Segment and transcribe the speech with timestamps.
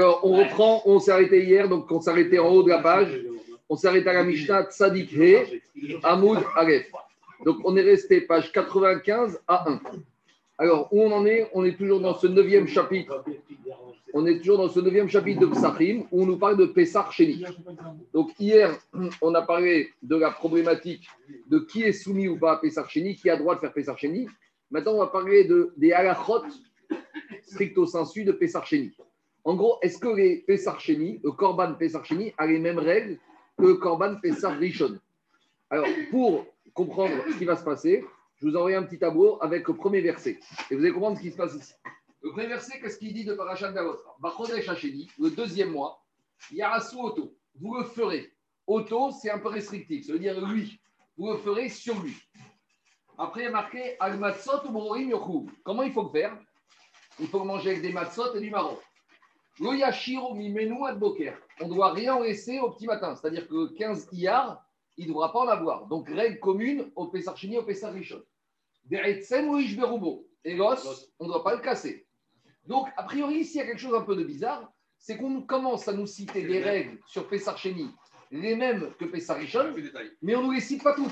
[0.00, 2.78] Alors, on reprend, on s'est arrêté hier, donc on s'est arrêté en haut de la
[2.78, 3.20] page.
[3.68, 5.60] On s'est arrêté à la Mishnah Tzadik He,
[6.02, 6.90] Hamoud Aleph.
[7.44, 9.80] Donc, on est resté page 95 à 1.
[10.56, 11.50] Alors, où on en est?
[11.52, 13.22] On est toujours dans ce neuvième chapitre.
[14.14, 17.06] On est toujours dans ce neuvième chapitre de Psachim, où on nous parle de Pessah
[17.10, 17.44] Sheni.
[18.14, 18.74] Donc, hier,
[19.20, 21.06] on a parlé de la problématique
[21.46, 23.96] de qui est soumis ou pas à Pessah Sheni, qui a droit de faire Pessah
[23.98, 24.28] Sheni.
[24.70, 26.44] Maintenant, on va parler de, des halachot
[27.42, 28.94] stricto sensu de Pessah Sheni.
[29.44, 33.18] En gros, est-ce que les Pessah Sheni, le Korban Pessah Sheni, a les mêmes règles
[33.56, 34.98] que le Korban Pessah Rishon?
[35.70, 38.04] Alors, pour comprendre ce qui va se passer,
[38.36, 40.38] je vous envoie un petit tableau avec le premier verset.
[40.70, 41.72] Et vous allez comprendre ce qui se passe ici.
[42.22, 43.72] Le premier verset, qu'est-ce qu'il dit de Parashat
[44.68, 46.04] Hasheni, le deuxième mois,
[46.52, 48.32] Yarasu Oto, vous le ferez.
[48.66, 50.80] Oto, c'est un peu restrictif, ça veut dire lui.
[51.16, 52.16] Vous le ferez sur lui.
[53.18, 55.50] Après, il y a marqué Al Matzot ou.
[55.62, 56.36] Comment il faut le faire?
[57.18, 58.78] Il faut manger avec des matzot et du marron.
[59.58, 59.72] On
[61.68, 63.14] ne doit rien laisser au petit matin.
[63.14, 64.64] C'est-à-dire que 15 iyar,
[64.96, 65.86] il ne devra pas en avoir.
[65.86, 67.92] Donc, règle commune au Pessar Chini, au Pessar.
[68.84, 69.58] Deretzem ou.
[70.44, 72.06] Et l'os, on ne doit pas le casser.
[72.66, 74.72] Donc, a priori, ici, il y a quelque chose un peu de bizarre.
[74.98, 77.90] C'est qu'on commence à nous citer des règles sur Pessar Chini,
[78.30, 79.74] les mêmes que Pessar Rishon,
[80.20, 81.10] mais on ne nous les cite pas toutes.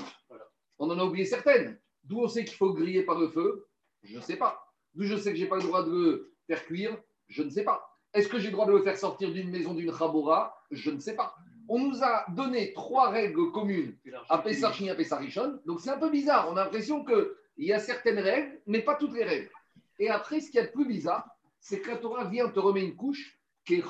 [0.77, 1.79] On en a oublié certaines.
[2.03, 3.67] D'où on sait qu'il faut griller par le feu?
[4.03, 4.71] Je ne sais pas.
[4.93, 6.97] D'où je sais que je n'ai pas le droit de le faire cuire?
[7.27, 7.98] Je ne sais pas.
[8.13, 10.55] Est-ce que j'ai le droit de le faire sortir d'une maison d'une Chabora?
[10.71, 11.35] Je ne sais pas.
[11.67, 13.95] On nous a donné trois règles communes
[14.29, 15.59] à Pessar Shini, à Pessar Rishon.
[15.65, 16.49] Donc c'est un peu bizarre.
[16.51, 19.51] On a l'impression qu'il y a certaines règles, mais pas toutes les règles.
[19.99, 21.29] Et après, ce qui est le plus bizarre,
[21.59, 23.83] c'est que la Torah vient te remettre une couche qui est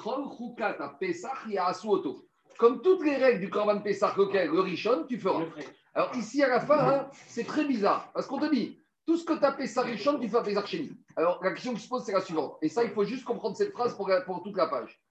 [2.57, 5.45] Comme toutes les règles du Korban Pessah, le Rishon, tu feras.
[5.93, 8.11] Alors ici, à la fin, hein, c'est très bizarre.
[8.13, 8.77] Parce qu'on te dit,
[9.09, 10.91] tout ce que tu as Pessah Rishon, tu fais Sheni.
[11.15, 12.59] Alors la question qui se pose, c'est la suivante.
[12.61, 15.01] Et ça, il faut juste comprendre cette phrase pour, pour toute la page.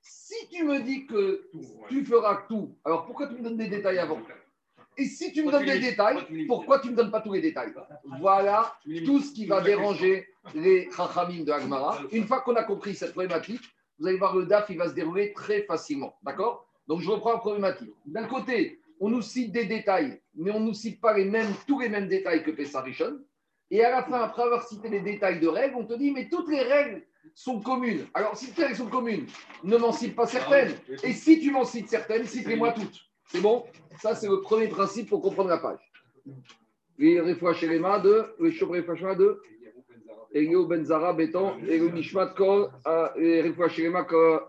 [0.00, 1.50] Si tu me dis que
[1.88, 4.20] tu feras tout, alors pourquoi tu me donnes des détails avant?
[4.96, 7.40] Et si tu me donnes des détails, pourquoi tu ne me donnes pas tous les
[7.40, 7.74] détails?
[8.20, 8.72] Voilà
[9.04, 11.98] tout ce qui va déranger les Chachamim de Agmara.
[12.12, 13.62] Une fois qu'on a compris cette problématique,
[13.98, 16.14] vous allez voir le DAF, il va se dérouler très facilement.
[16.22, 16.68] D'accord?
[16.86, 17.90] Donc je reprends la problématique.
[18.06, 21.52] D'un côté, on nous cite des détails, mais on ne nous cite pas les mêmes,
[21.66, 23.18] tous les mêmes détails que Pessarichon.
[23.70, 26.28] Et à la fin, après avoir cité les détails de règles, on te dit, mais
[26.28, 27.02] toutes les règles
[27.34, 28.06] sont communes.
[28.14, 29.26] Alors, si toutes les règles sont communes,
[29.62, 30.74] ne m'en cite pas certaines.
[31.04, 33.00] Et si tu m'en cites certaines, cite-les-moi toutes.
[33.26, 33.64] C'est bon?
[34.00, 35.78] Ça, c'est le premier principe pour comprendre la page.
[36.98, 39.40] Les Refouachelema de, les Refouachelema de,
[40.32, 42.70] Elio Benzara Béton, et le Nishmat Kol,
[43.16, 44.40] les Refouachelema Kol,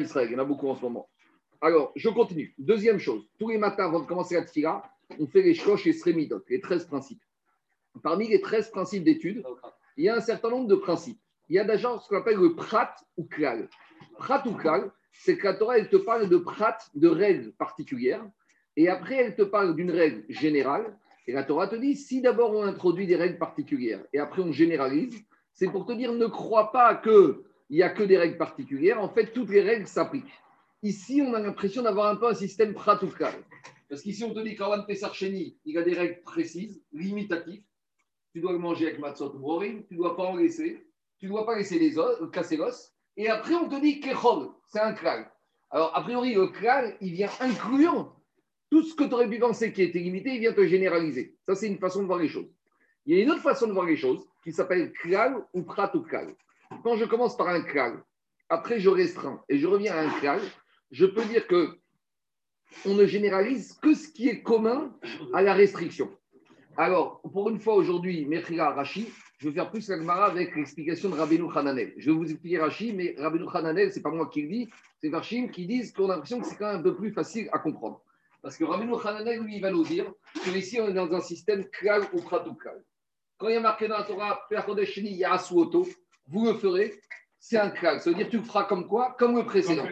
[0.00, 0.28] Israël.
[0.30, 1.08] Il y en a beaucoup en ce moment.
[1.60, 2.54] Alors, je continue.
[2.58, 4.82] Deuxième chose, tous les matins avant de commencer la tfila,
[5.18, 7.20] on fait les shkosh et sremidot, les 13 principes.
[8.02, 9.42] Parmi les 13 principes d'études,
[9.96, 11.20] il y a un certain nombre de principes.
[11.48, 13.68] Il y a déjà ce qu'on appelle le prat ou klal.
[14.16, 18.24] Prat ou klal, c'est que la Torah, elle te parle de prat, de règles particulières,
[18.76, 20.96] et après, elle te parle d'une règle générale.
[21.26, 24.52] Et la Torah te dit, si d'abord on introduit des règles particulières, et après on
[24.52, 25.22] généralise,
[25.52, 27.40] c'est pour te dire, ne crois pas qu'il
[27.70, 29.00] n'y a que des règles particulières.
[29.00, 30.40] En fait, toutes les règles s'appliquent.
[30.82, 33.10] Ici, on a l'impression d'avoir un peu un système prat ou.
[33.88, 37.62] Parce qu'ici, on te dit qu'Awan Pesar Sheni, il a des règles précises, limitatives
[38.32, 40.86] tu dois le manger avec matzot ou tu ne dois pas en laisser,
[41.18, 42.94] tu ne dois pas laisser les os, casser l'os.
[43.16, 45.30] Et après, on te dit kechol, c'est un klal.
[45.70, 48.16] Alors, a priori, le klal, il vient inclure
[48.70, 51.36] tout ce que tu aurais pu penser qui était limité, il vient te généraliser.
[51.46, 52.48] Ça, c'est une façon de voir les choses.
[53.04, 55.92] Il y a une autre façon de voir les choses qui s'appelle klal ou prat.
[56.84, 58.02] Quand je commence par un klal,
[58.48, 60.40] après je restreins et je reviens à un klal,
[60.90, 61.78] je peux dire que
[62.86, 64.96] on ne généralise que ce qui est commun
[65.34, 66.10] à la restriction.
[66.76, 69.08] Alors, pour une fois aujourd'hui, Mechira Rashi,
[69.38, 71.94] je vais faire plus la avec l'explication de Rabbeinu Hananel.
[71.96, 74.70] Je vais vous expliquer Rashi, mais Rabbeinu Hananel, ce n'est pas moi qui le dis,
[75.00, 77.48] c'est Varchim qui disent qu'on a l'impression que c'est quand même un peu plus facile
[77.52, 78.02] à comprendre.
[78.42, 80.12] Parce que Rabbeinu Hananel, lui, il va nous dire
[80.44, 82.84] que ici, on est dans un système klal ou klal.
[83.38, 85.86] Quand il y a marqué dans la Torah, Yasuoto,
[86.26, 87.00] vous le ferez,
[87.38, 88.00] c'est un klal.
[88.00, 89.16] Ça veut dire que tu le feras comme quoi?
[89.18, 89.86] Comme le précédent.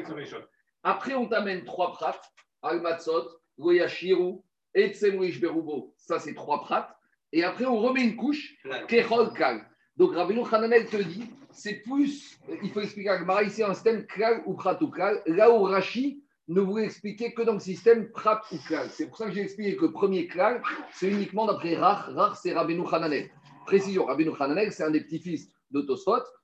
[0.82, 2.20] Après, on t'amène trois prats,
[2.62, 3.28] Al-Matzot,
[3.58, 4.42] Goyashiru,
[4.74, 4.92] et
[5.40, 6.94] Berubo, ça c'est trois prates.
[7.32, 8.56] Et après, on remet une couche,
[8.88, 9.66] Kechol Kal.
[9.96, 14.42] Donc Rabbeinu Hananel te dit, c'est plus, il faut expliquer à ici un système Kal
[14.46, 15.20] ou Prat ou Kal.
[15.26, 18.88] Là où Rashi ne voulait expliquer que dans le système Prat ou Kal.
[18.90, 20.62] C'est pour ça que j'ai expliqué que premier Kal,
[20.92, 22.08] c'est uniquement d'après Rach.
[22.14, 23.28] Rach, c'est Rabbeinu Hananel.
[23.66, 25.84] Précision, Rabbeinu Hananel, c'est un des petits-fils de.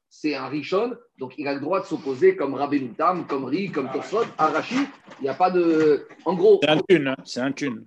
[0.08, 3.70] C'est un Rishon, donc il a le droit de s'opposer comme Rabbeinu Tam, comme Ri,
[3.70, 4.24] comme Tosfot.
[4.36, 4.76] À Rashi,
[5.20, 6.06] il n'y a pas de.
[6.24, 6.60] En gros.
[6.62, 7.86] C'est un thune, hein, c'est un thune.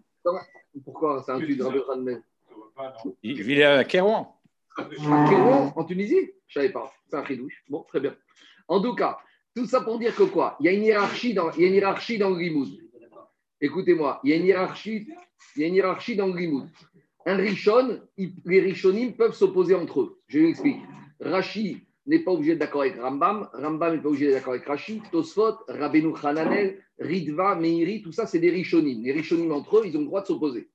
[0.84, 2.22] Pourquoi c'est un tuile de
[3.24, 4.36] Il vit à Kérouan.
[4.78, 6.92] À Kérouan, en Tunisie Je ne savais pas.
[7.10, 7.64] C'est un ridouche.
[7.70, 8.16] Bon, très bien.
[8.68, 9.18] En tout cas,
[9.56, 10.56] tout ça pour dire que quoi?
[10.60, 12.70] Il y a une hiérarchie dans, il y a une hiérarchie dans le limoud.
[13.60, 15.08] Écoutez-moi, il y a une hiérarchie,
[15.56, 16.70] il y a une hiérarchie dans le limoud.
[17.26, 20.20] Un Rishon, les Rishonim peuvent s'opposer entre eux.
[20.28, 20.82] Je l'explique.
[21.20, 24.66] Rashi n'est pas obligé d'être d'accord avec Rambam, Rambam n'est pas obligé d'être d'accord avec
[24.66, 29.04] Rashi, Tosfot, Rabbeinu Hananel, Ridva, Meiri, tout ça, c'est des Rishonim.
[29.04, 30.70] Les Rishonim entre eux, ils ont le droit de s'opposer.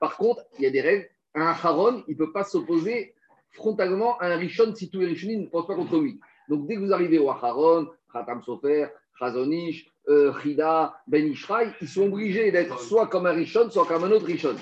[0.00, 1.08] Par contre, il y a des règles.
[1.34, 3.14] Un Haron, il ne peut pas s'opposer
[3.50, 6.18] frontalement à un Rishon si tous les Rishonim ne pensent pas contre lui.
[6.48, 8.86] Donc, dès que vous arrivez au Aharon, Khatam Sofer,
[9.18, 14.04] Chazonish, euh, Chida, Ben Ishraï, ils sont obligés d'être soit comme un Rishon, soit comme
[14.04, 14.56] un autre Rishon.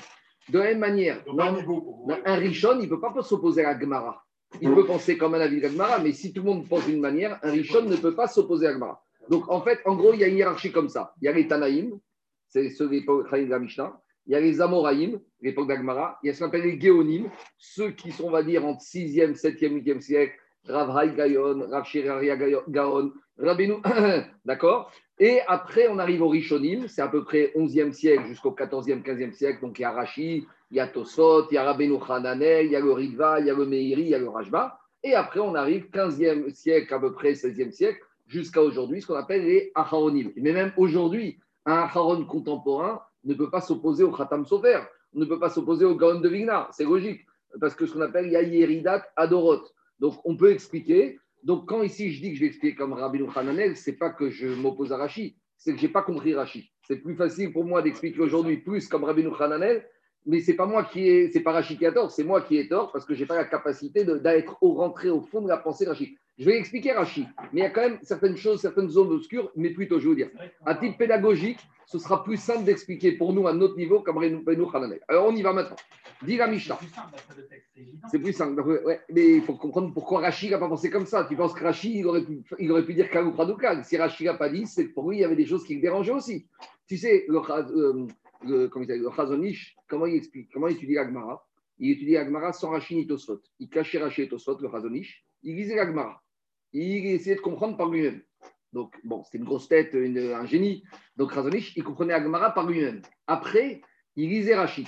[0.49, 1.23] De la même manière,
[2.25, 4.26] un Rishon, il ne peut pas s'opposer à Gemara.
[4.61, 7.39] Il peut penser comme un avis Gemara, mais si tout le monde pense d'une manière,
[7.43, 9.03] un Rishon ne peut pas s'opposer à Gemara.
[9.29, 11.13] Donc, en fait, en gros, il y a une hiérarchie comme ça.
[11.21, 11.99] Il y a les Tanaïm,
[12.49, 14.01] c'est ceux de l'époque de la Mishnah.
[14.27, 16.19] Il y a les Amoraïm, l'époque d'Agmara.
[16.23, 17.29] Il y a ce qu'on appelle les Géonim,
[17.59, 20.35] ceux qui sont, on va dire, entre 6e, 7e, 8e siècle.
[20.65, 23.75] Rav Haï Gaon, Rav Shiraria Gaon, Rabbeinu.
[24.45, 24.91] D'accord?
[25.19, 29.33] Et après, on arrive au Rishonim, c'est à peu près 11e siècle jusqu'au 14e, 15e
[29.33, 29.61] siècle.
[29.63, 32.77] Donc, il y a Rashi, il y a Tosot, il y a Rabbeinu il y
[32.77, 34.79] a le il y a le Meiri, il y a le Rajba.
[35.03, 39.15] Et après, on arrive 15e siècle, à peu près 16e siècle, jusqu'à aujourd'hui, ce qu'on
[39.15, 40.33] appelle les Acharonim.
[40.37, 44.81] Mais même aujourd'hui, un Acharon contemporain ne peut pas s'opposer au Khatam Sofer,
[45.15, 46.69] ne peut pas s'opposer au Gaon de Vigna.
[46.73, 47.25] C'est logique,
[47.61, 49.63] parce que ce qu'on appelle Yahiridat Adorot.
[49.99, 51.19] Donc, on peut expliquer.
[51.47, 54.11] Donc, quand ici je dis que je vais expliquer comme Rabbi Hananel, ce n'est pas
[54.11, 56.71] que je m'oppose à Rashi, c'est que je n'ai pas compris Rashi.
[56.83, 59.87] C'est plus facile pour moi d'expliquer aujourd'hui plus comme Rabbi Hananel
[60.27, 62.59] mais c'est pas moi qui est, c'est pas Rachid qui a tort, c'est moi qui
[62.59, 65.57] ai tort parce que j'ai pas la capacité d'être au rentré au fond de la
[65.57, 65.93] pensée de.
[66.39, 69.51] Je vais expliquer Rachid, mais il y a quand même certaines choses, certaines zones obscures,
[69.57, 70.31] mais plutôt, je veux dire,
[70.67, 74.71] à titre pédagogique, ce sera plus simple d'expliquer pour nous à notre niveau comme Renou
[74.75, 75.01] Hananel.
[75.09, 75.77] Alors on y va maintenant.
[76.23, 76.79] Dis la Mishnah.
[78.11, 78.61] C'est plus simple.
[78.61, 81.25] Ouais, mais il faut comprendre pourquoi Rachid n'a pas pensé comme ça.
[81.25, 83.35] Tu penses que Rachid, il aurait pu, il aurait pu dire Kalou.
[83.85, 85.75] Si Rachid n'a pas dit, c'est que pour lui, il y avait des choses qui
[85.75, 86.47] le dérangeaient aussi.
[86.89, 88.07] Tu sais, le, euh,
[88.45, 91.47] le, comment il le Chazonish, comment il explique, comment il étudie Agmara
[91.79, 93.41] Il étudie Agmara sans Rachid ni Tosfot.
[93.61, 95.25] Il cachait Rachid et Tosfot, le Chazonish.
[95.43, 96.23] Il lisait Agmara.
[96.73, 98.21] Il essayait de comprendre par lui-même.
[98.73, 100.85] Donc, bon, c'était une grosse tête, un génie.
[101.17, 103.01] Donc, Chazonish, il comprenait Agmara par lui-même.
[103.27, 103.81] Après,
[104.17, 104.87] il lisait Rachid.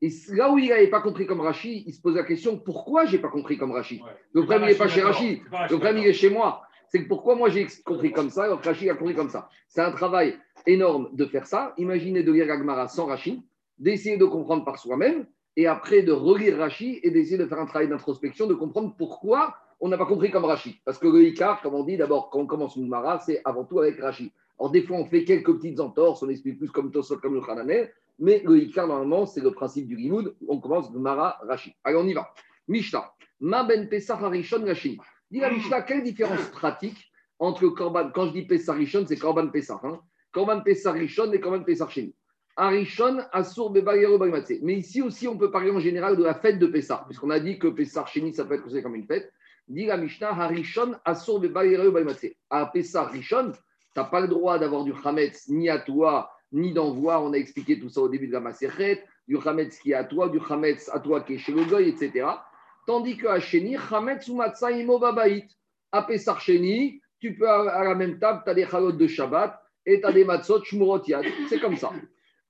[0.00, 3.04] Et là où il n'avait pas compris comme Rachid, il se pose la question pourquoi
[3.04, 4.00] j'ai pas compris comme Rachid
[4.32, 5.40] Le problème, il n'est pas chez Rachid.
[5.50, 6.62] Le problème, il est chez moi.
[6.88, 9.50] C'est que pourquoi moi j'ai compris comme ça, alors Rachid a compris comme ça.
[9.68, 11.74] C'est un travail énorme de faire ça.
[11.76, 13.42] Imaginez de lire Agmara sans Rachid,
[13.76, 15.26] d'essayer de comprendre par soi-même,
[15.56, 19.56] et après de relire Rachid et d'essayer de faire un travail d'introspection, de comprendre pourquoi
[19.80, 20.74] on n'a pas compris comme Rachid.
[20.84, 23.64] Parce que le Icar, comme on dit, d'abord, quand on commence une Mara, c'est avant
[23.64, 24.30] tout avec Rachid.
[24.58, 27.40] Alors, des fois, on fait quelques petites entorses, on explique plus comme Tosot, comme le
[27.40, 30.34] Khananer, mais le Icar, normalement, c'est le principe du Limoud.
[30.48, 31.72] On commence de Mara, Rachid.
[31.84, 32.32] Allez, on y va.
[32.66, 33.12] Mishnah.
[33.40, 34.98] Ma ben Pesach Harishon Rachid.
[35.30, 39.48] Dis la Mishnah, quelle différence pratique entre Korban, quand je dis Pesach Rishon, c'est Korban
[39.48, 39.78] Pesach.
[39.84, 40.00] Hein
[40.32, 42.14] Korban Pessah Rishon et Korban Pessah Sheni.
[42.56, 44.18] Arishon, Asur, Bebayero,
[44.62, 47.38] Mais ici aussi, on peut parler en général de la fête de Pessah, puisqu'on a
[47.38, 49.32] dit que Pessah Sheni, ça peut être considéré comme une fête.
[49.68, 51.42] Dit la Mishnah, Harishon, Asur.
[52.50, 53.58] À Pessah Rishon, tu
[54.00, 57.20] n'as pas le droit d'avoir du Hametz ni à toi, ni d'envoi.
[57.20, 59.04] On a expliqué tout ça au début de la Maserhet.
[59.26, 61.88] Du Hametz qui est à toi, du Hametz à toi qui est chez le Goy,
[61.88, 62.26] etc.
[62.86, 65.04] Tandis qu'à Sheni, Hametz ou Imo.
[65.92, 69.60] À Pessah Sheni, tu peux à la même table, tu as des chalotes de Shabbat
[69.84, 71.02] et tu as des matzot shmurot.
[71.48, 71.92] C'est comme ça.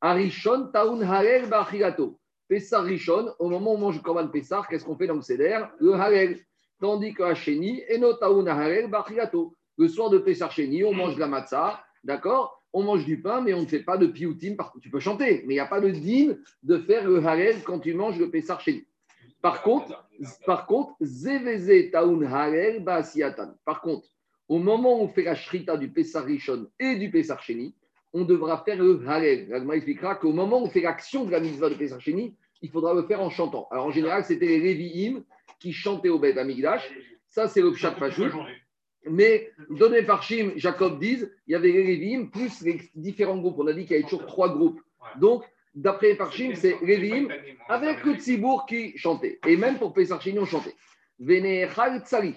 [0.00, 2.20] Arishon taun harel bachilato.
[2.48, 5.22] Pessar rishon, au moment où on mange le korban Pessar, qu'est-ce qu'on fait dans le
[5.22, 5.64] seder?
[5.80, 6.38] Le harel.
[6.80, 9.54] Tandis qu'à harel bachilato.
[9.76, 12.62] Le soir de Pessar Sheni, on mange la matzah, d'accord?
[12.72, 14.56] On mange du pain, mais on ne fait pas de pioutim.
[14.82, 17.78] Tu peux chanter, mais il n'y a pas de din de faire le harel quand
[17.78, 18.86] tu manges le Pessar Sheni.
[19.40, 20.08] Par contre,
[20.46, 20.94] par contre,
[21.92, 23.54] taun harel basiatan.
[23.64, 24.08] Par contre,
[24.48, 27.74] au moment où on fait la shrita du Pessar Rishon et du Pessar Sheni,
[28.12, 29.48] on devra faire le Halel.
[29.48, 32.70] L'Agma expliquera qu'au moment où on fait l'action de la mitzvah de Pessar Sheni, il
[32.70, 33.68] faudra le faire en chantant.
[33.70, 35.22] Alors en général, c'était les Lévi'im
[35.58, 36.88] qui chantaient au Beth Amigdash.
[37.28, 38.32] Ça, c'est le Pshat Pashut.
[39.06, 43.56] Mais donné par Shim, Jacob disent, il y avait les Lévi'im plus les différents groupes.
[43.58, 44.80] On a dit qu'il y avait toujours trois groupes.
[45.16, 47.28] Donc, d'après Parchim, c'est Lévi'im
[47.68, 49.38] avec le Tzibour qui chantait.
[49.46, 50.74] Et même pour Pessar Sheni, on chantait.
[51.18, 52.34] Vénéchal Tsari.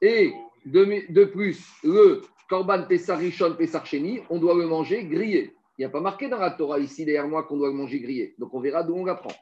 [0.00, 0.32] Et
[0.64, 3.84] de, plus, le Korban Pessar Rishon Pessar
[4.30, 5.54] on doit le manger grillé.
[5.78, 8.00] Il n'y a pas marqué dans la Torah ici derrière moi qu'on doit le manger
[8.00, 8.34] grillé.
[8.38, 9.32] Donc on verra d'où on l'apprend.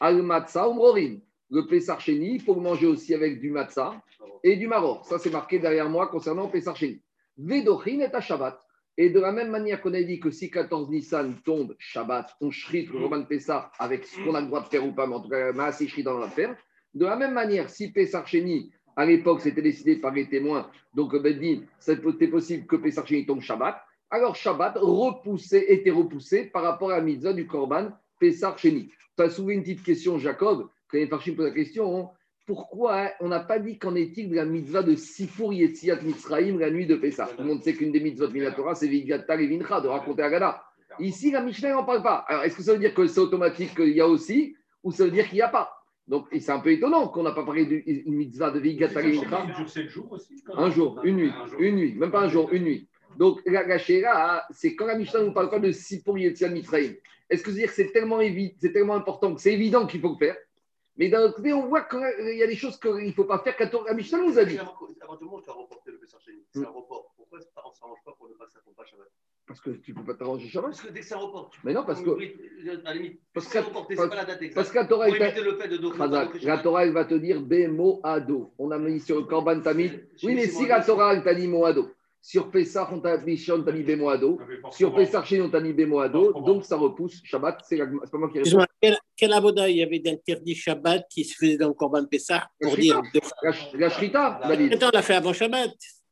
[0.00, 1.20] Al Matzah Umrorim.
[1.50, 4.00] Le Pessar il faut manger aussi avec du Matzah
[4.44, 5.04] et du Maror.
[5.04, 7.02] Ça, c'est marqué derrière moi concernant Pessar Sheni.
[7.36, 8.60] Vedochin est à Shabbat.
[8.96, 12.52] Et de la même manière qu'on a dit que si 14 Nissan tombe Shabbat, on
[12.52, 15.14] shrit le Korban Pessar avec ce qu'on a le droit de faire ou pas, mais
[15.14, 16.56] en tout cas, Maasé shrit dans la faire.
[16.94, 18.24] De la même manière, si Pessar
[18.94, 20.70] À l'époque, c'était décidé par les témoins.
[20.94, 23.76] Donc, Beddin, c'était possible que Pessah Sheni tombe Shabbat.
[24.10, 27.90] Alors, Shabbat repoussé, était repoussé par rapport à la mitzvah du Korban
[28.20, 28.92] Pessah Sheni.
[29.16, 31.98] Tu as soulevé une petite question, Jacob, les Farchim pose la question.
[31.98, 32.10] Hein,
[32.46, 36.70] pourquoi on n'a pas dit qu'en est-il de la mitzvah de Sifur Yetziat Mitzrayim la
[36.70, 37.26] nuit de Pessah?
[37.26, 40.22] Tout le monde sait qu'une des mitzvot de Minatora, c'est Vigata et Vincha, de raconter
[40.22, 40.64] Agada.
[40.98, 42.24] Ici, la Mishnah n'en parle pas.
[42.26, 45.04] Alors, est-ce que ça veut dire que c'est automatique qu'il y a aussi, ou ça
[45.04, 45.70] veut dire qu'il n'y a pas?
[46.08, 49.46] Donc, c'est un peu étonnant qu'on n'a pas parlé d'une mitzvah de Vigata et Vincha.
[50.56, 52.88] Un jour, une nuit, une nuit, même pas un jour, une nuit.
[53.16, 53.78] Donc, la, la
[54.50, 56.94] c'est quand la Mishnah ne parle pas de Sifur Yetziat Mitzrayim.
[57.28, 58.18] Est-ce que ça veut dire que c'est tellement,
[58.58, 60.36] c'est tellement important que c'est évident qu'il faut le faire?
[61.00, 63.38] Mais d'un autre côté, on voit qu'il y a des choses qu'il ne faut pas
[63.38, 63.56] faire.
[63.86, 64.56] La Mishnah nous a dit.
[64.56, 65.98] Partir du moment où tu as reporté le
[66.52, 67.14] c'est un report.
[67.16, 69.06] Pourquoi on ne s'arrange pas pour ne pas s'accompagner Shabbat?
[69.46, 70.72] Parce que tu ne peux pas t'arranger Shabbat.
[70.72, 71.50] Parce que dès que c'est un report.
[71.64, 72.10] Mais non, parce que.
[72.10, 74.42] À la limite, parce que reporté, c'est pas la date.
[74.54, 75.08] Parce que la Torah,
[76.42, 78.52] la Torah, elle va te dire Bemo Ado.
[78.58, 80.06] On a mis sur le Korban Tamid.
[80.22, 81.88] Oui, mais si la Torah, elle t'a dit Moado.
[82.22, 84.38] Sur Pessah, on t'a mis Shion, t'as mis Bémoado.
[84.70, 86.32] Sur Pessah, chez on t'a mis Bémoado.
[86.42, 87.20] Donc, ça repousse.
[87.24, 88.64] Shabbat, c'est pas moi qui réponds.
[88.80, 92.48] Quel, quel aboda il y avait d'interdit Shabbat qui se faisait dans le Corban Pessah
[92.60, 93.00] pour dire.
[93.42, 94.74] La, la Shrita, David.
[94.74, 95.70] Attends, on l'a fait avant Shabbat.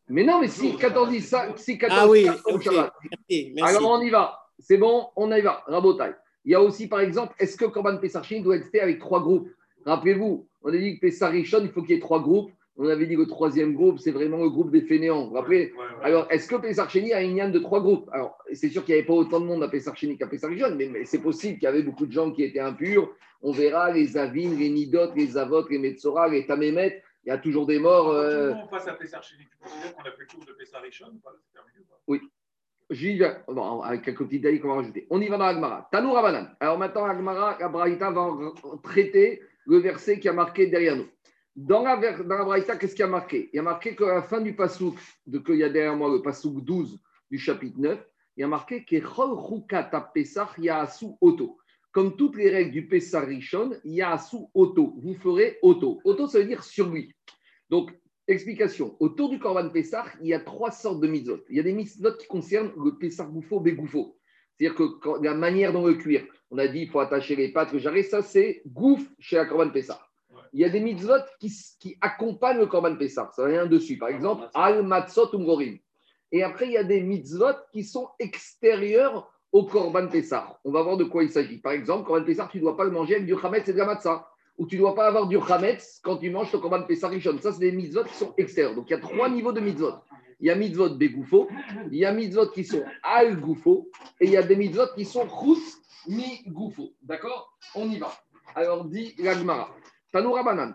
[0.09, 2.65] Mais non, mais si 14 dit ça, si 14 ah oui, okay.
[2.65, 2.93] Shabbat.
[3.11, 3.77] Merci, merci.
[3.77, 4.39] Alors, on y va.
[4.59, 5.63] C'est bon, on y va.
[5.67, 6.13] Rabotai.
[6.45, 9.21] Il y a aussi, par exemple, est-ce que Corban Pessah doit être fait avec trois
[9.21, 9.51] groupes?
[9.85, 12.51] Rappelez-vous, on a dit que Pessah Rishon, il faut qu'il y ait trois groupes.
[12.81, 15.25] On avait dit que le troisième groupe, c'est vraiment le groupe des fainéants.
[15.25, 18.09] Vous vous rappelez Alors, est-ce que Pessarcheni a une yann de trois groupes?
[18.13, 20.87] Alors, c'est sûr qu'il n'y avait pas autant de monde à Pessarcheni qu'à Pessarcheni, mais,
[20.87, 23.13] mais c'est possible qu'il y avait beaucoup de gens qui étaient impurs.
[23.43, 27.03] On verra les Avines, les Nidot, les Avot, les Metzora, les Tamémet.
[27.25, 28.11] Il y a toujours des morts.
[28.11, 28.53] Euh...
[28.53, 31.07] Quand on passe à Pessarcheni, tu considères qu'on a fait le tour de Pessarichon
[32.07, 32.21] Oui.
[32.91, 35.07] J'y vais, bon, avec quelques petits détails qu'on va rajouter.
[35.11, 35.89] On y va dans Agmara.
[35.91, 36.49] Tanou Rabanan.
[36.61, 38.31] Alors maintenant, Agmara, Abraïta va
[38.85, 41.09] traiter le verset qui a marqué derrière nous.
[41.61, 43.51] Dans la, dans Braïta, qu'est-ce qu'il y a marqué?
[43.53, 44.97] Il y a marqué qu'à la fin du Passouk,
[45.27, 47.01] de qu'il y a derrière moi le Passouk 12
[47.33, 47.99] du chapitre 9,
[48.37, 48.87] il y a marqué
[51.21, 51.59] Oto.
[51.91, 53.73] Comme toutes les règles du Pessah Rishon,
[54.31, 54.95] sous Oto.
[54.99, 56.01] Vous ferez Oto.
[56.05, 57.13] Oto, ça veut dire sur lui.
[57.71, 57.91] Donc,
[58.29, 58.97] explication.
[59.01, 61.41] Autour du Korban Pessah, il y a trois sortes de mitzvot.
[61.51, 64.17] Il y a des mitzvot qui concernent le Pessah Goufo, Begoufo.
[64.57, 67.73] C'est-à-dire que la manière dont le cuire, on a dit il faut attacher les pattes,
[67.73, 70.08] le jarret, ça c'est gouf chez la Korban Pessah
[70.53, 73.31] il y a des mitzvot qui, qui accompagnent le Korban Pessah.
[73.35, 73.99] Ça rien dessus.
[73.99, 75.79] Par exemple, Al Matzot Umgorim.
[76.33, 80.59] Et après, il y a des mitzvot qui sont extérieurs au Korban Pessah.
[80.65, 81.59] On va voir de quoi il s'agit.
[81.59, 83.79] Par exemple, Korban Pessah, tu ne dois pas le manger avec du Hametz et de
[83.79, 84.29] la Matzah.
[84.59, 87.39] Ou tu ne dois pas avoir du Hametz quand tu manges le Korban Pessah Rishon.
[87.41, 88.75] Ça, c'est des mitzvot qui sont extérieurs.
[88.75, 89.95] Donc, il y a trois niveaux de mitzvot.
[90.41, 91.49] Il y a mitzvot Begoufo,
[91.91, 93.91] il y a mitzvot qui sont Al Goufo,
[94.21, 95.59] et il y a des mitzvot qui sont Khous
[96.07, 96.93] Mi Goufo.
[97.03, 97.59] D'accord?
[97.75, 98.13] On y va.
[98.55, 99.75] Alors, dit l'Agmara.
[100.11, 100.75] Tanoura Banan,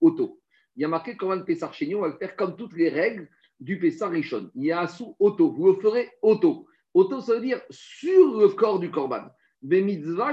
[0.00, 0.40] Auto.
[0.76, 2.88] Il y a marqué comment Pessar chez nous, on va le faire comme toutes les
[2.88, 3.28] règles
[3.60, 4.50] du Pessar Rishon.
[4.54, 5.50] Il y a sous Auto.
[5.52, 6.66] Vous le ferez Auto.
[6.92, 9.26] Auto, ça veut dire sur le corps du Korban.
[9.62, 10.32] Bemitzvah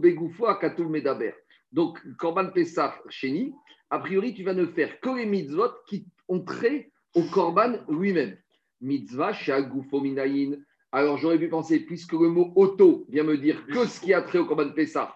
[0.00, 1.32] Begoufo Akatou Medaber.
[1.72, 3.54] Donc, Korban Pessar Sheni,
[3.90, 8.36] a priori, tu vas ne faire que les mitzvot qui ont trait au Korban lui-même.
[8.80, 10.56] Mitzvah Shagufo Minayin.
[10.92, 14.22] Alors, j'aurais pu penser, puisque le mot auto vient me dire que ce qui a
[14.22, 15.14] trait au Korban Pessah,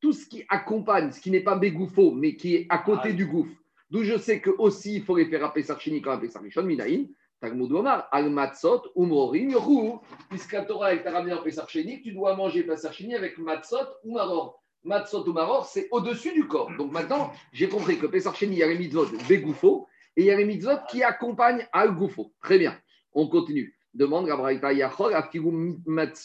[0.00, 3.26] tout ce qui accompagne, ce qui n'est pas bégoufo, mais qui est à côté du
[3.26, 3.52] gouffre,
[3.90, 7.06] d'où je sais que aussi il faut les faire à Pesachini quand Pesachishon, Minaïn,
[7.40, 12.62] Talmud Omar, Al Matzot, Umrorim, Yohou, puisque la Torah est ramené en tu dois manger
[12.64, 14.62] Pesachini avec Matzot ou Maror.
[14.84, 16.70] Matzot ou Maror, c'est au-dessus du corps.
[16.76, 20.30] Donc maintenant, j'ai compris que Pesachini, il y a les mitzvot bégoufo et il y
[20.30, 22.32] a les mitzvot qui accompagnent Al Goufo.
[22.42, 22.76] Très bien,
[23.12, 23.74] on continue.
[23.94, 25.78] Demande Gabraïta Yachol, Afkiru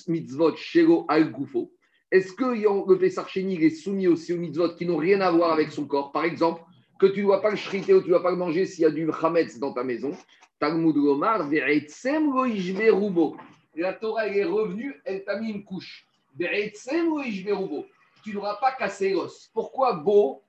[0.08, 1.72] mitzvot Shego Al Goufo.
[2.12, 5.71] Est-ce que le Pessar est soumis aussi aux mitzvot qui n'ont rien à voir avec
[5.71, 6.12] son corps?
[6.12, 6.62] Par exemple,
[7.00, 8.83] que tu ne dois pas le shriter ou tu ne dois pas le manger s'il
[8.83, 10.12] y a du chametz dans ta maison.
[10.59, 11.50] Talmud Gomar,
[13.75, 16.07] La Torah est revenue, elle t'a mis une couche.
[16.38, 16.45] Tu
[18.29, 19.50] ne devras pas casser l'os.
[19.53, 20.41] Pourquoi beau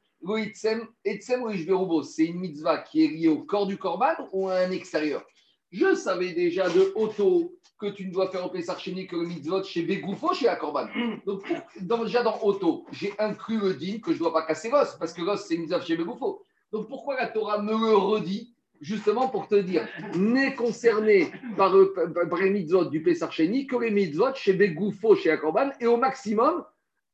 [0.52, 5.24] C'est une mitzvah qui est liée au corps du korban ou à un extérieur?
[5.72, 9.62] Je savais déjà de auto que tu ne dois faire au Pessar que le mitzvot
[9.64, 10.86] chez Begoufo, chez la Corban.
[11.26, 11.42] Donc,
[11.80, 15.12] déjà dans Auto, j'ai inclus le din que je ne dois pas casser l'os, parce
[15.12, 16.42] que l'os, c'est mitzvot chez Begoufo.
[16.72, 18.52] Donc, pourquoi la Torah me le redit?
[18.82, 23.42] Justement pour te dire, n'est concerné par, les mitzvot du Pessar que
[23.80, 26.64] les mitzvot chez Begoufo, chez la Corban, et au maximum,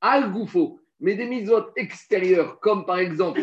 [0.01, 0.81] al Goufo.
[1.01, 3.43] Mais des mitzvot extérieurs, comme par exemple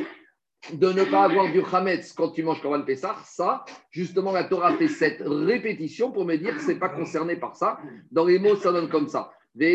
[0.73, 4.73] de ne pas avoir du Hametz quand tu manges Korban Pessah, ça, justement, la Torah
[4.73, 7.79] fait cette répétition pour me dire que ce n'est pas concerné par ça.
[8.11, 9.31] Dans les mots, ça donne comme ça.
[9.55, 9.65] De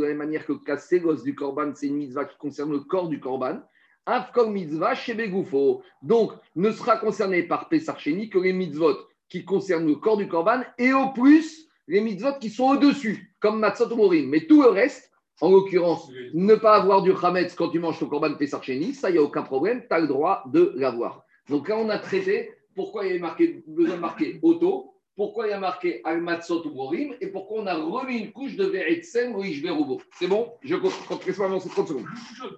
[0.00, 3.08] la même manière que casser l'os du korban, c'est une mitzvah qui concerne le corps
[3.08, 3.60] du korban.
[4.06, 5.82] Afkol mitzvah shebegufo.
[6.02, 8.96] Donc, ne sera concerné par Pesach Sheni que les mitzvot
[9.28, 13.60] qui concernent le corps du korban et au plus les mitzvot qui sont au-dessus, comme
[13.60, 14.28] matzot morim.
[14.28, 18.06] Mais tout le reste, en l'occurrence, ne pas avoir du chametz quand tu manges ton
[18.06, 21.24] korban Pesach Sheni, ça, il n'y a aucun problème, tu as le droit de l'avoir.
[21.48, 25.46] Donc là, on a traité pourquoi il y avait marqué, besoin de marquer auto, pourquoi
[25.46, 28.56] il y a marqué al matzot ou morim, et pourquoi on a remis une couche
[28.56, 30.00] de ve'etzem ou ishberubo.
[30.18, 30.54] C'est bon?
[30.62, 32.06] Je compte, laisse-moi avancer 30 secondes.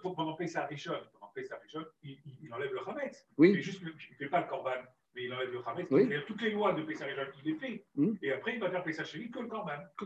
[0.02, 3.26] Pendant Pessah Rishon, il, il- enlève le Hametz.
[3.36, 3.50] Oui.
[3.52, 4.70] Il il fait pas le Korban,
[5.16, 5.86] mais il enlève le Hametz.
[5.90, 6.08] Oui.
[6.26, 7.06] Toutes les lois de Pessah
[7.44, 7.84] il les fait.
[7.96, 8.12] Hmm.
[8.22, 9.72] Et après, il va faire Pessah Sheni que le Korban.
[9.98, 10.04] Que.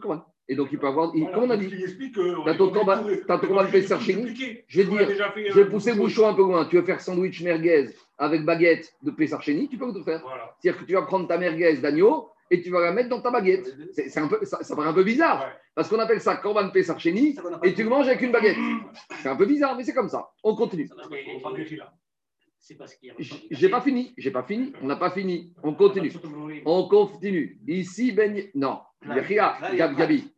[0.48, 1.10] Et donc, il peut avoir.
[1.14, 1.34] il- Voilà.
[1.36, 2.44] comme on a dit, Il explique que.
[2.44, 3.98] T'as ton Korban- t'as ton Korban Pessah.
[3.98, 5.08] Je vais dire,
[5.48, 6.64] Je vais pousser le bouchon un peu loin.
[6.66, 7.88] Tu veux faire sandwich merguez
[8.18, 10.20] avec baguette de Pesarcheni, tu peux le faire.
[10.22, 10.54] Voilà.
[10.60, 13.30] C'est-à-dire que tu vas prendre ta merguez d'agneau et tu vas la mettre dans ta
[13.30, 13.74] baguette.
[13.92, 15.40] C'est un peu, ça, ça paraît un peu bizarre.
[15.40, 15.52] Ouais.
[15.74, 16.70] Parce qu'on appelle ça a pas
[17.64, 18.56] et tu le manges avec une baguette.
[19.22, 20.28] C'est un peu bizarre, mais c'est comme ça.
[20.42, 20.88] On continue.
[22.60, 23.14] C'est parce qu'il y a.
[23.50, 24.12] J'ai pas fini.
[24.18, 24.72] J'ai pas fini.
[24.82, 25.52] On n'a pas fini.
[25.62, 26.12] On continue.
[26.66, 27.58] On continue.
[27.66, 28.42] Ici, Ben.
[28.54, 28.80] Non.
[29.02, 30.30] Gabi.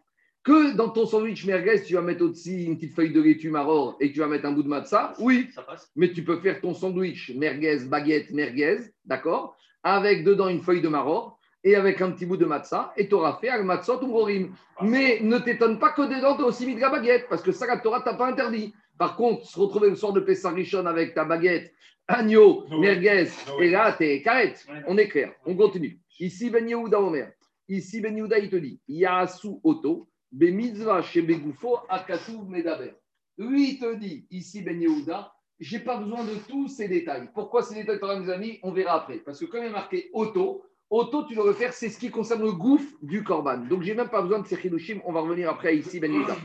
[0.44, 3.96] Que dans ton sandwich merguez, tu vas mettre aussi une petite feuille de laitue maror
[4.00, 5.48] et tu vas mettre un bout de matzah, oui.
[5.54, 5.92] Ça passe.
[5.94, 10.88] mais tu peux faire ton sandwich merguez, baguette, merguez, d'accord Avec dedans une feuille de
[10.88, 14.08] maror et avec un petit bout de matzah, et tu auras fait un matzot ou
[14.08, 14.52] gorim.
[14.80, 17.52] Mais ne t'étonne pas que dedans, tu as aussi mis de la baguette, parce que
[17.52, 18.74] ça, la Torah t'a pas interdit.
[18.98, 21.72] Par contre, se retrouver le soir de Pessah Rishon avec ta baguette,
[22.12, 23.28] agneau, merguez,
[23.60, 24.66] et là, t'es carrette.
[24.86, 25.32] On est clair.
[25.46, 25.98] On continue.
[26.20, 27.32] Ici, Ben Yehuda Omer.
[27.68, 32.94] Ici, Ben Yehuda, il te dit Yaasu Oto, Be mitzvah chez Begoufo, Akatou Medaber.
[33.38, 37.28] Lui, il te dit, ici, Ben Yehuda, j'ai pas besoin de tous ces détails.
[37.34, 39.18] Pourquoi ces détails, mes amis On verra après.
[39.18, 42.10] Parce que comme il est marqué Oto, Oto, tu dois le faire, c'est ce qui
[42.10, 43.58] concerne le gouffre du Korban.
[43.58, 45.00] Donc, j'ai même pas besoin de ces chidushim.
[45.06, 46.36] On va revenir après ici, Ben Yehuda.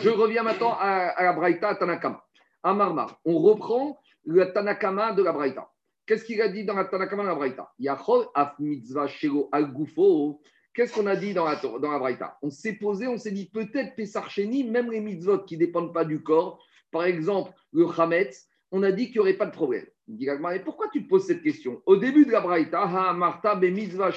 [0.00, 2.22] Je reviens maintenant à, à la Braïta, à Tanakama.
[2.62, 3.18] À Marmar.
[3.24, 5.70] On reprend le Tanakama de la Braïta.
[6.06, 7.72] Qu'est-ce qu'il a dit dans la Tanakama de la Braïta?
[7.78, 9.72] Yachol af mitzvah shelo al.
[10.74, 12.36] Qu'est-ce qu'on a dit dans la, dans la Braïta?
[12.42, 15.94] On s'est posé, on s'est dit peut-être Pessar Sheni, même les mitzvot qui ne dépendent
[15.94, 19.52] pas du corps, par exemple le Hametz, on a dit qu'il n'y aurait pas de
[19.52, 19.86] problème.
[20.08, 21.80] Il dit mais pourquoi tu te poses cette question?
[21.86, 24.10] Au début de la Braïta, marta be mitzvah.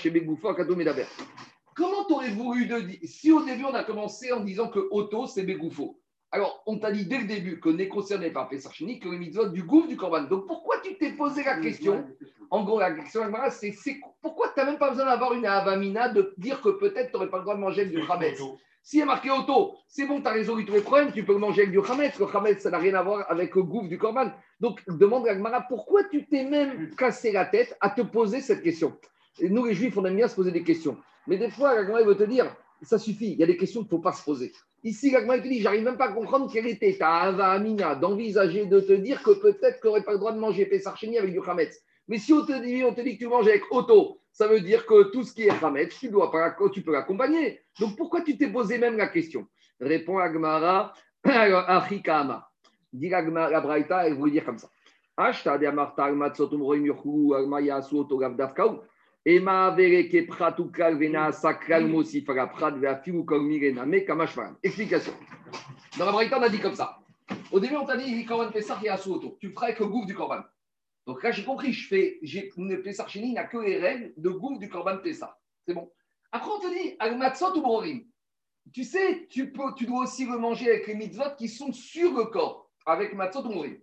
[1.76, 5.28] Comment t'aurais voulu de dire Si au début on a commencé en disant que Otto
[5.28, 9.00] c'est Begoufo, alors on t'a dit dès le début qu'on n'est concerné par Pessar Sheni
[9.00, 10.24] que les mitzvot du gouffre du Korban.
[10.24, 12.06] Donc pourquoi tu t'es posé la question
[12.50, 16.10] en gros, la question c'est c'est- pourquoi tu n'as même pas besoin d'avoir une avamina
[16.10, 18.40] de dire que peut-être tu n'aurais pas le droit de manger avec du Hametz
[18.84, 21.40] S'il est marqué auto, c'est bon, tu as résolu tous les problèmes, tu peux le
[21.40, 22.18] manger avec du Hametz.
[22.20, 24.32] Le Hametz, ça n'a rien à voir avec le gouffre du Korban.
[24.62, 28.64] Donc, demande à Agmara, pourquoi tu t'es même cassé la tête à te poser cette
[28.64, 28.98] question?
[29.42, 30.98] Et Nous, les Juifs, on aime bien se poser des questions.
[31.28, 33.88] Mais des fois, il veut te dire, ça suffit, il y a des questions qu'il
[33.88, 34.54] ne faut pas se poser.
[34.84, 38.80] Ici, il te dit, j'arrive même pas à comprendre quelle était ta avamina d'envisager de
[38.80, 41.42] te dire que peut-être tu n'aurais pas le droit de manger Pessar Sheni avec du
[41.46, 41.82] Hametz.
[42.08, 44.62] Mais si on te dit, on te dit que tu manges avec Otto, ça veut
[44.62, 47.60] dire que tout ce qui est Hametz, tu, dois pas, tu peux l'accompagner.
[47.80, 49.48] Donc pourquoi tu t'es posé même la question?
[49.80, 52.48] Répond Agmara, Achikama.
[52.94, 54.70] Dit la Braïta, elle veut dire comme ça.
[64.64, 65.14] Explication.
[65.98, 67.00] Dans la Braïta, on a dit comme ça.
[67.52, 69.38] Au début, on t'a dit Korban Pessah et Asuoto.
[69.42, 70.44] Tu le feras avec le gouffre du Korban.
[71.06, 73.78] Donc là, j'ai compris, je fais, j'ai une Pessah Chéni, il n'y a que les
[73.78, 75.38] règles de gouffre du Korban Pessah.
[75.66, 75.92] C'est bon.
[76.32, 78.06] Après, on te dit, al matzot ou brorim.
[78.74, 82.14] Tu sais, tu, peux, tu dois aussi le manger avec les mitzvot qui sont sur
[82.14, 83.78] le corps, avec matzot ou brorim.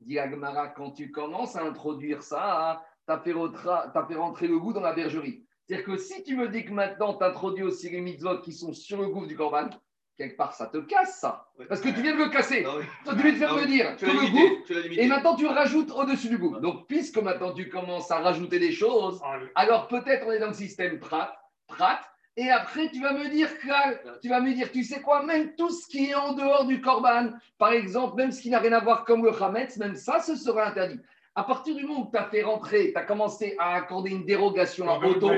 [0.00, 2.84] Dit Agmara, quand tu commences à introduire ça,
[3.16, 5.42] tu as, fait rentrer le goût dans la bergerie.
[5.66, 8.72] C'est-à-dire que si tu me dis que maintenant, tu introduis aussi les mitzvot qui sont
[8.72, 9.68] sur le gouffre du Korban,
[10.16, 11.46] quelque part, ça te casse, ça.
[11.68, 12.64] Parce que tu viens de le casser.
[12.66, 12.84] Ah oui.
[13.04, 13.66] Toi, tu viens de faire Ah me oui.
[13.66, 15.02] dire Tu l'as le limité, tu limité.
[15.02, 16.58] et maintenant, tu rajoutes au-dessus du goût.
[16.58, 20.48] Donc, puisque maintenant tu commences à rajouter des choses, Ah, alors peut-être on est dans
[20.48, 21.34] le système prat,
[21.66, 22.00] prat,
[22.36, 25.54] et après tu vas me dire que tu vas me dire, tu sais quoi, même
[25.56, 28.72] tout ce qui est en dehors du korban, par exemple, même ce qui n'a rien
[28.72, 31.00] à voir comme le chametz, même ça, ce sera interdit.
[31.38, 34.24] À partir du moment où tu as fait rentrer, tu as commencé à accorder une
[34.24, 35.30] dérogation à Otto,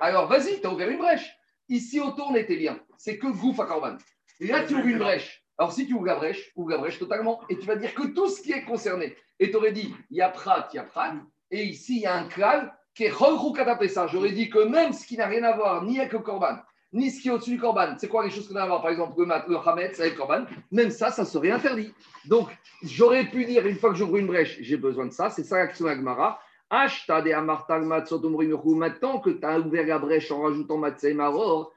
[0.00, 1.36] alors vas-y, tu as ouvert une brèche.
[1.68, 2.80] Ici, Otto, on était bien.
[2.96, 3.98] C'est que gouf à korban.
[4.40, 5.44] Et là, tu ouvres une brèche.
[5.58, 8.06] Alors, si tu ouvres la brèche, ouvre la brèche totalement, et tu vas dire que
[8.14, 10.78] tout ce qui est concerné, et tu aurais dit, il y a Prat, il y
[10.78, 11.12] a Prat,
[11.50, 14.06] et ici, il y a un klal qui est ça.
[14.06, 16.56] J'aurais dit que même ce qui n'a rien à voir ni avec le korban,
[16.94, 18.80] ni ce qui est au-dessus du korban, c'est quoi les choses qu'on a à voir?
[18.80, 21.92] Par exemple, le, le hametz avec le korban, même ça, ça serait interdit.
[22.24, 22.48] Donc,
[22.82, 25.58] j'aurais pu dire, une fois que j'ouvre une brèche, j'ai besoin de ça, c'est ça
[25.58, 26.40] l'action Agmara.
[26.70, 27.20] Maintenant
[29.20, 31.72] que tu as ouvert la brèche en rajoutant matzah et maror.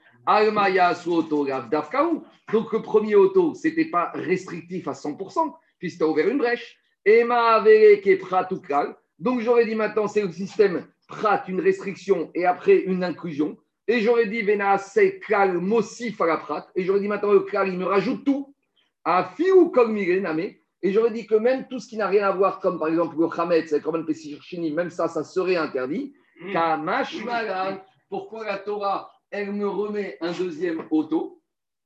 [2.51, 6.77] Donc le premier auto, c'était pas restrictif à 100%, puisque tu as ouvert une brèche.
[7.06, 8.95] Klal.
[9.19, 13.58] Donc j'aurais dit maintenant, c'est le système prat, une restriction, et après une inclusion.
[13.88, 16.67] Et j'aurais dit, Vena se klal mosif à la.
[16.76, 18.54] Et j'aurais dit maintenant, le klal, il me rajoute tout.
[19.04, 20.52] À fiou comme name.
[20.82, 23.15] Et j'aurais dit que même tout ce qui n'a rien à voir, comme par exemple
[23.17, 26.13] le Hametz, le Korban Pesachini, même ça, ça serait interdit.
[27.26, 27.82] Malan.
[28.10, 31.41] Pourquoi la Torah, elle me remet un deuxième auto?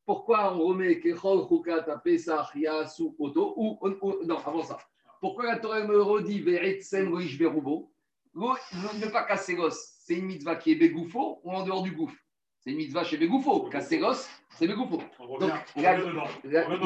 [0.05, 3.53] Pourquoi on remet Kechol Chukata Pesach Yasu auto?
[3.55, 4.77] Ou, ou- Non, avant ça.
[5.21, 7.91] Pourquoi la Torah elle me redit Ve'etzem Loish Verubo
[8.35, 12.17] Ne pas casser l'os, c'est une mitzvah qui est bégoufo ou en dehors du gouffre?
[12.59, 13.69] C'est une mitzvah chez bégoufo.
[13.69, 15.01] Casser l'os, c'est bégoufo.
[15.19, 15.51] On Donc.
[15.75, 16.03] Là,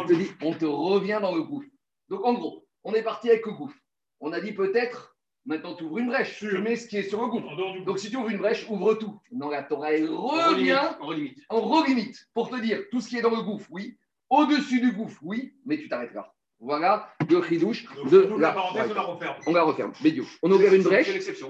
[0.08, 1.68] te dit, on te revient dans le gouffre.
[2.10, 3.78] Donc, en gros, on est parti avec le gouffre.
[4.20, 7.22] On a dit peut-être, maintenant tu ouvres une brèche, tu mets ce qui est sur
[7.22, 7.84] le gouffre.
[7.86, 9.20] Donc, si tu ouvres une brèche, ouvre tout.
[9.32, 11.40] Non, la Torah, elle revient, On relimite.
[11.50, 13.98] on relimite pour te dire tout ce qui est dans le gouffre, oui.
[14.30, 16.35] Au-dessus du gouffre, oui, mais tu t'arrêtes là.
[16.60, 18.54] Voilà le chidouche Donc, de on ouvre la la.
[18.54, 19.36] parenthèse, on la referme.
[19.48, 19.92] On la referme.
[20.02, 20.24] Bédio.
[20.42, 21.10] On a ouvert une brèche,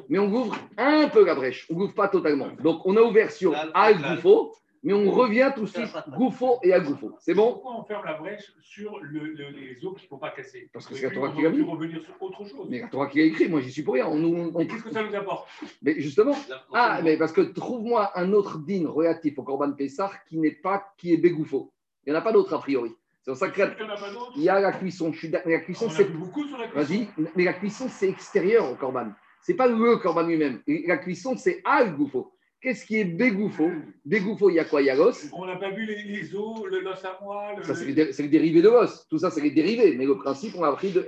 [0.10, 1.68] mais on ouvre un peu la brèche.
[1.72, 2.48] On ouvre pas totalement.
[2.64, 3.98] Donc, on a ouvert sur Al.
[4.02, 7.16] Goufo, mais on revient tout de suite Goufo et Al Goufo.
[7.20, 7.54] C'est bon?
[7.54, 10.70] Pourquoi on ferme la brèche sur le- le- les os qu'il ne faut pas casser?
[10.74, 11.64] Parce que c'est la Torah on qui l'a va mis.
[11.64, 12.68] revenir sur autre chose.
[12.70, 14.08] Mais la Torah qui a écrit, moi j'y suis pour rien.
[14.08, 15.48] On, qu'est-ce que ça nous apporte?
[15.82, 16.36] Mais justement,
[16.74, 20.84] ah, mais parce que trouve-moi un autre din relatif au Corban Pessar qui n'est pas,
[20.98, 21.72] qui est bégoufo.
[22.06, 22.92] Il n'y en a pas d'autre a priori.
[23.26, 25.12] C'est pour ça que Il la- y a la cuisson.
[25.12, 26.04] Je suis d'ac- la cuisson, c'est.
[26.06, 26.94] beaucoup sur la cuisson.
[26.94, 29.08] Vas-y, mais la cuisson, c'est extérieur au Corban.
[29.42, 30.62] C'est pas le Corban lui-même.
[30.86, 32.32] La cuisson, c'est al goufo.
[32.62, 33.72] Qu'est-ce qui est bégoufo?
[34.06, 34.82] Bégoufo, il y a quoi?
[34.84, 35.28] Il y a l'os.
[35.34, 37.64] On n'a pas vu les, les os, le l'os à moelle.
[37.64, 39.08] Ça, le- c'est les, dé- c'est les dérivés de l'os.
[39.10, 39.96] Tout ça, c'est les dérivés.
[39.98, 41.04] Mais le principe, on a appris de.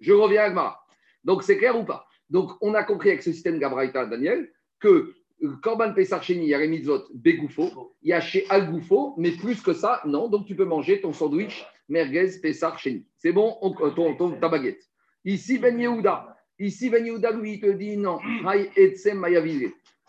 [0.00, 0.84] Je reviens à Gmara.
[1.24, 2.06] Donc, c'est clair ou pas?
[2.28, 5.14] Donc, on a compris avec ce système Gabraïta, Daniel, que
[5.62, 9.14] Corban Pessar Sheni, il y a les mitzvot Bégoufo, il y a chez Al Goufo,
[9.18, 10.28] mais plus que ça, non.
[10.28, 13.06] Donc, tu peux manger ton sandwich merguez Pessar Sheni.
[13.16, 14.82] C'est bon on- euh, ton, ton- Ta baguette.
[15.24, 16.36] Ici, Ben Yehuda.
[16.58, 18.18] Ici, Ben Yehuda, lui, il te dit non.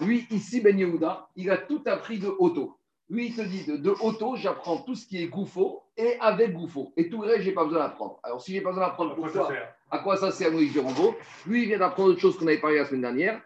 [0.01, 2.75] Lui, ici, Ben Yehuda, il a tout appris de auto.
[3.09, 6.53] Lui, il te dit de, de auto, j'apprends tout ce qui est goufo et avec
[6.53, 6.93] goufo.
[6.95, 8.19] Et tout le reste, je n'ai pas besoin d'apprendre.
[8.23, 9.47] Alors, si je n'ai pas besoin d'apprendre, pourquoi
[9.91, 11.15] À quoi ça sert Moïse Durango?
[11.47, 13.41] Lui, il vient d'apprendre autre chose qu'on avait parlé la semaine dernière.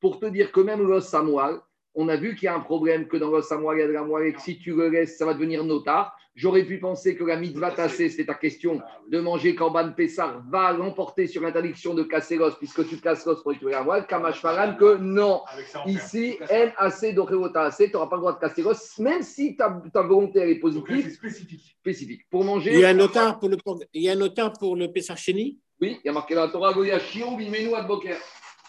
[0.00, 1.58] Pour te dire que même l'os à moelle,
[1.94, 3.84] on a vu qu'il y a un problème, que dans l'os à moelle, il y
[3.84, 6.16] a de la moelle, et que si tu le laisses, ça va devenir notard.
[6.36, 10.72] J'aurais pu penser que la mitzvah tassée, c'était ta question, de manger Korban Pessar, va
[10.72, 14.06] l'emporter sur l'interdiction de casser l'os, puisque tu casses l'os pour récupérer la moelle.
[14.06, 15.42] Kamash Faran, que non.
[15.86, 19.56] Ici, N assez d'Oreota assez, tu n'auras pas le droit de casser l'os, même si
[19.56, 21.76] ta, ta volonté elle est Donc là, positive, c'est spécifique.
[21.80, 22.20] spécifique.
[22.30, 22.74] Pour manger.
[22.74, 23.56] Il y a un notaire pour le,
[23.92, 26.42] il y a un notaire pour le Pessar Chéni Oui, il y a marqué dans
[26.46, 28.16] la Torah, Goya Shiro Bimenu Adboker.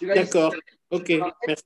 [0.01, 0.53] D'accord.
[0.91, 1.10] Ok,
[1.47, 1.63] merci.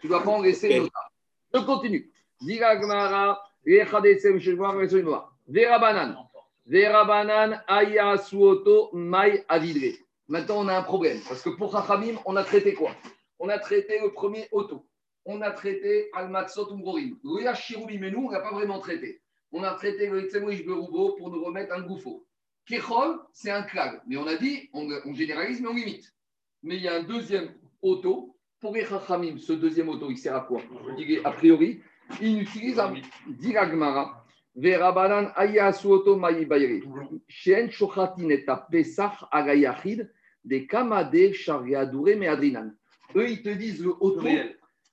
[0.00, 0.74] Tu dois pas en laisser Ok.
[0.74, 1.10] le notaire.
[1.54, 2.10] Je continue.
[2.40, 5.32] Dira Gmara, Rechadesem Sheshua, Resoinoa.
[5.46, 6.16] Vera Banan.
[6.64, 9.98] Vera Banan, Aya Suoto, Mai Avidre.
[10.28, 11.20] Maintenant, on a un problème.
[11.28, 12.92] Parce que pour Chachamim, on a traité quoi?
[13.38, 14.86] On a traité le premier auto.
[15.24, 17.18] On a traité Almatsot Umrorim.
[17.24, 19.20] Goya Shiro Bimenu, on n'a pas vraiment traité.
[19.50, 22.24] On a traité le Itzemouish Berubo pour nous remettre un gouffo.
[22.66, 24.00] Kechol, c'est un clag.
[24.06, 26.14] Mais on a dit, on, on généralise, mais on limite.
[26.62, 28.36] Mais il y a un deuxième auto.
[28.60, 30.60] Pour les Chachamim, ce deuxième auto, il sert à quoi
[30.96, 31.80] Il est, A priori,
[32.20, 33.00] inutilisable.
[33.26, 34.24] Diragmara.
[34.54, 36.82] Verabanan ayasu auto maï bayri.
[37.26, 40.10] Shen shochatin et a pesach agayachid
[40.44, 42.72] de kamade shariadoure meadrinan.
[43.16, 44.22] Eux, ils te disent le auto.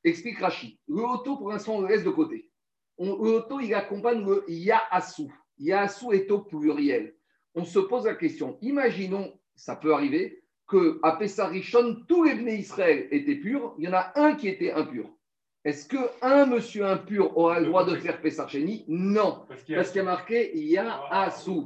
[0.03, 0.77] Explique Rachid.
[0.87, 2.49] Le auto, pour l'instant, on le laisse de côté.
[2.97, 5.23] On- le auto, il accompagne le Yaasu.
[5.57, 7.15] Yaasu est au pluriel.
[7.53, 8.57] On se pose la question.
[8.61, 13.73] Imaginons, ça peut arriver, qu'à Pessarichon, tous les Bnei Israël étaient purs.
[13.77, 15.09] Il y en a un qui était impur.
[15.65, 19.43] Est-ce qu'un monsieur impur aura le droit de faire Pessarcheni Non.
[19.47, 20.51] Parce qu'il y a- y marqué.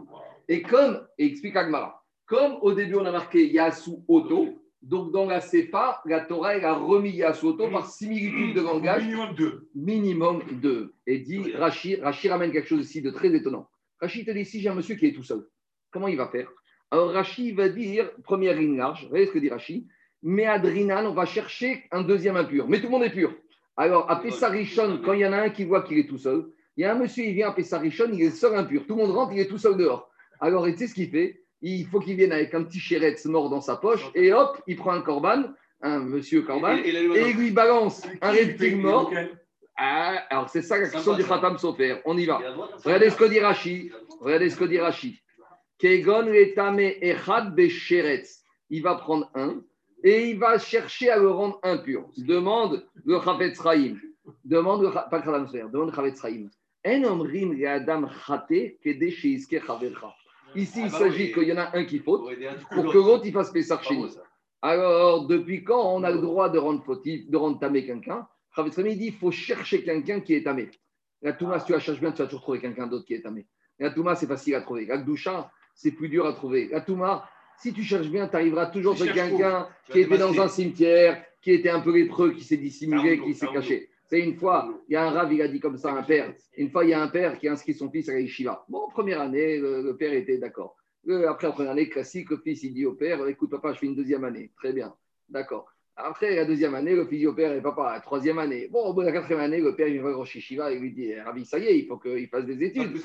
[0.09, 0.19] Wow.
[0.49, 5.25] Et comme, et explique Agmara, comme au début on a marqué Yasu Auto, donc dans
[5.25, 9.69] la CEPA, la Torah elle a remis Yasu Auto par similitude de langage, Minimum deux.
[9.75, 10.93] minimum deux.
[11.07, 13.69] Et dit Rachid, Rachid ramène quelque chose ici de très étonnant.
[14.01, 15.45] Rachid te dit si j'ai un monsieur qui est tout seul,
[15.91, 16.49] comment il va faire?
[16.93, 19.88] Alors Rachid va dire, première ligne large, vous voyez ce que dit Rachid
[20.21, 22.67] Mais Adrinan, on va chercher un deuxième impur.
[22.69, 23.34] Mais tout le monde est pur.
[23.75, 26.45] Alors à Pessarichon, quand il y en a un qui voit qu'il est tout seul,
[26.77, 28.84] il y a un monsieur, il vient à Pessarichon, il est seul impur.
[28.88, 30.08] Tout le monde rentre, il est tout seul dehors.
[30.39, 31.41] Alors, tu sais ce qu'il fait?
[31.63, 34.75] Il faut qu'il vienne avec un petit chéretz mort dans sa poche et hop, il
[34.75, 35.45] prend un corban,
[35.82, 39.12] un monsieur corban, Et- et- et la- et il lui balance un reptile mort.
[39.75, 41.23] Ah, alors, c'est ça la Sympa, question du.
[41.23, 41.95] Khatam Sofer.
[42.06, 42.39] On y va.
[42.86, 43.91] Regardez ce que dit Rachi.
[44.19, 45.22] Regardez ce que dit Rachi.
[45.84, 48.46] Kegon letame echad besheretz.
[48.69, 49.62] Il va prendre un
[50.02, 52.10] et il va chercher à le rendre impur.
[52.17, 53.98] Demande le Chafetz Chaim.
[54.46, 56.48] Demande le, pas demande le Chaim.
[56.88, 60.15] En omrim le adam chate kede sheiske chavercha.
[60.56, 62.22] Ici, il Ah bah s'agit qu'il y en a un qui faute
[62.72, 64.08] Pour que l'autre il fasse Pessar Pas chez nous.
[64.62, 68.26] Alors, depuis quand on a le droit de rendre fautif, de rendre tamé quelqu'un?
[68.56, 70.72] Chafetz Chaim il dit il faut chercher quelqu'un qui est tamé.
[71.22, 73.22] La Touma, si tu la cherches bien, tu vas toujours trouver quelqu'un d'autre qui est
[73.22, 73.46] tamé.
[73.80, 74.86] La Touma, c'est facile à trouver.
[74.86, 76.67] La Gdoucha, c'est plus dur à trouver.
[76.71, 80.47] La Touma, si tu cherches bien, tu arriveras toujours sur quelqu'un qui était dans un
[80.47, 83.89] cimetière, qui était un peu lépreux, qui s'est dissimulé, qui s'est caché.
[84.05, 86.03] C'est une fois, il y a un rave, il a dit comme ça à un
[86.03, 86.33] père.
[86.57, 88.65] Une fois, il y a un père qui a inscrit son fils à la yeshiva.
[88.69, 90.75] Bon, première année, le, le père était d'accord.
[91.27, 93.86] Après la première année, classique, le fils, il dit au père Écoute, papa, je fais
[93.88, 94.51] une deuxième année.
[94.55, 94.93] Très bien,
[95.29, 95.69] d'accord.
[95.95, 98.67] Après la deuxième année, le fils dit au père Et papa, la troisième année.
[98.71, 100.91] Bon, au bout de la quatrième année, le père, il va au yeshiva et lui
[100.91, 102.97] dit Ravi, ça y est, il faut qu'il fasse des études.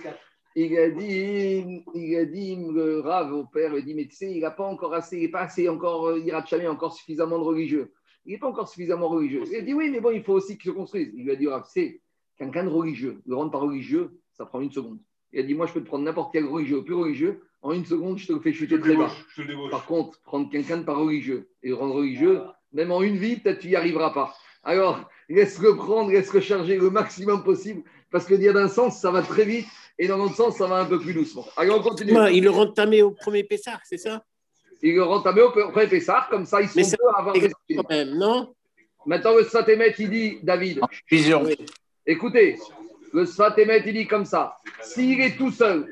[0.56, 4.32] Il a dit, il a dit, le rave au père, il dit, mais tu sais,
[4.32, 7.38] il n'a pas encore assez, il n'est pas assez encore, euh, ira jamais encore suffisamment
[7.38, 7.92] de religieux.
[8.24, 9.42] Il n'est pas encore suffisamment religieux.
[9.50, 11.10] Il a dit, oui, mais bon, il faut aussi qu'il se construise.
[11.14, 12.00] Il lui a dit, Rav, c'est
[12.36, 13.20] quelqu'un de religieux.
[13.26, 14.98] Le rendre pas religieux, ça prend une seconde.
[15.32, 17.84] Il a dit, moi, je peux te prendre n'importe quel religieux, plus religieux, en une
[17.84, 19.10] seconde, je te fais chuter le très bas.
[19.70, 22.40] Par contre, prendre quelqu'un de pas religieux et le rendre religieux,
[22.72, 24.34] même en une vie, peut-être tu n'y arriveras pas.
[24.62, 29.22] Alors, laisse-le prendre, laisse-le charger le maximum possible, parce que dire d'un sens, ça va
[29.22, 29.66] très vite,
[29.98, 31.46] et dans l'autre sens, ça va un peu plus doucement.
[31.56, 32.12] Allez, on continue.
[32.12, 34.24] Moi, il le rend tamé au premier Pessah, c'est ça?
[34.82, 37.34] Il le rend tamé au premier Pessar, comme ça, ils sont ça- deux à avoir
[37.34, 38.54] des Quand même, non?
[39.06, 40.80] Maintenant, le Sfatémet, il dit, David.
[41.10, 41.56] Oui.
[42.06, 42.58] écoutez,
[43.12, 45.90] le Sfatémet, il dit comme ça, s'il est tout seul,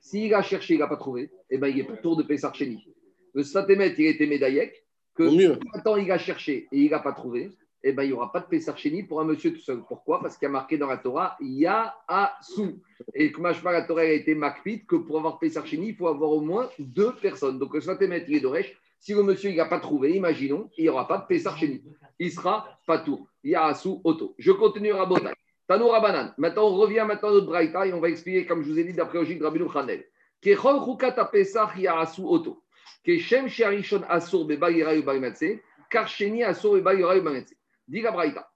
[0.00, 2.54] s'il a cherché, il n'a pas trouvé, eh ben, il est pas tour de Pessar
[2.54, 2.86] Chéni.
[3.34, 5.58] Le Sfatémet, il était médaillec, que Au mieux.
[5.74, 7.50] Maintenant, il a cherché et il n'a pas trouvé.
[7.88, 9.80] Eh ben, il n'y aura pas de Pessar Chéni pour un monsieur tout seul.
[9.86, 10.20] Pourquoi?
[10.20, 12.82] Parce qu'il y a marqué dans la Torah Ya Asu.
[13.14, 16.08] Et que Mashma, la Torah a été makpit que pour avoir Pessar Chéni, il faut
[16.08, 17.60] avoir au moins deux personnes.
[17.60, 18.76] Donc, le Svatémet, il est d'Oresh.
[18.98, 21.80] Si le monsieur n'a pas trouvé, imaginons, il n'y aura pas de Pessar Chéni.
[22.18, 23.28] Il sera pas tout.
[23.44, 24.34] Ya Asu Auto.
[24.36, 25.34] Je continue à Botaï.
[25.68, 26.34] Tanou Rabanan.
[26.38, 28.84] Maintenant, on revient maintenant à notre Braïta et on va expliquer, comme je vous ai
[28.84, 30.06] dit, d'après Logique de Khanel.
[30.40, 32.64] Kechol Chukat Pesach Ya Asu Auto.
[33.04, 35.60] Keshem Sharishon Asur Beba Yirayu Barimatse.
[35.88, 37.55] Karcheni Asur Beba Barimatse.
[37.88, 38.50] Dit la Braïta.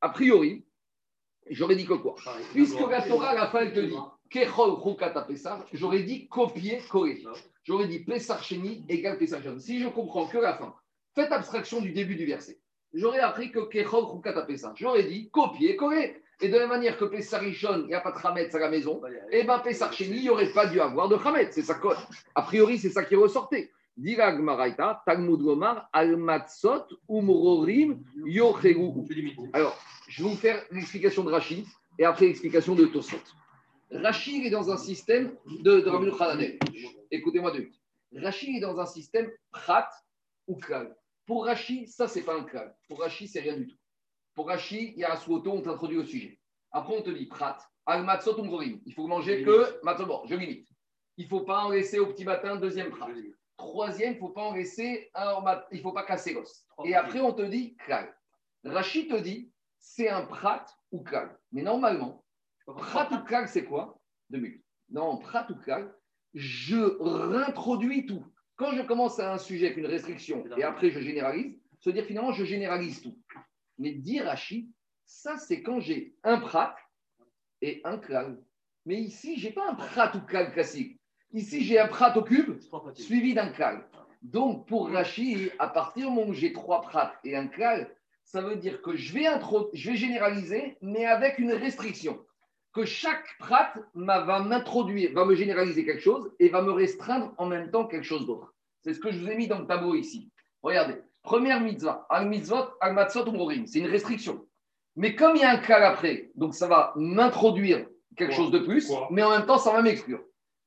[0.00, 0.64] A priori,
[1.50, 2.14] j'aurais dit que quoi
[2.52, 3.96] Puisque la Torah, à la fin, elle te dit
[5.72, 7.24] j'aurais dit copier-coller.
[7.64, 9.60] J'aurais dit Pesach Sheni égale Pesach Sheni.
[9.60, 10.74] Si je comprends que la fin,
[11.14, 12.60] faites abstraction du début du verset.
[12.92, 14.72] J'aurais appris que Kechol Chukat Pesach.
[14.76, 16.22] J'aurais dit copier-coller.
[16.40, 18.58] Et de la même manière que Pesach Rishon, il n'y a pas de Hametz à
[18.58, 21.54] la maison, eh bien, Pesach Sheni, il n'y aurait pas dû avoir de Hametz.
[21.54, 21.80] C'est ça.
[22.34, 23.70] A priori, c'est ça qui ressortait.
[23.96, 25.88] Dira Gmaraita, Talmud Gomar,
[27.08, 28.92] Umrorim, Yochegu.
[29.52, 29.78] Alors,
[30.08, 31.64] je vais vous faire l'explication de Rachid
[31.98, 33.16] et après l'explication de Tosfot.
[33.90, 36.58] Rachid est dans un système de, de Rabbi Hananel.
[37.10, 37.80] Écoutez-moi deux minutes.
[38.16, 39.88] Rachid est dans un système prat
[40.46, 40.94] ou klal.
[41.26, 42.74] Pour Rachid, ça, c'est pas un klal.
[42.88, 43.76] Pour Rachid, c'est rien du tout.
[44.34, 46.38] Pour Rachid, il y a un sous-auto, on t'introduit au sujet.
[46.70, 48.80] Après, on te dit prat, al matzot umrorim.
[48.84, 50.06] Il faut manger que matzot.
[50.06, 50.68] Bon, je limite.
[51.16, 53.08] Il ne faut pas en laisser au petit matin, deuxième prat.
[53.56, 56.34] Troisième, il ne faut pas en laisser un au mat- il ne faut pas casser
[56.34, 56.66] l'os.
[56.84, 58.14] Et après, on te dit klal.
[58.64, 61.38] Rachid te dit, c'est un prat ou klal.
[61.52, 62.24] Mais normalement,
[62.66, 63.98] prat ou klal, c'est quoi?
[64.30, 64.64] Deux minutes.
[64.90, 65.94] Non, prat ou klal,
[66.34, 68.24] je réintroduis tout.
[68.56, 72.04] Quand je commence à un sujet avec une restriction et après je généralise, se dire
[72.04, 73.18] finalement je généralise tout.
[73.78, 74.70] Mais dire Rachid,
[75.04, 76.74] ça c'est quand j'ai un prat
[77.62, 78.42] et un klal.
[78.86, 80.95] Mais ici, j'ai pas un prat ou klal classique.
[81.32, 82.58] Ici, j'ai un prat au cube
[82.94, 83.86] suivi d'un klal.
[84.22, 87.90] Donc, pour Rachid, à partir du moment où j'ai trois prats et un klal,
[88.24, 92.18] ça veut dire que je vais, intro- je vais généraliser, mais avec une restriction.
[92.72, 97.46] Que chaque prat va m'introduire, va me généraliser quelque chose et va me restreindre en
[97.46, 98.52] même temps quelque chose d'autre.
[98.82, 100.30] C'est ce que je vous ai mis dans le tableau ici.
[100.62, 100.96] Regardez.
[101.22, 103.66] Première mitzvah, al mitzvot, al matzot umrorim.
[103.66, 104.46] C'est une restriction.
[104.94, 107.86] Mais comme il y a un klal après, donc ça va m'introduire
[108.16, 110.20] quelque Quoi chose de plus, Quoi mais en même temps, ça va m'exclure.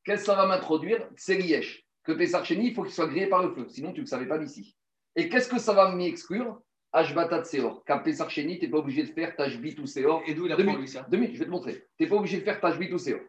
[0.04, 1.86] Qu'est-ce que ça va m'introduire C'est l'iesh.
[2.04, 3.68] Que Pessar Sheni, il faut qu'il soit grillé par le feu.
[3.70, 4.76] Sinon, tu ne le savais pas d'ici.
[5.16, 7.84] Et qu'est-ce que ça va m'exclure Ashbatat Seor.
[7.86, 10.24] Qu'à Pessar Sheni, tu n'es pas obligé de faire Tashbit ou Seor.
[10.26, 11.86] Et d'où il apprend lui ça deux minutes, je vais te montrer.
[11.98, 13.20] Tu n'es pas obligé de faire Tashbit ou Seor.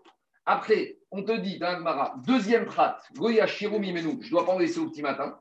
[0.46, 4.52] Après, on te dit dans Agmara, deuxième prat, Goya Shiroum Imenu, je ne dois pas
[4.52, 5.38] en laisser au petit matin.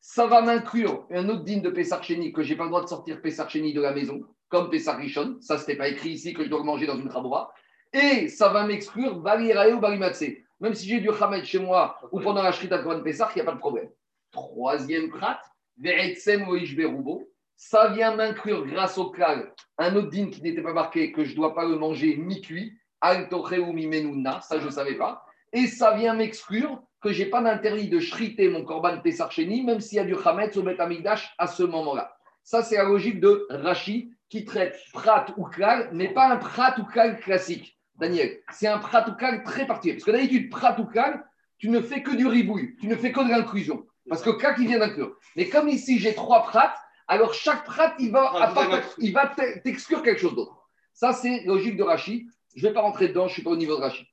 [0.00, 2.82] Ça va m'inclure un autre digne de Pessar Sheni que je n'ai pas le droit
[2.82, 5.38] de sortir Pessar Sheni de la maison, comme Pessar Rishon.
[5.40, 7.52] Ça, ce n'était pas écrit ici que je dois le manger dans une trabora.
[7.94, 10.24] Et ça va m'exclure Balirae ou Balimatse.
[10.60, 13.42] Même si j'ai du Hamed chez moi ou pendant la Shrita de Pessah, il n'y
[13.42, 13.88] a pas de problème.
[14.30, 15.40] Troisième prat,
[15.82, 17.28] Oish Berubo.
[17.56, 21.30] Ça vient m'inclure grâce au klal un autre din qui n'était pas marqué, que je
[21.30, 25.24] ne dois pas le manger mi-cuit, ou mi Menuna, ça je ne savais pas.
[25.52, 29.80] Et ça vient m'exclure que j'ai pas d'interdit de shriter mon korban Pessar Sheni, même
[29.80, 32.16] s'il y a du Hametz au Bet Amigdash à ce moment-là.
[32.42, 36.74] Ça, c'est la logique de Rashi qui traite prat ou klal, mais pas un prat
[36.78, 38.40] ou klal classique, Daniel.
[38.52, 39.94] C'est un prat ou klal très particulier.
[39.94, 41.24] Parce que d'habitude, prat ou klal,
[41.58, 43.86] tu ne fais que du ribouille, tu ne fais que de l'inclusion.
[44.08, 45.16] Parce que klal, il vient d'inclure.
[45.36, 46.74] Mais comme ici, j'ai trois prats,
[47.08, 50.68] alors chaque prat, il va, Ah, il va t'exclure quelque chose d'autre.
[50.92, 52.26] Ça, c'est logique de Rashi.
[52.56, 54.06] Je ne vais pas rentrer dedans, je ne suis pas au niveau de Rashi.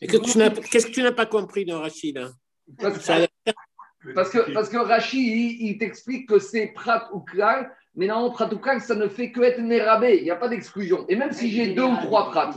[0.00, 2.30] Et que tu n'as- Qu'est-ce que tu n'as pas compris dans Rachid là
[4.14, 8.30] Parce, que, parce que Rashi, il, il t'explique que c'est prat ou klal, mais non,
[8.30, 10.16] prat ou klal, ça ne fait que être nérabé.
[10.18, 11.04] Il n'y a pas d'exclusion.
[11.08, 12.50] Et même si j'ai deux ou trois prats,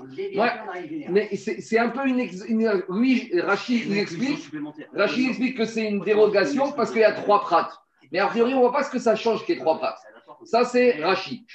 [1.09, 4.49] mais c'est un peu une, ex- une- Lui, Rashi, il explique.
[4.93, 7.69] Rachid explique que c'est une dérogation parce qu'il y a trois prats.
[8.11, 9.77] Mais a priori, on ne voit pas ce que ça change qu'il y ait trois
[9.77, 9.97] prats.
[10.45, 11.45] Ça, c'est Rachid.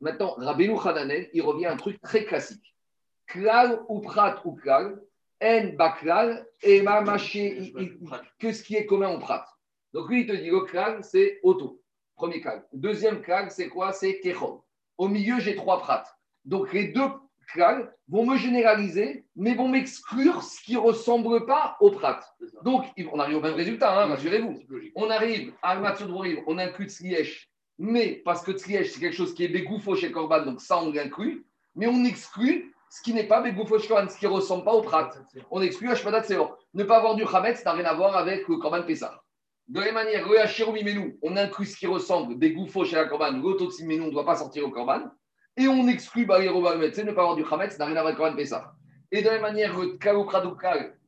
[0.00, 2.74] Maintenant, Rabbeinu Hananen, il revient à un truc très classique.
[3.26, 5.00] Klal ou prat ou klal,
[5.42, 7.72] en baklal, et ma maché,
[8.38, 9.44] que ce qui est commun au prat.
[9.92, 11.81] Donc lui, il te dit le klal, c'est auto.
[12.14, 12.64] Premier klal.
[12.72, 13.92] Deuxième klal, c'est quoi?
[13.92, 14.60] C'est kechol.
[14.98, 16.04] Au milieu, j'ai trois prats.
[16.44, 17.08] Donc les deux
[17.52, 22.20] klal vont me généraliser, mais vont m'exclure ce qui ne ressemble pas au prat.
[22.64, 24.58] Donc, on arrive au même résultat, hein, rassurez-vous.
[24.94, 27.48] On arrive à Matsudrorim, on inclut Tzlièche,
[27.78, 30.92] mais parce que Tzlièche, c'est quelque chose qui est Begoufo chez Korban, donc ça, on
[30.92, 34.64] l'inclut, mais on exclut ce qui n'est pas Begoufo chez Korban, ce qui ne ressemble
[34.64, 35.10] pas au Prat.
[35.50, 36.58] On exclut Hashmadat Seor.
[36.74, 39.21] Ne pas avoir du Khamet, ça n'a rien à voir avec le Korban Pessah.
[39.72, 40.28] De la même manière,
[41.22, 44.70] on inclut ce qui ressemble Begoufo chez la Mimenu, on ne doit pas sortir au
[44.70, 45.10] Korban,
[45.56, 48.02] et on exclut Bayero Bamet, c'est ne pas avoir du Khamet, ça n'a rien à
[48.02, 48.74] voir avec le Korban Pessah.
[49.10, 49.96] Et de la même manière, le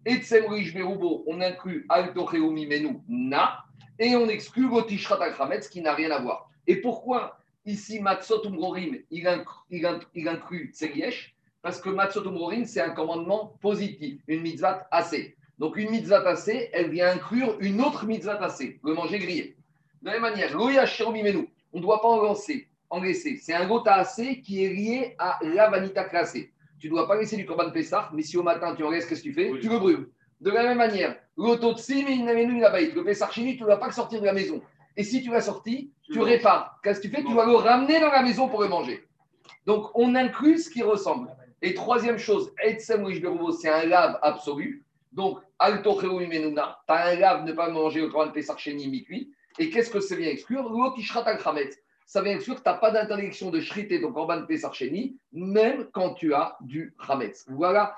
[0.06, 0.82] et
[1.26, 3.58] on inclut Altocheu Mimenu, Na,
[3.98, 6.48] et on exclut le Tishrat al-Khametz qui n'a rien à voir.
[6.66, 12.24] Et pourquoi ici Matzot Umrorim, il, inc- il, inc- il inclut Tseriesh Parce que Matzot
[12.26, 15.36] Umrorim, c'est un commandement positif, une mitzvah assez.
[15.58, 19.56] Donc une mitzvah assez, elle vient inclure une autre mitzvah assez, le manger grillé.
[20.02, 23.38] De la même manière, Loya Shiromimenu, on ne doit pas en lancer, en laisser.
[23.40, 26.52] C'est un gota assez qui est lié à la vanita classée.
[26.78, 29.06] Tu ne dois pas laisser du korban Pessah, mais si au matin tu en laisses,
[29.06, 30.08] qu'est-ce que tu fais Tu le brûles.
[30.40, 34.32] De la même manière, le Pessah Chini, tu ne dois pas le sortir de la
[34.32, 34.60] maison.
[34.96, 36.78] Et si tu l'as sorti, tu répares.
[36.82, 39.04] Qu'est-ce que tu fais Tu dois le ramener dans la maison pour le manger.
[39.66, 41.30] Donc, on inclut ce qui ressemble.
[41.62, 44.83] Et troisième chose, c'est un lave absolu.
[45.14, 49.32] Donc, Alto Menuna, tu as un lave, ne pas manger au Korban Pessah Chini mi-cuit.
[49.58, 50.68] Et qu'est-ce que ça vient exclure?
[50.68, 51.38] L'otishrat al.
[52.06, 55.86] Ça vient exclure que tu n'as pas d'interdiction de shriter ton Korban Pessah Chini, même
[55.92, 57.46] quand tu as du Khametz.
[57.48, 57.94] Voilà,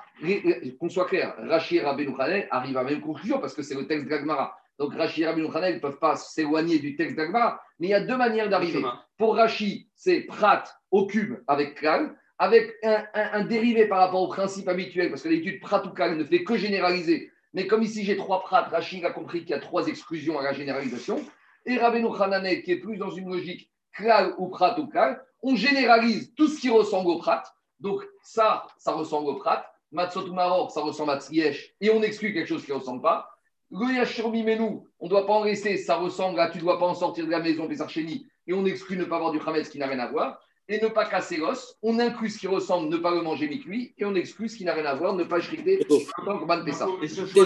[0.79, 2.15] qu'on soit clair, Rachid et Rabbeinu
[2.51, 4.57] arrivent à la même conclusion parce que c'est le texte d'Agmara.
[4.79, 8.01] Donc Rachid et Hanel ne peuvent pas s'éloigner du texte d'Agmara, mais il y a
[8.01, 8.85] deux manières d'arriver.
[9.17, 14.69] Pour Rachid, c'est Prat au cube avec Klal, avec un, dérivé par rapport au principe
[14.69, 17.31] habituel, parce que d'habitude, Prat ou Klal ne fait que généraliser.
[17.55, 20.43] Mais comme ici j'ai trois Prat, Rachid a compris qu'il y a trois exclusions à
[20.43, 21.25] la généralisation.
[21.65, 25.57] Et Rabbeinu Hananel, qui est plus dans une logique Klal ou Prat ou Klal, on
[25.57, 27.43] généralise tout ce qui ressemble au Prat.
[27.81, 29.67] Donc ça, ça ressemble au Prat.
[29.93, 33.03] Matzot ou Maror, ça ressemble à Tziesh, et on exclut quelque chose qui ne ressemble
[33.03, 33.31] pas.
[33.71, 36.79] Le Yashirmi Menou, on ne doit pas en laisser, ça ressemble à tu ne dois
[36.79, 39.69] pas en sortir de la maison, Pesarcheni, et on exclut ne pas avoir du Hametz
[39.69, 40.41] qui n'a rien à voir.
[40.69, 43.95] Et ne pas casser l'os, on inclut ce qui ressemble, ne pas le manger mi-cuit,
[43.97, 46.45] et on exclut ce qui n'a rien à voir, ne pas shriter en tant que
[46.45, 46.89] ban Pessah.
[47.01, 47.45] Et ce choix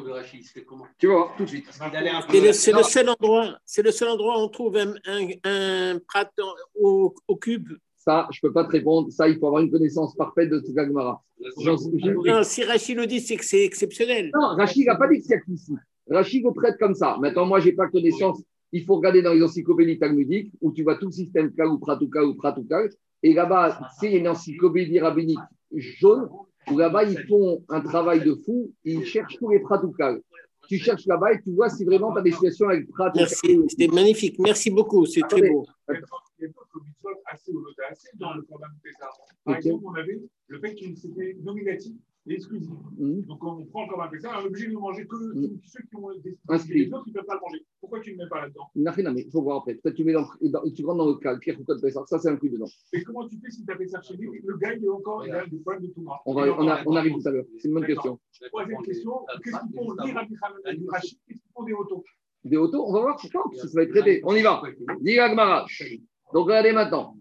[0.00, 1.66] de Rachid, fait comment Tu vas voir, tout de suite.
[1.70, 5.98] C'est le, c'est seul endroit, c'est le seul endroit où on trouve un, un, un
[6.08, 6.30] prat
[6.74, 7.68] au, au cube.
[7.94, 9.10] Ça, je ne peux pas te répondre.
[9.12, 11.22] Ça, il faut avoir une connaissance parfaite de toute Gemara.
[12.42, 14.30] Si Rachid le dit, c'est que c'est exceptionnel.
[14.34, 15.74] Non, Rachid n'a pas dit que c'est ici.
[16.10, 17.18] Rachid le traite comme ça.
[17.20, 18.40] Maintenant, moi, je n'ai pas connaissance.
[18.74, 21.78] Il faut regarder dans les encyclopédies talmudiques où tu vois tout le système Kal ou
[21.78, 22.88] Pratouka ou Pratouka.
[23.22, 25.38] Et là-bas, c'est une encyclopédie rabbinique
[25.72, 26.28] jaune
[26.68, 28.72] où là-bas, ils font un travail de fou.
[28.84, 30.16] Ils cherchent tous les Pratouka.
[30.68, 33.20] Tu cherches là-bas et tu vois si vraiment tu as des situations avec Pratouka.
[33.20, 34.40] Merci, c'était magnifique.
[34.40, 35.64] Merci beaucoup, c'est très beau.
[38.18, 38.42] Dans le
[38.82, 39.08] Pessah.
[39.44, 42.70] Par exemple, on avait le fait qu'il c'était nominatif et exclusif.
[42.96, 43.22] Mhm.
[43.26, 45.58] Donc, on prend le Corban Pessah, on est obligé de le manger que Mhm.
[45.64, 46.38] ceux qui ont des.
[46.74, 47.66] Les autres, ils ne peuvent pas le manger.
[47.80, 48.66] Pourquoi tu ne le mets pas là-dedans?
[48.76, 49.74] Non, rien, mais il faut voir après.
[49.74, 52.04] Peut-être tu mets dans, dans- tu rentres dans le cas, Pierre Foucault de Pessah.
[52.06, 52.64] Ça, c'est un coup dedans.
[52.94, 54.40] Et comment tu fais si tu as fait ça chez lui?
[54.42, 56.82] Le gars, il est encore il a des problèmes de tout On, va, on, a-
[56.86, 57.44] on arrive tout à l'heure.
[57.58, 58.18] C'est une bonne question.
[58.48, 59.12] Troisième question
[59.42, 60.26] qu'est-ce qu'ils font Hanan
[60.78, 62.04] ni Rachid Qu'est-ce qu'ils font des autos?
[62.44, 64.20] Des autos, on va voir, je pense, ça va être traité.
[64.24, 64.62] On y va.
[65.00, 65.66] Dis Agmara.
[66.32, 67.16] Donc regardez maintenant.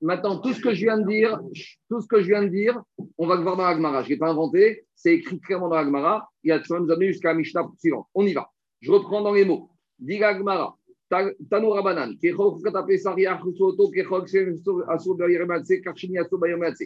[0.00, 1.40] Maintenant, tout ce que je viens de dire,
[1.88, 2.80] tout ce que je viens de dire,
[3.18, 4.02] on va le voir dans l'Agmara.
[4.02, 6.28] Je ne l'ai pas inventé, c'est écrit clairement dans l'Agmara.
[6.42, 8.06] Il y a ça nous amener jusqu'à la Mishnah suivante.
[8.14, 8.50] On y va.
[8.80, 9.70] Je reprends dans les mots.
[9.98, 10.76] Dis Agmara.
[11.08, 12.16] Tano Rabanan.
[12.18, 14.56] Kechol Fukata Pesari Achusoto, Kechol Kshem
[14.88, 16.84] Asur Bayrematse, Karchini Asur Bayrematse.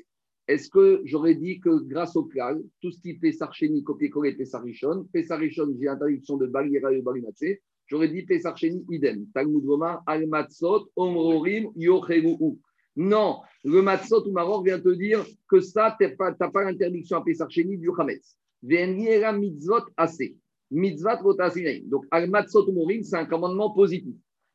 [0.49, 5.07] est-ce que j'aurais dit que grâce au klal, tout ce qui fait sarcheni, copier-coller Pessarichon,
[5.13, 9.27] Pessarichon, j'ai interdiction de Balira et Balimatse, j'aurais dit Pessarcheni, idem.
[9.35, 12.59] Talmud Goma, Al-Matzot, Omrorim, Yocheru'u.
[12.97, 17.25] Non, le Matzot ou Maror vient te dire que ça, tu n'as pas, l'interdiction à
[17.25, 18.37] Pessarcheni du Hametz.
[18.63, 20.37] Ve'eniera mitzvot assez.
[20.71, 21.37] Mitzvot.
[21.85, 24.15] Donc, Al-Matzot ou Morim, c'est un commandement positif.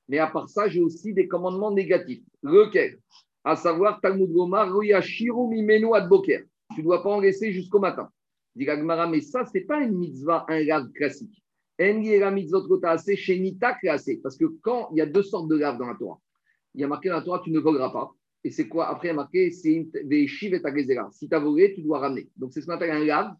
[0.09, 2.23] Mais à part ça, j'ai aussi des commandements négatifs.
[2.41, 2.99] Lequel?
[3.43, 6.43] À savoir, Talmud Goma, Royashiru Mimenu Adboker.
[6.75, 8.09] Tu ne dois pas en laisser jusqu'au matin.
[8.55, 11.43] Dit mais ça, ce n'est pas une mitzvah, un lave classique.
[11.75, 11.97] Parce
[14.37, 16.19] que quand il y a deux sortes de laves dans la Torah,
[16.75, 18.11] il y a marqué dans la Torah, tu ne voleras pas.
[18.43, 18.89] Et c'est quoi?
[18.89, 20.71] Après, il y a marqué, c'est des chives et ta
[21.11, 22.29] Si tu as volé, tu dois ramener.
[22.35, 23.33] Donc, c'est ce qu'on appelle un lave.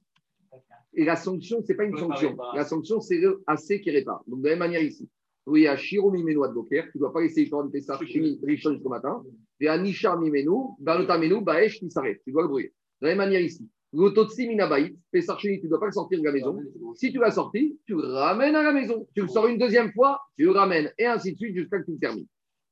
[0.94, 2.38] Et la sanction, ce n'est pas une sanction.
[2.56, 4.24] La sanction, c'est le assez qui répare.
[4.28, 5.10] Donc, de la même manière ici.
[5.46, 9.24] Oui, à Shiro Mimenu Adboker, tu ne dois pas laisser de Pessah Richon jusqu'au matin.
[9.60, 12.22] Et à Nisha Mimenu, Barotamenu, Baesh qui s'arrête.
[12.24, 12.74] Tu dois le brûler.
[13.02, 13.68] De la même manière ici.
[13.92, 16.60] L'ototsi Minabaït, Pessah tu ne dois pas le sortir de la maison.
[16.96, 19.06] Si tu l'as sorti, tu le ramènes à la maison.
[19.14, 20.92] Tu le sors une deuxième fois, tu le ramènes.
[20.98, 22.28] Et ainsi de suite jusqu'à ce que tu termines.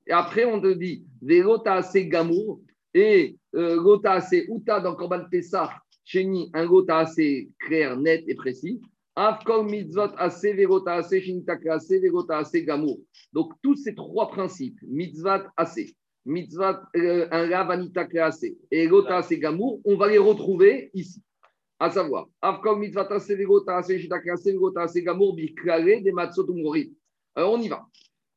[0.08, 2.60] Et après, on te dit, Vérota assez Gamour
[2.94, 5.72] et euh, Gota assez Uta dans Korban Pessah,
[6.04, 8.82] Chéni, un Gota assez clair, net et précis.
[9.16, 13.00] Afkol mitzvot assez verota assez shinitaka assez verota assez gamour.
[13.34, 15.94] Donc tous ces trois principes, mitzvot assez,
[16.26, 21.22] mitzvot euh, un ravanita assez et verota assez gamour, on va les retrouver ici.
[21.78, 26.94] À savoir, Afkol mitzvot assez verota assez shinitaka assez verota assez gamour biklare des gorim.
[27.36, 27.86] Alors on y va.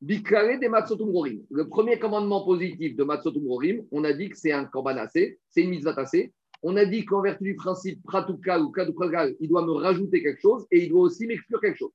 [0.05, 1.41] Des matzotum gorim.
[1.51, 5.39] Le premier commandement positif de matzotum gorim, on a dit que c'est un korban assez,
[5.49, 6.31] c'est une mitzvot assez.
[6.63, 10.43] On a dit qu'en vertu du principe pratukal ou kadukal, il doit me rajouter quelque
[10.43, 11.93] chose et il doit aussi m'exclure quelque chose.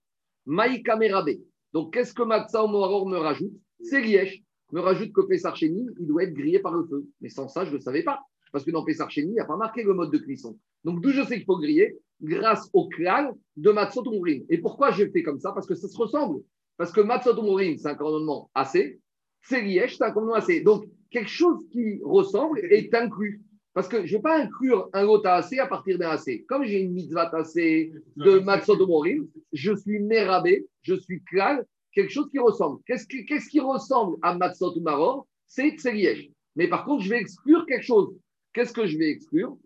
[0.47, 1.29] Maïka merabe.
[1.71, 3.53] Donc, qu'est-ce que Matsa me rajoute?
[3.79, 4.41] C'est Liège.
[4.71, 7.05] Me rajoute que Pessarcheni, il doit être grillé par le feu.
[7.21, 8.21] Mais sans ça, je ne le savais pas.
[8.51, 10.57] Parce que dans Pessarcheni, il n'y a pas marqué le mode de cuisson.
[10.83, 11.95] Donc, d'où je sais qu'il faut griller?
[12.23, 14.03] Grâce au klal de Matsot
[14.49, 15.51] Et pourquoi je fais comme ça?
[15.51, 16.41] Parce que ça se ressemble.
[16.79, 17.35] Parce que Matsot
[17.77, 19.01] c'est un commandement assez.
[19.41, 20.61] C'est Liège, c'est un commandement assez.
[20.61, 23.43] Donc, quelque chose qui ressemble est inclus.
[23.73, 26.45] Parce que je ne vais pas inclure un autre AC à partir d'un AC.
[26.47, 32.29] Comme j'ai une mitzvah AC de Matsodomorim, je suis Merabé, je suis Klal, quelque chose
[32.31, 32.79] qui ressemble.
[32.87, 36.29] Qu'est-ce qui, qui ressemble à Matsodomaror C'est Tseliège.
[36.55, 38.15] Mais par contre, je vais exclure quelque chose.
[38.53, 39.57] Qu'est-ce que je vais exclure?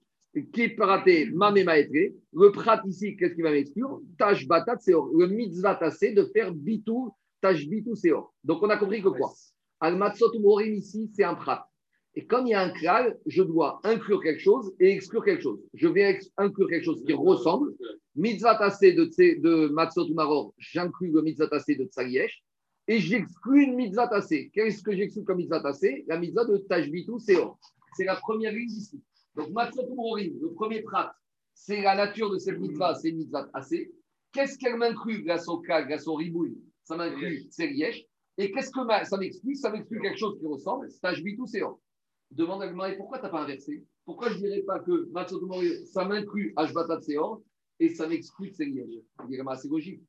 [0.51, 2.15] Qui paraté Mamé Maîtré.
[2.33, 5.09] Le prat ici, qu'est-ce qui va m'exclure Tash Batat Seor.
[5.15, 8.33] Le mitzvah AC de faire Bitou, Tash Bitou Seor.
[8.43, 9.31] Donc on a compris que quoi?
[9.79, 11.69] Al Matsodomorim ici, c'est un prat.
[12.15, 15.41] Et comme il y a un klal, je dois inclure quelque chose et exclure quelque
[15.41, 15.59] chose.
[15.73, 17.73] Je vais inclure quelque chose qui ressemble.
[18.15, 22.43] Mitzvah tassé de, de Matzot Maror, j'inclus le mitzvah tassé de Tsariesh
[22.87, 24.51] et j'exclus une mitzvah tassé.
[24.53, 27.57] Qu'est-ce que j'exclus comme mitzvah tassé La mitzvah de Tashbitu Seor.
[27.95, 29.01] C'est la première ligne ici.
[29.35, 31.15] Donc Matzot le premier prat,
[31.53, 33.91] c'est la nature de cette mitzvah, c'est une mitzvah tassé.
[34.31, 36.57] Qu'est-ce qu'elle m'inclut grâce au klal, grâce au ribouille?
[36.83, 38.05] Ça m'inclut Tsariesh.
[38.37, 41.79] Et qu'est-ce que ça m'exclut Ça m'exclut quelque chose qui ressemble, Tashbitu Seor
[42.35, 43.85] demande à Gmaï pourquoi tu n'as pas inversé?
[44.05, 45.09] Pourquoi je ne dirais pas que
[45.85, 47.41] ça m'inclut Ashbatat Seor
[47.79, 48.73] et ça m'exclut Il
[49.27, 50.01] dirait c'est logique.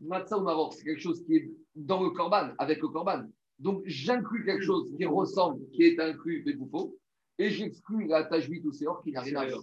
[0.00, 3.24] Matzah ou Maror, c'est quelque chose qui est dans le Corban, avec le Corban.
[3.58, 6.96] Donc j'inclus quelque chose qui ressemble, qui est inclus de Goufo,
[7.38, 9.62] et j'exclus la Tajbit ou Seor qui n'a rien à voir.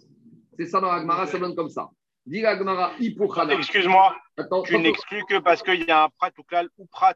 [0.58, 1.90] C'est ça dans l'Agmara, ça donne comme ça.
[2.26, 4.16] Dit l'Agmara, Excuse-moi,
[4.66, 7.16] tu n'exclus que parce qu'il y a un prat ou klal ou prat.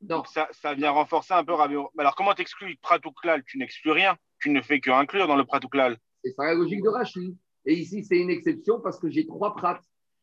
[0.00, 1.76] Donc ça, ça, vient renforcer un peu Rabbi.
[1.98, 4.16] Alors comment t'exclus Pratouklal Tu n'exclus rien.
[4.40, 5.96] Tu ne fais que inclure dans le Pratouklal.
[6.22, 7.36] C'est ça la logique de Rachid.
[7.64, 9.80] Et ici, c'est une exception parce que j'ai trois prats.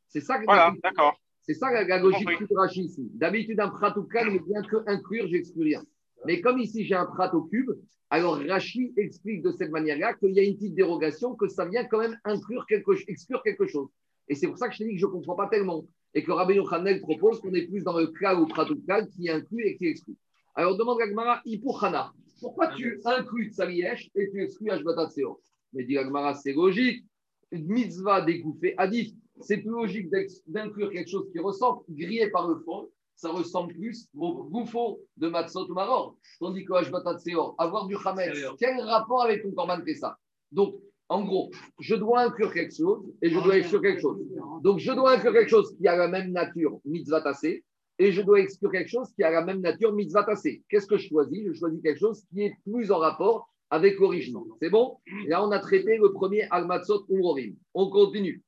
[0.08, 1.16] C'est ça que Voilà, d'accord.
[1.42, 3.10] C'est ça la, logique de Rachid ici.
[3.14, 5.84] D'habitude, un Pratouklal ne vient que inclure, j'exclus rien.
[6.26, 7.72] Mais comme ici, j'ai un prat au cube,
[8.10, 11.86] alors Rachid explique de cette manière-là qu'il y a une petite dérogation, que ça vient
[11.86, 13.88] quand même inclure quelque, exclure quelque chose.
[14.28, 16.24] Et c'est pour ça que je te dis que je ne comprends pas tellement et
[16.24, 19.78] que Rabbi Yochanan propose qu'on est plus dans le cas ou Pratukal qui inclut et
[19.78, 20.18] qui exclut.
[20.56, 22.12] Alors demande Gagmara, Ipuchana,
[22.42, 25.40] pourquoi tu inclus Tsariesh et tu exclus Ashbatat Seor
[25.74, 27.06] Mais dit Gagmara, c'est logique.
[27.52, 29.12] Mitzvah découpé, Adif,
[29.42, 30.10] c'est plus logique
[30.48, 32.90] d'inclure quelque chose qui ressemble, grillé par le fond,
[33.22, 36.16] ça ressemble plus au gouffo de Matzot ou Maror.
[36.40, 40.18] Tandis que Ashbatat Seor, avoir du Hametz, quel rapport avec ton Korban ça
[40.52, 40.76] Donc,
[41.08, 44.18] en gros, je dois inclure quelque chose et je dois exclure quelque chose.
[44.64, 47.64] Donc, je dois inclure quelque chose qui a la même nature, mitzvah tassé,
[48.00, 50.64] et je dois exclure quelque chose qui a la même nature, mitzvah tassé.
[50.68, 51.46] Qu'est-ce que je choisis?
[51.46, 54.40] Je choisis quelque chose qui est plus en rapport avec l'origine.
[54.60, 54.98] C'est bon?
[55.28, 57.56] Là, on a traité le premier Almatzot Umrorim.
[57.76, 58.42] On continue.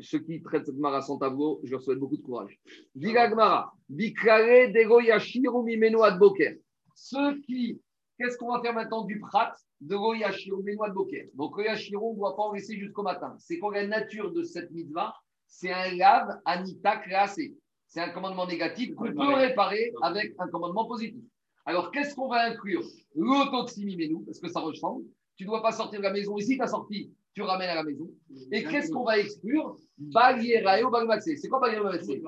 [0.00, 2.58] Ceux qui traitent cette mara sans tableau, je leur souhaite beaucoup de courage.
[2.94, 6.56] Diga Gmara, Bikrare Dego Yashiru Mimeno Adboker.
[6.94, 7.80] Ceux qui
[8.20, 11.30] qu'est-ce qu'on va faire maintenant du prat de Goyashiro, Benoît de Boker?
[11.34, 13.34] Donc, Goyashiro, on ne doit pas en laisser jusqu'au matin.
[13.38, 15.14] C'est quoi la nature de cette mitzvah?
[15.46, 17.56] C'est un lave anita créacé.
[17.88, 21.24] C'est un commandement négatif qu'on peut réparer avec un commandement positif.
[21.64, 22.82] Alors, qu'est-ce qu'on va inclure?
[23.16, 25.04] L'autoximimenu, parce que ça ressemble.
[25.36, 26.36] Tu ne dois pas sortir de la maison.
[26.36, 28.10] Ici, tu as sorti, tu ramènes à la maison.
[28.52, 31.36] Et qu'est-ce qu'on va exclure Balierayo Bagmatsé.
[31.36, 32.22] C'est quoi Bagmatsé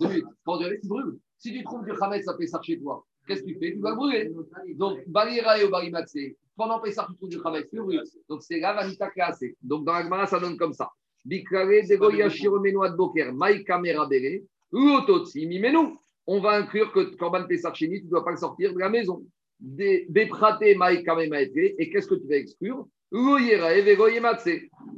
[0.00, 0.24] Deux minutes.
[0.44, 1.18] Quand tu brûles.
[1.38, 3.72] Si tu trouves du Hametz ça fait ça chez toi, qu'est-ce que tu fais?
[3.72, 4.30] Tu vas brûler.
[4.74, 6.36] Donc, Balierayo Bagmatsé.
[6.56, 8.02] Pendant Pessah, tu trouves du Hametz, tu brûles.
[8.28, 9.56] Donc, c'est la vanita classée.
[9.62, 10.88] Donc, dans la Gemara, ça donne comme ça.
[11.24, 14.42] Bikrare, Degoya, Shiromenoa de Boker, Maïka Merabere,
[14.72, 18.78] Uototsi, Mimenu on va inclure que Korban Pesachini, tu ne dois pas le sortir de
[18.78, 19.24] la maison.
[19.60, 22.86] Beprate et qu'est-ce que tu vas exclure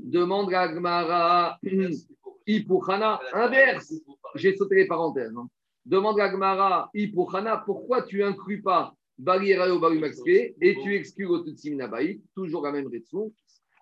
[0.05, 1.59] Demande à Gmara,
[2.47, 3.95] Ipuchana, inverse.
[4.35, 5.35] J'ai sauté les parenthèses.
[5.37, 5.49] Hein.
[5.85, 9.81] Demande à Gmara, Ipuchana, pourquoi tu inclus pas Baliera ou
[10.61, 13.33] et tu exclus Otutsimnabaï, toujours la même raison.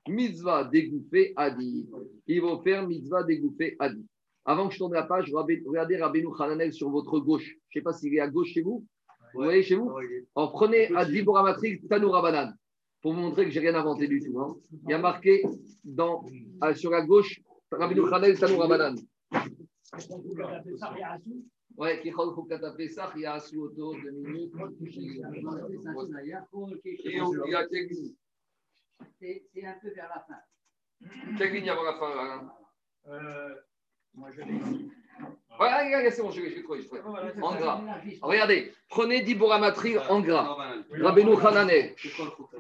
[0.09, 1.87] Mitzvah dégoûté Adi.
[2.27, 4.07] Il va faire mitzvah dégoûté Adi.
[4.45, 7.57] Avant que je tourne la page, regardez Rabbeinu Hananel sur votre gauche.
[7.69, 8.87] Je ne sais pas s'il est à gauche chez vous.
[9.35, 9.93] Vous voyez chez vous
[10.35, 12.53] En prenez Adi Matrix Tanoura Banan
[13.03, 14.39] pour vous montrer que je n'ai rien inventé du tout.
[14.41, 14.57] Hein.
[14.85, 15.45] Il y a marqué
[15.85, 16.25] dans,
[16.65, 18.97] euh, sur la gauche Rabbeinu Hananel Tanoura Banan.
[21.77, 24.53] Ouais, qui Khokata Pesach, il y a sous auto, deux minutes.
[29.21, 30.41] C'est un peu vers la fin.
[31.37, 32.57] Quelle ligne avant la fin là
[33.09, 33.55] euh,
[34.15, 34.41] moi, je
[35.59, 36.81] Ouais, c'est bon, je l'ai trouvé.
[37.41, 37.81] En gras.
[38.23, 40.57] Regardez, prenez Dibora Matri en gras.
[41.01, 41.95] Rabbeinu Hananel.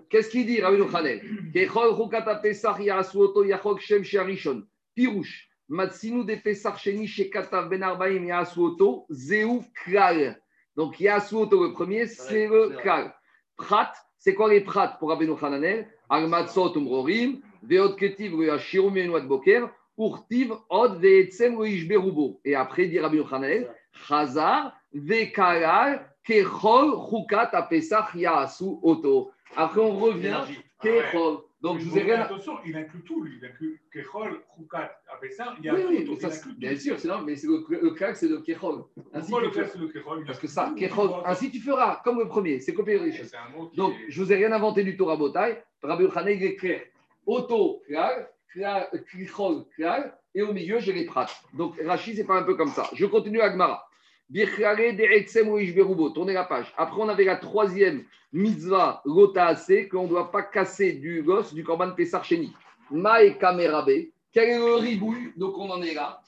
[0.08, 1.20] Qu'est-ce qu'il dit, Rabbeinu Hananel?
[1.52, 4.64] Kechol Chukata Pesach Yasuoto Yachok Shem Sharishon.
[4.94, 5.48] Pirouche.
[5.68, 9.06] Matsinu de Pesach Sheni Shekatav Ben Arbaim Yasuoto.
[9.10, 10.40] Zeu Klal.
[10.74, 13.14] Donc Yasuoto, le premier, c'est le Klal.
[13.56, 15.86] Prat, c'est quoi les prat pour Rabbeinu Hananel?
[16.08, 17.40] Al-Matzot Umrorim.
[17.62, 19.68] Veot Ketiv Shirum Yenouad Boker.
[19.96, 21.56] Urtiv od ve'etzem
[21.88, 22.40] berubo.
[22.44, 23.64] Et après, dit Rabbi Yochanan,
[24.08, 29.30] Chazar ve'kalal kechol chukat apesach ya'asu oto.
[29.56, 30.42] Après, on revient,
[30.82, 31.38] kechol.
[31.62, 32.20] Donc, je vous ai rien.
[32.20, 33.38] Attention, il inclut tout, lui.
[33.40, 36.28] Il inclut kechol, chukat apesach ya'asu oui, oui, ça,
[36.58, 38.84] Bien sûr, c'est mais c'est le, le c'est le kechol.
[38.94, 42.60] Pourquoi le c'est le kechol Parce que ça, kechol, ainsi tu feras, comme le premier,
[42.60, 43.22] c'est copier riche.
[43.74, 45.62] Donc, je vous ai rien inventé du Torah Botai.
[45.82, 46.82] Rabbi Yochanan, il est clair.
[49.74, 51.34] Klal, et au milieu, j'ai les prates.
[51.54, 52.88] Donc, Rachid, c'est pas un peu comme ça.
[52.92, 53.88] Je continue à Gmara.
[56.14, 56.74] Tournez la page.
[56.76, 59.02] Après, on avait la troisième mitzvah,
[59.36, 62.52] ase, qu'on ne doit pas casser du gosse du korban Pessar Sheni.
[62.90, 64.08] Maï Kamerabe.
[64.32, 65.32] Quel est le ribouille?
[65.36, 66.20] Donc, on en est là.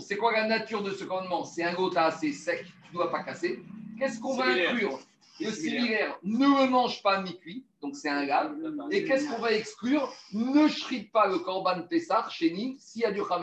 [0.00, 1.44] C'est quoi la nature de ce commandement?
[1.44, 3.60] C'est un gota assez sec, tu ne dois pas casser.
[3.98, 4.98] Qu'est-ce qu'on va inclure?
[5.38, 7.64] Le similaire ne me mange pas mi-cuit,
[7.96, 8.52] c'est un gars.
[8.90, 10.12] Et qu'est-ce qu'on va exclure?
[10.32, 13.40] Ne shrite pas le korban Pessar chéni s'il y a du pas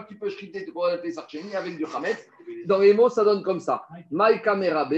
[0.00, 2.28] que tu peux shriter le korban Pessar chéni avec du chametz.
[2.66, 3.86] Dans les mots, ça donne comme ça.
[4.10, 4.94] Maïka merabe,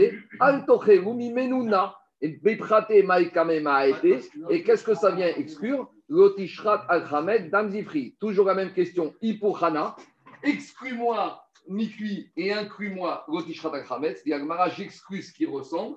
[1.15, 1.95] mi menuna.
[2.21, 2.91] Et beprate.
[2.91, 5.91] Et qu'est-ce que ça vient exclure?
[6.09, 8.17] Lotishrat al chametz damzifri.
[8.19, 9.15] Toujours la même question.
[9.21, 9.97] Ipuchana.
[10.43, 14.23] Exclus-moi mi-cuit et inclus-moi Rotishrat Akrametz.
[14.77, 15.97] j'exclus ce qui ressemble,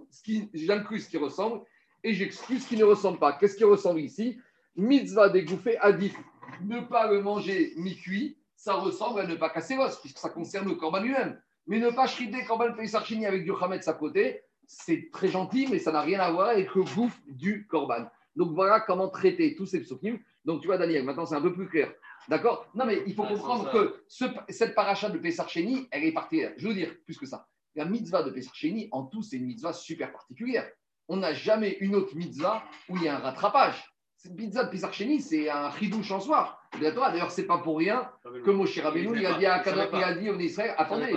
[0.54, 1.62] j'inclus ce qui ressemble
[2.04, 3.34] et j'exclus ce qui ne ressemble pas.
[3.34, 4.40] Qu'est-ce qui ressemble ici?
[4.76, 6.16] Mitzvah dégouffer adif.
[6.62, 10.68] Ne pas le manger mi-cuit, ça ressemble à ne pas casser l'os, puisque ça concerne
[10.68, 11.40] le corban lui-même.
[11.68, 15.80] Mais ne pas shriter corban Pesarchini avec du Hametz à côté, c'est très gentil, mais
[15.80, 18.10] ça n'a rien à voir avec le bouffe du corban.
[18.36, 20.20] Donc voilà comment traiter tous ces psokim.
[20.46, 21.92] Donc tu vois, Daniel, maintenant c'est un peu plus clair.
[22.30, 22.70] D'accord?
[22.76, 24.04] Non, mais il faut comprendre que
[24.50, 26.54] cette paracha de Pessar elle est particulière.
[26.58, 27.48] Je veux dire, plus que ça.
[27.76, 28.54] La mitzvah de Pessar
[28.92, 30.70] en tout, c'est une mitzvah super particulière.
[31.08, 33.84] On n'a jamais une autre mitzvah où il y a un rattrapage.
[34.18, 36.60] Cette mitzvah de Pessar c'est un chidouche en soi.
[36.82, 40.30] D'ailleurs, c'est pas pour rien que Moshe Rabbeinu, il a dit à il a dit
[40.30, 41.16] au Israël, attendez,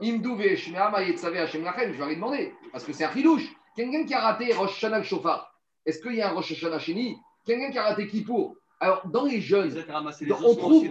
[0.00, 0.74] Imdou Hashem
[1.64, 3.48] Lachem, je vais lui demander, parce que c'est un chidouche.
[3.74, 7.16] Quelqu'un qui a raté Rosh Hashanah Shofar, est-ce qu'il y a un Rosh Hashanah Sheni?
[7.44, 9.72] Quelqu'un qui a raté Kippour, alors, dans les jeunes,
[10.44, 10.84] on, trouve,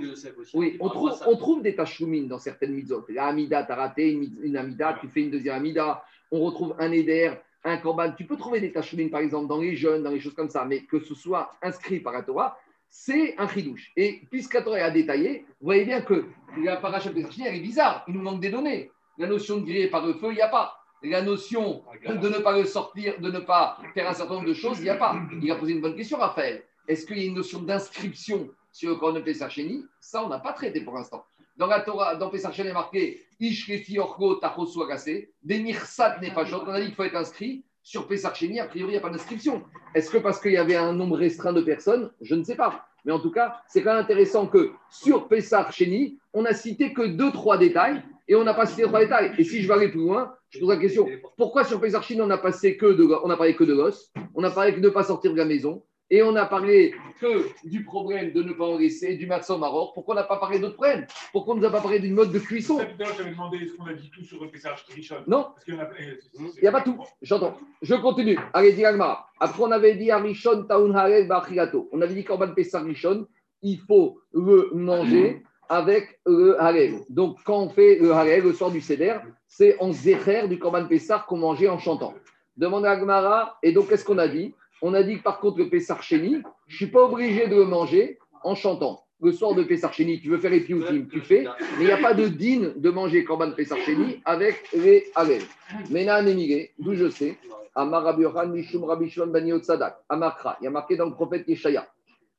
[0.53, 3.05] oui, on, trouve, on trouve des tachoumines dans certaines mitzvot.
[3.09, 6.01] La Amida, tu as raté une, Amida, tu fais une deuxième Amida.
[6.31, 7.33] On retrouve un Eder,
[7.63, 8.11] un Korban.
[8.13, 10.65] Tu peux trouver des tachoumines, par exemple, dans les jeunes, dans les choses comme ça,
[10.65, 12.57] mais que ce soit inscrit par la Torah,
[12.89, 13.91] c'est un chidouche.
[13.95, 16.25] Et puisque la Torah a détaillé, vous voyez bien que
[16.57, 18.03] la paracha de elle est bizarre.
[18.07, 18.91] Il nous manque des données.
[19.17, 20.77] La notion de griller par le feu, il n'y a pas.
[21.03, 24.53] La notion de ne pas le sortir, de ne pas faire un certain nombre de
[24.53, 25.19] choses, il n'y a pas.
[25.41, 26.63] Il a posé une bonne question, Raphaël.
[26.87, 30.39] Est-ce qu'il y a une notion d'inscription sur le corps de Pesacheni Ça, on n'a
[30.39, 31.25] pas traité pour l'instant.
[31.61, 36.63] Dans la Torah, dans Pesacheni, il est marqué Ishrefi Orgo Tachosu Agase, Demirsat Nefashot.
[36.65, 38.99] On a dit qu'il faut être inscrit Sur Pessar Chéni, a priori, il n'y a
[38.99, 39.61] pas d'inscription.
[39.93, 42.09] Est-ce que parce qu'il y avait un nombre restreint de personnes?
[42.19, 42.87] Je ne sais pas.
[43.05, 46.93] Mais en tout cas, c'est quand même intéressant que sur Pessar Chéni, on n'a cité
[46.93, 49.31] que deux, trois détails et on n'a pas cité trois détails.
[49.37, 51.07] Et si je vais aller plus loin, je pose la question
[51.37, 54.73] pourquoi sur Pessar Chéni, on n'a on a parlé que de gosses, on a parlé
[54.73, 58.33] que de ne pas sortir de la maison, et on n'a parlé que du problème
[58.33, 59.91] de ne pas en laisser, du matzo maroc.
[59.93, 61.07] Pourquoi on n'a pas parlé d'autres problèmes?
[61.31, 62.79] Pourquoi on ne nous a pas parlé d'une mode de cuisson?
[62.79, 65.47] J'avais demandé est-ce qu'on a dit tout sur le Pessage Richon Non.
[65.67, 65.75] Il
[66.61, 66.97] n'y a pas tout.
[67.21, 67.57] J'entends.
[67.81, 68.37] Je continue.
[68.53, 71.87] Allez, dis Après, on avait dit Arishon Taun Harel Bachigato.
[71.93, 73.25] On avait dit qu'Orban Pessar Rishon,
[73.61, 76.95] il faut le manger avec le Harel.
[77.09, 79.15] Donc, quand on fait le Harel le soir du Seder,
[79.47, 82.13] c'est en zécher du Korban Pessar qu'on mangeait en chantant.
[82.57, 83.57] Demande à Agmara.
[83.63, 84.53] Et donc, qu'est-ce qu'on a dit?
[84.81, 87.55] On a dit que par contre, le Pessar Chéni, je ne suis pas obligé de
[87.55, 89.03] le manger en chantant.
[89.21, 91.43] Le soir de Pessar Chéni, tu veux faire les pioutines, tu fais,
[91.77, 93.77] mais il n'y a pas de digne de manger Korban Pessar
[94.25, 95.43] avec les Harel.
[95.91, 97.37] Mena Nemire, d'où je sais,
[97.75, 101.87] Amar Rabbi Mishum Rabbi Bani Sadak, Amakra, il y a marqué dans le prophète Yeshaya,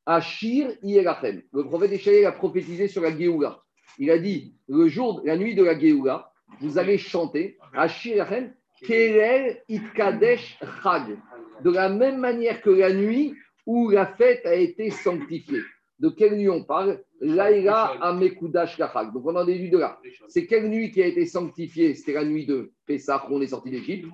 [0.04, 1.42] Ashir Yelachem.
[1.52, 3.60] Le prophète Yeshaya a prophétisé sur la Géoula.
[3.98, 8.52] Il a dit, le jour, la nuit de la Géoula, vous allez chanter, Ashir Yelachem,
[8.84, 11.16] Kerel Itkadesh Chag
[11.62, 13.34] de la même manière que la nuit
[13.66, 15.62] où la fête a été sanctifiée.
[15.98, 17.00] De quelle nuit on parle?
[17.20, 19.12] Laïla Amekudash Kachak.
[19.12, 20.00] Donc on en déduit de là.
[20.28, 21.94] C'est quelle nuit qui a été sanctifiée?
[21.94, 24.08] C'était la nuit de Pessah, où on est sorti d'Égypte.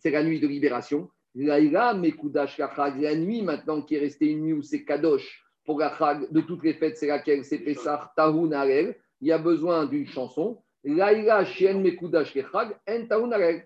[0.00, 1.08] C'est la nuit de libération.
[1.34, 3.00] Laïla Amekudash Kachak.
[3.00, 6.40] La nuit maintenant qui est restée une nuit où c'est Kadosh pour la Chag de
[6.40, 7.44] toutes les fêtes, c'est laquelle?
[7.44, 8.96] C'est Pessah, Tahun Arel.
[9.20, 10.60] Il y a besoin d'une chanson.
[10.84, 12.76] Laïla Shien Mekudash Kechag.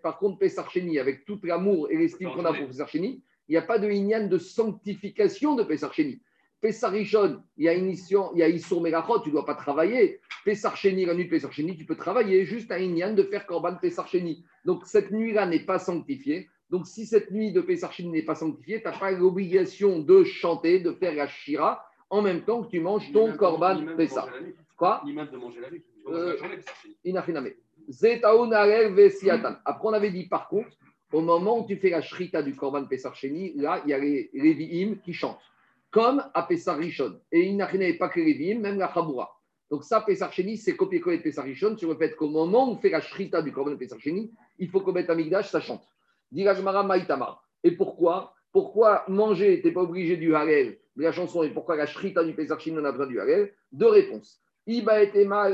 [0.03, 3.53] Par contre, Pessah Sheni, avec tout l'amour et l'estime qu'on a pour Pessah Sheni, il
[3.53, 5.65] n'y a pas de Inyan de sanctification de.
[6.61, 9.55] Pessar Rishon, il y a Initian, il y a Issour Megachot, tu ne dois pas
[9.55, 10.21] travailler.
[10.45, 12.45] Pessar Sheni, la nuit de Pessar Sheni, tu peux travailler.
[12.45, 14.45] Juste un Inyan de faire Korban Pessar Sheni.
[14.65, 16.49] Donc cette nuit-là n'est pas sanctifiée.
[16.71, 20.25] Donc si cette nuit de Pessar Sheni n'est pas sanctifiée, tu n'as pas l'obligation de
[20.25, 24.29] chanter, de faire la Shira en même temps que tu manges ton Korban Pessar.
[24.77, 25.03] Quoi?
[25.05, 25.85] Ni même de manger la nuit.
[26.09, 26.37] Euh,
[29.65, 30.77] Après, on avait dit par contre,
[31.13, 33.99] au moment où tu fais la shrita du Korban Pessar Sheni, là, il y a
[33.99, 35.41] les Lévi'im qui chantent,
[35.91, 37.21] comme à Pessar Rishon.
[37.31, 39.33] Et il n'y pas que les Lévi'im, même la Chaboura.
[39.71, 42.73] Donc ça, Pessar Sheni, c'est copier-coller de Pessar Rishon sur le fait qu'au moment où
[42.73, 45.87] on fait la shrita du Korban Pessar Sheni, il faut qu'au Amigdash, ça chante.
[46.31, 47.41] Diragmara Maïtama.
[47.63, 48.35] Et pourquoi?
[48.53, 52.25] Pourquoi manger, tu n'es pas obligé du Harel, de la chanson, et pourquoi la shrita
[52.25, 53.53] du Pessar Sheni, on a besoin du Harel?
[53.73, 54.41] Deux réponses.
[54.67, 55.49] Etema.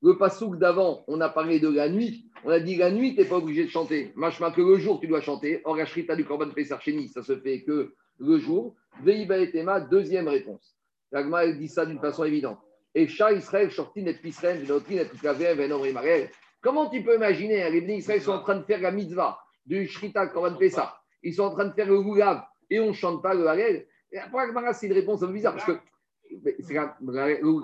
[0.00, 2.30] Le pasouk d'avant, on a parlé de la nuit.
[2.44, 4.12] On a dit la nuit, tu n'es pas obligé de chanter.
[4.14, 5.60] Machma que le jour, tu dois chanter.
[5.64, 6.80] Or, la shrita du Korban Pesar
[7.12, 8.76] ça se fait que le jour.
[9.02, 10.76] Veiba et Tema, deuxième réponse.
[11.10, 12.58] L'agma, elle dit ça d'une façon évidente.
[12.94, 16.28] Et Shah Israël, Shortin et Pisren, et
[16.60, 19.86] Comment tu peux imaginer, les bénis Israël sont en train de faire la mitzvah du
[19.86, 20.88] Shrita Korban Pesach.
[21.22, 23.86] Ils sont en train de faire le Goulav et on ne chante pas le Harel.
[24.12, 25.78] Et après, c'est une réponse un peu bizarre parce que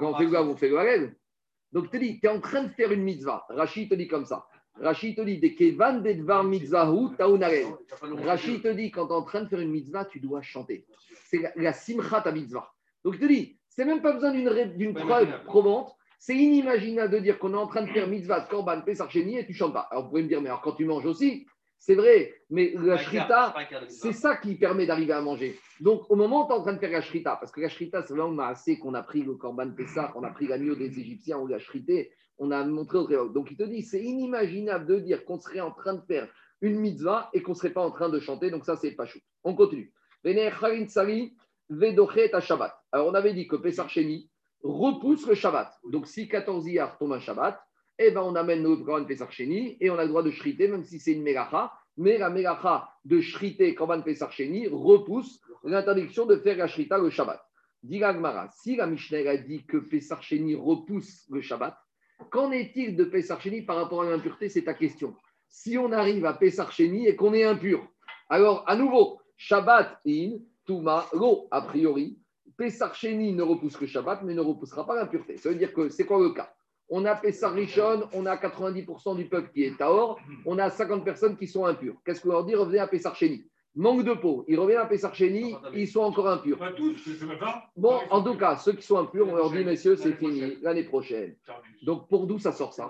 [0.01, 1.17] quand fait le le Harel.
[1.73, 3.45] Donc, tu te dis, tu es en train de faire une mitzvah.
[3.49, 4.47] Rachid te dit comme ça.
[4.81, 7.67] Rachid te dit, Dedvar Mitzvahu Taunarel.
[8.25, 10.87] Rachid te dit, quand tu es en train de faire une mitzvah, tu dois chanter.
[11.27, 12.73] C'est la, simcha ta mitzvah.
[13.05, 15.95] Donc, je te dis, c'est même pas besoin d'une preuve probante.
[16.19, 19.53] C'est inimaginable de dire qu'on est en train de faire mitzvah, korban, pesach, et tu
[19.53, 19.89] chantes pas.
[19.91, 21.47] Alors, vous pouvez me dire, mais alors quand tu manges aussi,
[21.87, 23.55] c'est vrai, mais la shrita,
[23.89, 25.61] c'est ça qui permet d'arriver à manger.
[25.81, 27.69] Donc, au moment où tu es en train de faire la shrita, parce que la
[27.69, 30.99] shrita, c'est vraiment assez qu'on a pris le korban Pessah, on a pris l'agneau des
[30.99, 34.99] Égyptiens, on l'a shrité, on a montré au Donc, il te dit, c'est inimaginable de
[34.99, 36.27] dire qu'on serait en train de faire
[36.63, 38.51] une mitzvah et qu'on ne serait pas en train de chanter.
[38.51, 39.19] Donc, ça, c'est pas chou.
[39.43, 39.93] On continue.
[42.93, 44.31] Alors, on avait dit que Pessah Sheni
[44.63, 45.71] repousse le Shabbat.
[45.91, 47.61] Donc, si 14 hier tombe un Shabbat,
[47.99, 50.69] eh ben, on amène notre Korban Pesach Sheni et on a le droit de shriter,
[50.69, 51.73] même si c'est une Melacha.
[51.97, 57.11] Mais la Melacha de shriter Korban Pesach Sheni repousse l'interdiction de faire la shrita le
[57.11, 57.41] Shabbat.
[57.83, 58.03] Dit
[58.53, 61.77] si la Mishnah a dit que Pesach Sheni repousse le Shabbat,
[62.31, 64.49] qu'en est-il de Pesach Sheni par rapport à l'impureté?
[64.49, 65.15] C'est ta question.
[65.49, 67.87] Si on arrive à Pesach Sheni et qu'on est impur,
[68.29, 72.19] alors à nouveau, Shabbat in, Touma, lo, a priori,
[72.57, 75.37] Pesach Sheni ne repousse que Shabbat, mais ne repoussera pas l'impureté.
[75.37, 76.53] Ça veut dire que c'est quoi le cas?
[76.97, 81.05] On a Pessar Rishon, on a 90% du peuple qui est Taor, on a 50
[81.05, 81.97] personnes qui sont impures.
[82.07, 83.45] Qu'est-ce qu'on leur dit Revenez à Pessar Chéni.
[83.75, 84.45] Manque de peau.
[84.47, 86.57] Ils reviennent à Pessar Chéni, ils sont encore impurs.
[87.77, 90.85] Bon, en tout cas, ceux qui sont impurs, on leur dit, messieurs, c'est fini, l'année
[90.85, 91.35] prochaine.
[91.83, 92.89] Donc, pour d'où ça sort ça?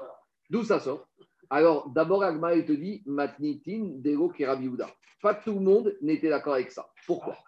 [0.51, 1.09] D'où ça sort?
[1.49, 4.91] Alors, d'abord, Agma, il te dit, Matnitin, Dego, Kerabiouda.
[5.23, 6.91] Pas tout le monde n'était d'accord avec ça.
[7.07, 7.39] Pourquoi?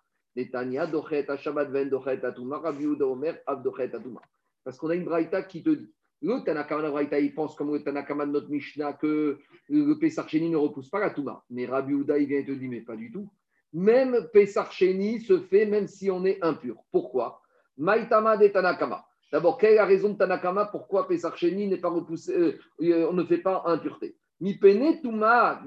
[4.64, 5.92] Parce qu'on a une braïta qui te dit
[6.22, 9.38] Le Tanakama Braïta, il pense comme le Tanakama de notre Mishnah que
[9.68, 11.44] le Pesach Sheni ne repousse pas la Touma.
[11.50, 13.28] Mais Rabbi Uda, il vient te dire, mais pas du tout.
[13.72, 16.76] Même Pesach Sheni se fait même si on est impur.
[16.90, 17.42] Pourquoi?
[17.76, 19.06] Maïtama de Tanakama.
[19.30, 20.66] D'abord, quelle est la raison de Tanakama?
[20.66, 22.32] Pourquoi Pesach Sheni n'est pas repoussé
[22.80, 24.16] euh, On ne fait pas impureté?
[24.40, 25.62] Mi pene Touma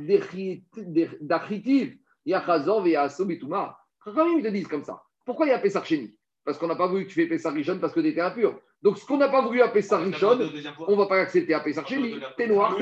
[1.20, 3.78] d'achitiv yachazor veyaso bituma.
[4.04, 5.04] Quand ils te disent comme ça.
[5.26, 6.18] Pourquoi il y a Pesach Sheni?
[6.50, 8.60] Parce qu'on n'a pas voulu que tu fais Pesach Rishon parce que tu étais impur.
[8.82, 10.39] Donc, ce qu'on n'a pas voulu à Pessah Richon,
[10.80, 12.16] on ne va pas l'accepter à Pessah Chéni.
[12.38, 12.76] T'es noir,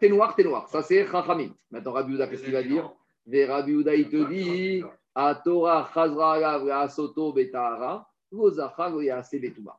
[0.00, 0.68] t'es noir, t'es noir.
[0.68, 1.54] Ça, c'est Chachamim.
[1.70, 2.90] Maintenant, Rabbi Uda, qu'est-ce qu'il va dire
[3.28, 4.82] Rabbi Uda, il te dit
[5.14, 9.78] A Torah Chazra Asoto Betahara, Vozachar Yase Betuma.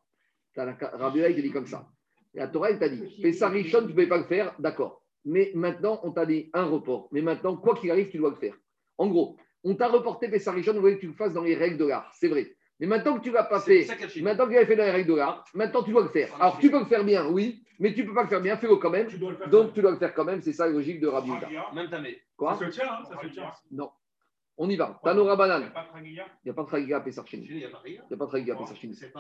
[0.56, 1.86] Rabbi Uda, il te dit comme ça.
[2.34, 5.04] La Torah, il t'a dit Pessah Richon, tu ne pouvais pas le faire, d'accord.
[5.26, 7.10] Mais maintenant, on t'a dit un report.
[7.12, 8.56] Mais maintenant, quoi qu'il arrive, tu dois le faire.
[8.98, 11.56] En gros, on t'a reporté Pessah Richon, on voulait que tu le fasses dans les
[11.56, 12.12] règles de l'art.
[12.14, 12.56] C'est vrai.
[12.80, 13.88] Mais maintenant que tu ne l'as pas fait,
[14.22, 16.34] maintenant qu'il a fait dans les règles de l'art, maintenant tu dois le faire.
[16.36, 18.58] Alors tu peux le faire bien, oui, mais tu ne peux pas le faire bien,
[18.58, 19.08] fais-le quand même.
[19.50, 21.32] Donc tu dois le faire quand même, c'est ça la logique de Rabbi
[21.74, 21.90] Même
[22.36, 23.52] Quoi Ça se tient, hein, ça se tient.
[23.72, 23.92] Non.
[24.58, 25.00] On y va.
[25.04, 25.72] Tanora banane.
[26.04, 26.12] Il
[26.46, 27.48] n'y a pas de Chagiga à Pesarchini.
[27.50, 28.96] Il n'y a pas de Chagiga à Pesarchini.
[28.96, 29.12] C'est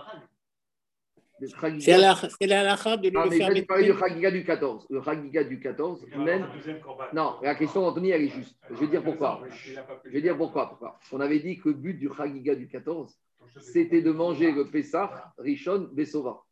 [1.39, 3.55] la halakha de ah, le faire.
[3.55, 4.87] Je parler du Chagiga du 14.
[4.89, 6.47] Le Chagiga du 14, même.
[7.13, 8.55] Non, la question d'Anthony, elle est juste.
[8.69, 9.41] Je vais dire pourquoi.
[10.05, 10.69] Je vais dire pourquoi.
[10.69, 10.99] pourquoi.
[11.11, 13.17] On avait dit que le but du Chagiga du 14,
[13.59, 16.43] c'était de manger le Pessah, Rishon, Besova.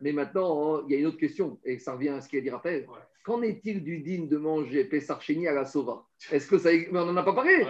[0.00, 2.40] Mais maintenant, hein, il y a une autre question, et ça revient à ce qu'il
[2.40, 2.86] a dit après.
[3.24, 6.04] Qu'en est-il du digne de manger Pessah Chéni à la Sova?
[6.32, 6.70] Est-ce que ça.
[6.72, 7.64] Mais on n'en a pas parlé.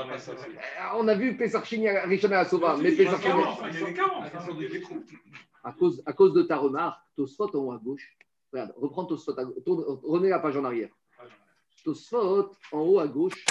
[0.80, 2.78] Ah, on a vu Pessah Chéni à Rishon à la Sova.
[2.80, 3.18] Mais Pessah
[5.62, 8.16] à cause, à cause de ta remarque, Tosfot en haut à gauche.
[8.52, 9.34] Regarde, reprends Tosfot.
[9.64, 10.90] Tourne, la page en arrière.
[11.84, 13.44] Tosfot en haut à gauche,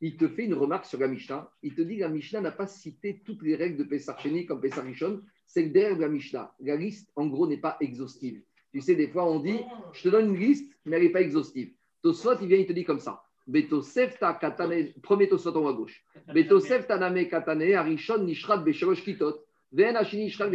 [0.00, 1.50] il te fait une remarque sur la Mishnah.
[1.62, 4.46] Il te dit que la Mishnah n'a pas cité toutes les règles de Pessah Sheni
[4.46, 5.22] comme Pessah Rishon.
[5.46, 8.42] C'est que derrière la Mishnah, la liste, en gros, n'est pas exhaustive.
[8.72, 9.60] Tu sais, des fois, on dit,
[9.92, 11.72] je te donne une liste, mais elle n'est pas exhaustive.
[12.02, 13.22] Tosfot, il vient, il te dit comme ça.
[13.46, 16.04] Betosef ta katane, premier Tosfot en haut à gauche.
[16.32, 18.64] Betosef ta name katane, arishon nishrat.
[19.72, 20.50] Ven nishrat.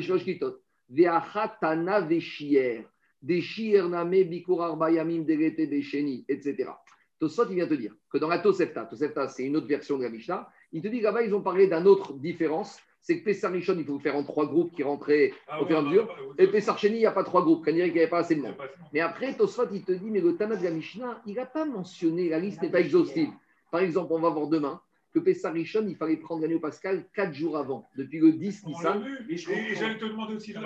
[0.89, 2.85] Veachat tana veshier.
[3.21, 6.71] Deshier name bikur arba yamim derete besheni, etc.
[7.19, 10.03] Tosfot, il vient te dire que dans la Tosefta, Tosefta, c'est une autre version de
[10.03, 13.51] la Mishnah, il te dit là-bas, ils ont parlé d'une autre différence, c'est que Pessar
[13.51, 15.81] Rishon, il faut le faire en trois groupes qui rentraient ah au fur et à
[15.81, 18.19] mesure, et Pessar Sheni, il n'y a pas trois groupes, quand il n'y avait pas
[18.19, 18.55] assez de monde.
[18.93, 21.65] Mais après, Tosfot, il te dit, mais le Tana de la Mishnah, il n'a pas
[21.65, 23.29] mentionné, la liste n'est pas exhaustive.
[23.69, 24.81] Par exemple, on va voir demain,
[25.13, 28.69] que Pessah Rishon, il fallait prendre l'année pascal 4 jours avant, depuis le 10 on
[28.69, 29.03] Nissan.
[29.27, 30.61] Et j'allais te demander aussi, l'an,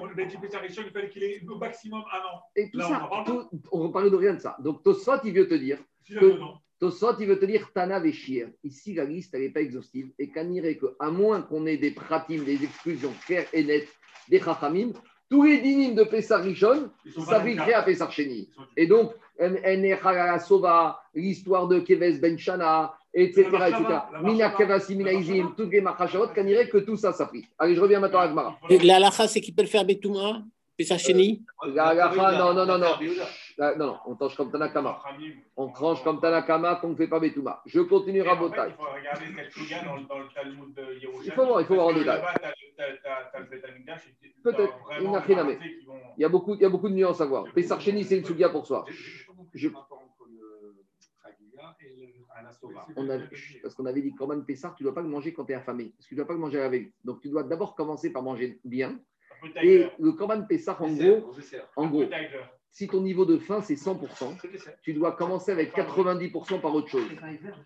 [0.00, 2.40] on a dit Pessah Rishon, il fallait qu'il ait au maximum un an.
[2.56, 3.08] Et tout Là, ça,
[3.72, 4.56] on ne parle de rien de ça.
[4.60, 6.38] Donc Tosfot, il veut te dire que
[6.78, 8.48] Tosfot, il veut te dire Tana Véchir.
[8.62, 10.10] Ici, la liste, elle n'est pas exhaustive.
[10.18, 13.88] Et qu'à qu'à moins qu'on ait des pratim, des exclusions claires et nettes,
[14.28, 14.92] des chachamim,
[15.28, 16.90] tous les dynimes de Pessah Rishon
[17.26, 18.48] s'appliqueraient à Pessah Sheni.
[18.76, 19.12] Et donc,
[20.46, 23.40] Sova, l'histoire de Keves Ben Shana, etc.
[23.68, 23.84] etc.
[24.22, 27.48] Mina Kevasi, Mina Izim, toutes les Machashot, qu'on dirait que tout ça s'applique.
[27.58, 28.58] Allez, je reviens maintenant à Gmara.
[28.82, 30.42] La lacha, c'est qui peut le faire Betouma
[30.76, 31.42] Pessah Sheni
[31.74, 32.94] La lacha, non, non, non, non.
[33.58, 35.02] Non, non, on tranche comme Tanakama.
[35.56, 37.60] On tranche comme Tanakama qu'on ne fait pas Betouma.
[37.66, 38.68] Je continue Rabotai.
[38.68, 41.26] Il faut regarder gars dans le Talmud de Yerushalmi.
[41.26, 42.22] Il faut voir, il faut voir en détail.
[44.44, 47.44] Peut-être, il y a beaucoup, il y a beaucoup de nuances à voir.
[47.52, 48.84] Pessah Sheni, c'est une sougia pour soi.
[49.54, 49.68] Je...
[52.96, 53.18] On a,
[53.62, 55.54] parce qu'on avait dit Corban Pessar, tu ne dois pas le manger quand tu es
[55.54, 55.92] affamé.
[55.96, 56.92] Parce que tu ne dois pas le manger avec.
[57.04, 58.98] Donc tu dois d'abord commencer par manger bien.
[59.62, 61.32] Et le Corban Pessar, en gros,
[61.76, 62.04] en gros
[62.70, 64.36] si ton niveau de faim c'est 100%,
[64.82, 67.08] tu dois commencer avec 90% par autre chose.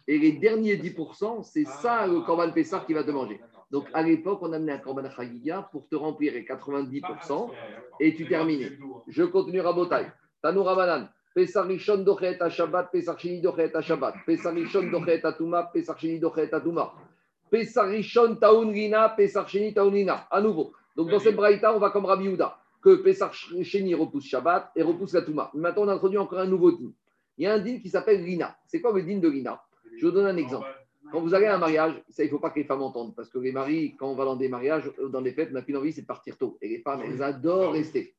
[0.07, 3.41] Et les derniers 10%, c'est ça le Corban Pessar qui va te manger.
[3.71, 7.51] Donc à l'époque, on amenait un Corban Chagiga pour te remplir les 90%
[8.01, 8.71] et tu termines.
[9.09, 10.11] Je continue à Botaï.
[10.43, 11.09] Tanoura Banan.
[11.35, 16.51] Pesar Rishon dochet Shabbat, Pesar Shini dochet Shabbat, Pesar Rishon dochet Touma, Pesar Shini dochet
[16.63, 16.93] Touma,
[17.51, 20.27] Pesar Rishon taun rina, Pesar Shini taun rina.
[20.31, 20.73] À nouveau.
[20.95, 24.83] Donc dans cette braïta, on va comme Rabbi Yehuda, que Pesar Shini repousse Shabbat et
[24.83, 25.51] repousse la Touma.
[25.55, 26.93] Maintenant, on introduit encore un nouveau din.
[27.39, 28.55] Il y a un din qui s'appelle Rina.
[28.67, 29.63] C'est quoi le din de Rina
[29.99, 30.67] Je vous donne un exemple.
[31.11, 33.15] Quand vous allez à un mariage, ça, il ne faut pas que les femmes entendent,
[33.15, 35.63] parce que les maris, quand on va dans des mariages, dans des fêtes, on n'a
[35.63, 36.57] plus envie, c'est de partir tôt.
[36.63, 38.15] Et les femmes, elles adorent rester.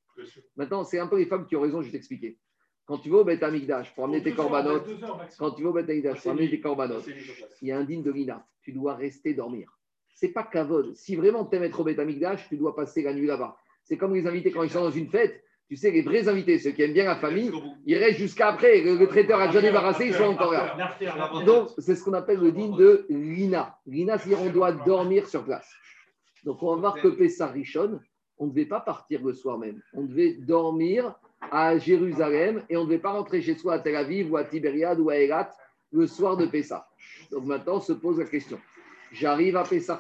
[0.56, 2.38] Maintenant, c'est un peu les femmes qui ont raison, je vais t'expliquer.
[2.86, 4.90] Quand tu vas au Beth Amikdash pour amener tes corbanotes,
[5.40, 7.08] quand tu vas au Beth Amikdash pour amener tes corbanotes,
[7.62, 9.72] il y a un digne de Lina, tu dois rester dormir.
[10.14, 10.96] C'est pas kavod.
[10.96, 13.58] Si vraiment tu aimes être au Beth Amikdash, tu dois passer la nuit là-bas.
[13.84, 15.44] C'est comme les invités quand ils sont dans une fête.
[15.70, 17.52] Tu sais, les vrais invités, ceux qui aiment bien la famille,
[17.86, 18.82] ils restent jusqu'à après.
[18.82, 20.78] Le, traiteur a déjà débarrassé, ils sont encore là.
[21.46, 23.78] Donc, c'est ce qu'on appelle le digne de Lina.
[23.86, 25.74] Lina, c'est-à-dire on doit dormir sur place.
[26.44, 28.00] Donc, on va voir que Pessah Rishon,
[28.38, 29.82] on ne devait pas partir le soir même.
[29.94, 31.16] On devait dormir
[31.52, 34.44] à Jérusalem et on ne devait pas rentrer chez soi à Tel Aviv ou à
[34.44, 35.52] Tibériade ou à Elat
[35.92, 36.88] le soir de Pessah.
[37.32, 38.60] Donc maintenant, se pose la question.
[39.12, 40.00] J'arrive à Pessah.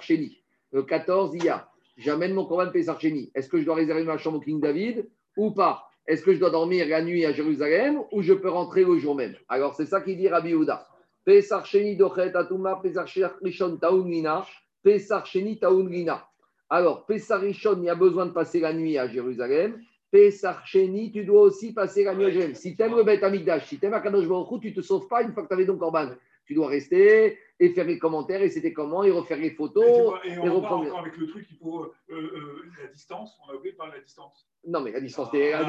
[0.71, 1.69] Le 14, il y a.
[1.97, 3.31] J'amène mon Corban Pessah Chéni.
[3.35, 5.83] Est-ce que je dois réserver ma chambre au King David ou pas?
[6.07, 9.15] Est-ce que je dois dormir la nuit à Jérusalem ou je peux rentrer le jour
[9.15, 9.35] même?
[9.47, 10.85] Alors, c'est ça qu'il dit Rabbi Houda.
[11.23, 11.63] Pessah
[11.97, 13.05] dochet atuma, Pessah
[13.41, 14.45] Rishon taunina,
[14.83, 15.23] Pessah
[15.61, 16.27] taunina.
[16.69, 19.79] Alors, Pessah Rishon, il y a besoin de passer la nuit à Jérusalem.
[20.13, 22.53] Pessah Sheni, tu dois aussi passer la nuit à Jérusalem.
[22.53, 25.07] Si tu aimes le Beth Amikdash, si tu aimes Akadosh Baruch tu ne te sauves
[25.07, 26.11] pas une fois que tu avais ton Corban.
[26.45, 30.13] Tu dois rester et faire les commentaires, et c'était comment, et refaire les photos.
[30.25, 33.55] Et, on va encore avec le truc, il faut euh, euh, la distance, on a
[33.55, 34.47] oublié de parler de la distance.
[34.67, 35.65] Non, mais la distance, ah,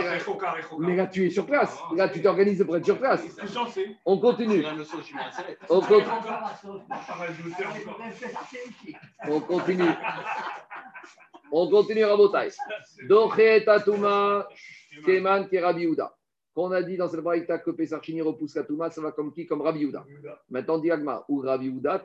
[0.79, 1.79] mais là, tu es sur place.
[1.81, 3.25] Ah, là, tu t'organises pour être sur place.
[4.05, 4.63] On continue.
[5.71, 6.05] On continue.
[9.27, 9.85] On continue.
[11.57, 12.51] On continue à Botaï.
[13.09, 14.49] Dochet Atuma,
[15.07, 15.87] Keman Kerabi
[16.53, 19.45] qu'on a dit dans cette braïta que Pesarchini repousse la Touma, ça va comme qui
[19.47, 20.05] Comme Rabbi Uda.
[20.51, 22.03] Maintenant, Diagma, ou Rabbi Uda,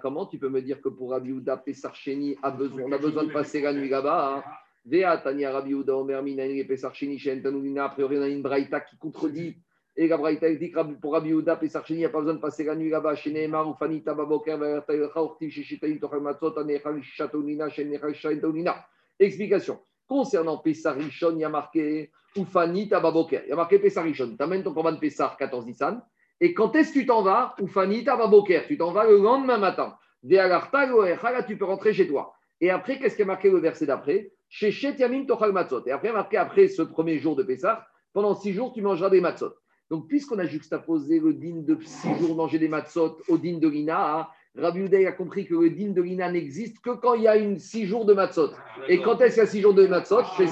[0.00, 3.24] comment tu peux me dire que pour Rabbi Uda, Pesarchini a besoin, on a besoin
[3.24, 4.44] de passer la nuit là-bas hein?
[4.84, 8.80] Vea, Tania Rabbi Uda, Omer Minani, Pesarchini, Shen Tanounina, a priori, on a une braïta
[8.80, 9.56] qui contredit.
[10.00, 12.38] Et la braïta dit que pour Rabbi Uda, Pesarchini, il n'y a pas besoin de
[12.38, 13.16] passer la nuit là-bas.
[13.16, 18.76] Chez Neymar, ou Fanita, Baboker, Vertaïcha, Ortiv, Shishitaï, Tochamatzot, Anechal, Chatounina, Shen Nechal, Shaitounina.
[19.18, 19.80] Explication.
[20.06, 23.42] Concernant Pessarichon, il y a marqué Oufani Tababoker.
[23.46, 24.36] Il y a marqué Pessarichon.
[24.36, 26.00] Tu amènes ton corban de Pessar 14 Nissan.
[26.40, 28.68] Et quand est-ce que tu t'en vas Oufani Tababoker.
[28.68, 29.96] Tu t'en vas le lendemain matin.
[30.22, 32.34] tu peux rentrer chez toi.
[32.60, 34.30] Et après, qu'est-ce qui est marqué le verset d'après?
[34.48, 35.84] Chez Yamim Tochal Matzot.
[35.86, 39.20] Et après, marqué après ce premier jour de Pessar, pendant six jours, tu mangeras des
[39.20, 39.54] matzot.
[39.90, 43.68] Donc, puisqu'on a juxtaposé le din de six jours manger des matzot au din de
[43.68, 47.28] Lina, Rabbi Uday a compris que le din de l'ina n'existe que quand il y
[47.28, 48.50] a une six jours de matzot.
[48.88, 50.22] Et quand est-ce qu'il y a six jours de matzot?
[50.36, 50.46] C'est.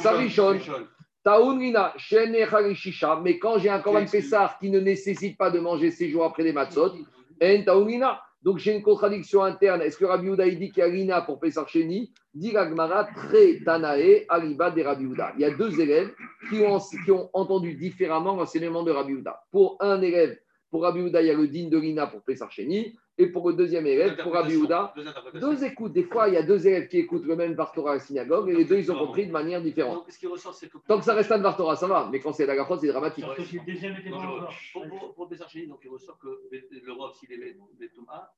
[1.23, 1.93] Taoun Lina,
[3.21, 6.45] mais quand j'ai un korban Pessar qui ne nécessite pas de manger six jours après
[6.45, 6.93] les matzot,
[7.43, 7.89] en Taoun
[8.43, 9.83] Donc j'ai une contradiction interne.
[9.83, 12.13] Est-ce que Rabbi Uday dit qu'il y a l'ina pour Pessar Sheni?
[12.35, 15.33] Dit Gmara, très Tanae, Aliba de Rabbi Uda.
[15.37, 16.13] Il y a deux élèves
[16.49, 16.61] qui
[17.11, 19.43] ont, entendu différemment l'enseignement de Rabbi Uda.
[19.51, 20.39] Pour un élève,
[20.71, 22.97] pour Rabbi Uda, il y a le din de l'ina pour Pessar Sheni.
[23.19, 24.59] Et pour le deuxième élève, pour Rabbi
[25.35, 25.93] deux, écoutes.
[25.93, 28.51] Des fois, il y a deux élèves qui écoutent le même Vartora à la synagogue
[28.51, 30.07] et les deux, ils ont compris de manière différente.
[30.87, 32.09] Tant que ça reste un Vartora, ça va.
[32.13, 33.25] Mais quand c'est la Gafrod, c'est dramatique.
[34.73, 38.31] Pour, pour, donc il ressort que le roi, s'il est Thomas,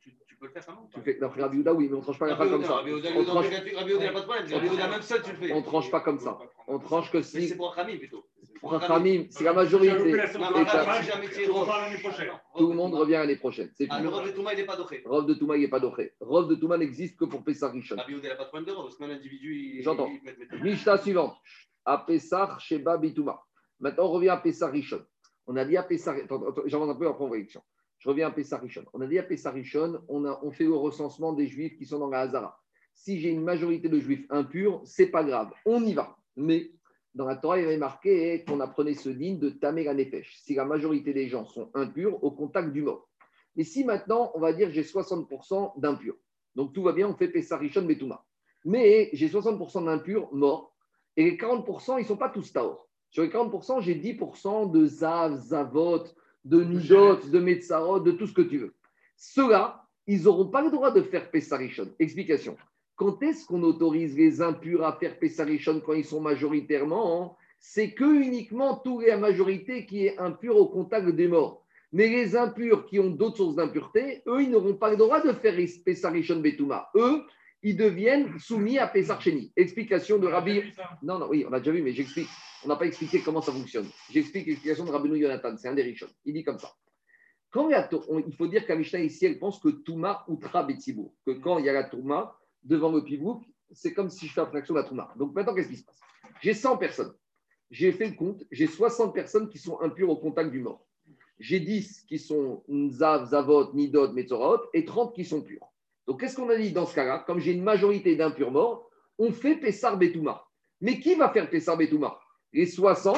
[0.00, 2.26] tu, tu, peux le faire comment Tu fais Rabbi oui, mais on ne tranche pas
[2.26, 2.74] la comme ça.
[2.74, 4.52] Rabbi Ouda, il n'y a pas de problème.
[4.52, 5.52] Rabbi Ouda, même seul, tu le fais.
[5.52, 6.38] On ne tranche pas comme ça.
[6.66, 7.48] On tranche que si.
[7.48, 8.24] C'est pour Khamim plutôt.
[8.62, 9.96] Rachamim, c'est la majorité.
[12.56, 13.70] Tout le monde revient l'année prochaine.
[13.74, 15.02] C'est ah, le Rov de Touma, il n'est pas doché.
[15.04, 16.14] De Touma, il n'est pas doché.
[16.20, 17.96] Rov de Touma n'existe que pour Pessah Rishon.
[17.98, 19.82] Ah, il n'a pas de problème de Rov, parce qu'un individu.
[19.82, 20.10] J'entends.
[20.62, 21.34] Mishnah suivante.
[21.84, 23.42] À Pessah, Sheba, Bitouma.
[23.80, 25.04] Maintenant, on revient à Pessah Rishon.
[25.46, 26.14] On a dit à Pessah.
[26.66, 27.36] J'avance un peu après, on va
[27.98, 28.60] Je reviens à Pessah.
[28.92, 31.84] On a dit à Pessah Rishon, on, a, on fait le recensement des juifs qui
[31.84, 32.60] sont dans la Hazara.
[32.94, 35.50] Si j'ai une majorité de juifs impurs, c'est pas grave.
[35.66, 36.16] On y va.
[36.36, 36.70] Mais
[37.14, 40.54] dans la Torah, il y avait marqué qu'on apprenait ce digne de Tamer Nefesh, si
[40.54, 43.08] la majorité des gens sont impurs au contact du mort.
[43.56, 46.16] Mais si maintenant, on va dire j'ai 60% d'impurs,
[46.54, 48.24] donc tout va bien, on fait Pessarishon Betuma.
[48.64, 50.74] Mais j'ai 60% d'impurs morts,
[51.16, 52.88] et les 40%, ils ne sont pas tous Taor.
[53.10, 56.04] Sur les 40%, j'ai 10% de Zav, Zavot,
[56.44, 58.74] de Nidot, de Metzarot, de tout ce que tu veux.
[59.16, 61.90] Ceux-là, ils n'auront pas le droit de faire Pessarishon.
[61.98, 62.56] Explication.
[62.96, 68.04] Quand est-ce qu'on autorise les impurs à faire Pessarichon quand ils sont majoritairement C'est que
[68.04, 71.64] uniquement tous les majorité qui est impur au contact des morts.
[71.92, 75.32] Mais les impurs qui ont d'autres sources d'impureté, eux, ils n'auront pas le droit de
[75.32, 76.88] faire Pessarichon Betouma.
[76.94, 77.22] Eux,
[77.62, 79.52] ils deviennent soumis à Pessarcheni.
[79.56, 80.62] Explication de Rabbi.
[81.02, 82.28] Non, non, oui, on a déjà vu, mais j'explique.
[82.64, 83.86] On n'a pas expliqué comment ça fonctionne.
[84.10, 85.56] J'explique l'explication de Rabbi Yonatan.
[85.56, 86.08] C'est un des Rishon.
[86.24, 86.72] Il dit comme ça.
[87.50, 91.14] Quand il, il faut dire qu'à ici, elle pense que Touma outra Betsibou.
[91.26, 93.42] Que quand il y a la Touma, devant le pivouk,
[93.72, 95.12] c'est comme si je fais abstraction de la Trouma.
[95.16, 96.00] Donc maintenant, qu'est-ce qui se passe?
[96.40, 97.12] J'ai 100 personnes.
[97.70, 100.86] J'ai fait le compte, j'ai 60 personnes qui sont impures au contact du mort.
[101.38, 105.66] J'ai 10 qui sont Nzav, Zavot, Nidot, Metzorot et 30 qui sont purs.
[106.06, 107.24] Donc qu'est-ce qu'on a dit dans ce cas-là?
[107.26, 110.44] Comme j'ai une majorité d'impurs morts, on fait Pessar Betouma.
[110.80, 112.18] Mais qui va faire Pessar Betouma?
[112.52, 113.16] Les 60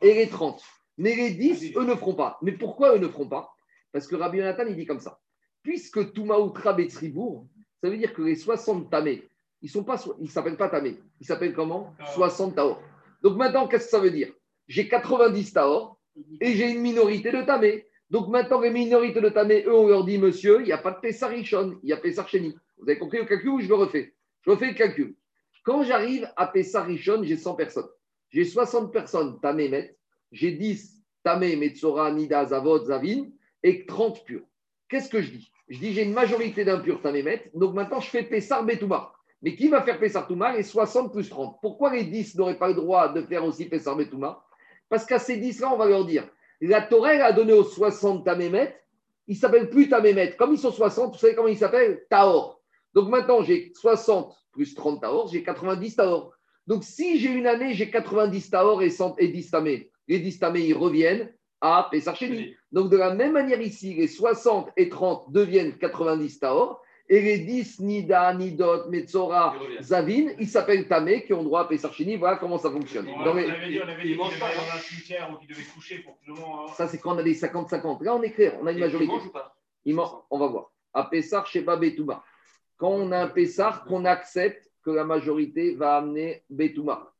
[0.00, 0.62] et les 30.
[0.96, 2.38] Mais les 10, eux ne feront pas.
[2.42, 3.52] Mais pourquoi eux ne feront pas?
[3.92, 5.20] Parce que Rabbi Yonatan, il dit comme ça.
[5.62, 7.46] Puisque Touma Outra Betribourg,
[7.82, 9.28] ça veut dire que les 60 tamés,
[9.60, 10.98] ils ne pas, ils s'appellent pas tamés.
[11.20, 11.94] Ils s'appellent comment?
[12.14, 12.80] 60 taor.
[13.22, 14.32] Donc maintenant, qu'est-ce que ça veut dire?
[14.68, 15.98] J'ai 90 taor
[16.40, 17.86] et j'ai une minorité de tamés.
[18.08, 20.92] Donc maintenant, les minorités de tamés, eux, on leur dit, monsieur, il n'y a pas
[20.92, 22.54] de Pessarichon, il y a Pessarcheni.
[22.78, 24.14] Vous avez compris le calcul ou je le refais?
[24.42, 25.16] Je refais le calcul.
[25.64, 27.88] Quand j'arrive à Pessah Rishon, j'ai 100 personnes.
[28.30, 29.96] J'ai 60 personnes, Tamé Met.
[30.32, 33.26] J'ai 10 Tamé, Metzora, Nida, Zavod, Zavin
[33.62, 34.42] et 30 purs.
[34.88, 35.51] Qu'est-ce que je dis?
[35.68, 37.50] Je dis j'ai une majorité d'impurs Tamé Met.
[37.54, 39.12] Donc maintenant, je fais Pessar Betouma.
[39.42, 40.54] Mais qui va faire Pessar Touma?
[40.54, 41.58] Les 60 plus 30.
[41.60, 44.44] Pourquoi les 10 n'auraient pas le droit de faire aussi Pessar Betouma?
[44.88, 46.28] Parce qu'à ces 10-là, on va leur dire
[46.68, 48.76] la Torah a donné aux 60 Tamémet,
[49.26, 50.36] ils ne s'appellent plus Tamémet.
[50.36, 52.62] Comme ils sont 60, vous savez comment ils s'appellent Taor.
[52.94, 56.32] Donc maintenant, j'ai 60 plus 30 Taor, j'ai 90 Taor.
[56.66, 59.90] Donc si j'ai une année, j'ai 90 Taor et, 100, et 10 Tamé.
[60.06, 61.32] Les 10 Tamé, ils reviennent
[61.62, 62.54] à Pessarcheni.
[62.72, 66.82] Donc de la même manière ici, les 60 et 30 deviennent 90 Taor.
[67.08, 72.16] Et les 10 Nida, Nidot, Metzora, Zavin, ils s'appellent Tamé, qui ont droit à Pessarchini.
[72.16, 73.06] Voilà comment ça fonctionne.
[73.08, 76.40] On avait dit, on avait dit dans un cimetière où ils devaient coucher pour ou
[76.40, 76.68] moins.
[76.68, 78.02] Ça, c'est quand on a des 50-50.
[78.02, 79.12] Là, on est clair, on a une majorité.
[79.84, 80.72] Il mange On va voir.
[80.94, 82.24] À Pessar, chez Betouba.
[82.78, 87.12] Quand on a un Pessar, qu'on accepte que la majorité va amener Betouma.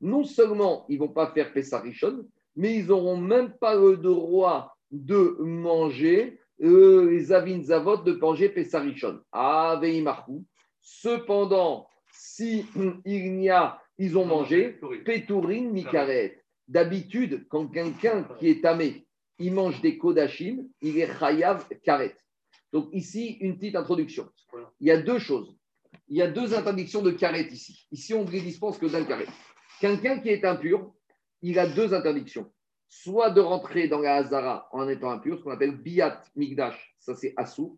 [0.00, 2.26] Non seulement ils ne vont pas faire Pessar Rishon,
[2.56, 8.48] mais ils n'auront même pas le droit de manger euh, les avin zavot de manger
[8.48, 9.20] pesarichon.
[9.32, 10.44] Marcou.
[10.80, 12.66] Cependant, si
[13.04, 16.40] il n'y a, ils ont mangé petourin mikaret.
[16.66, 19.06] D'habitude, quand quelqu'un qui est tamé,
[19.38, 22.16] il mange des kodachim, il est chayav karet.
[22.72, 24.28] Donc ici, une petite introduction.
[24.80, 25.54] Il y a deux choses.
[26.08, 27.86] Il y a deux interdictions de karet ici.
[27.90, 29.26] Ici, on ne dispense que d'un karet.
[29.80, 30.92] Quelqu'un qui est impur,
[31.42, 32.50] il a deux interdictions
[32.94, 37.14] soit de rentrer dans la Hazara en étant impur, ce qu'on appelle Biat Migdash, ça
[37.14, 37.76] c'est Assou.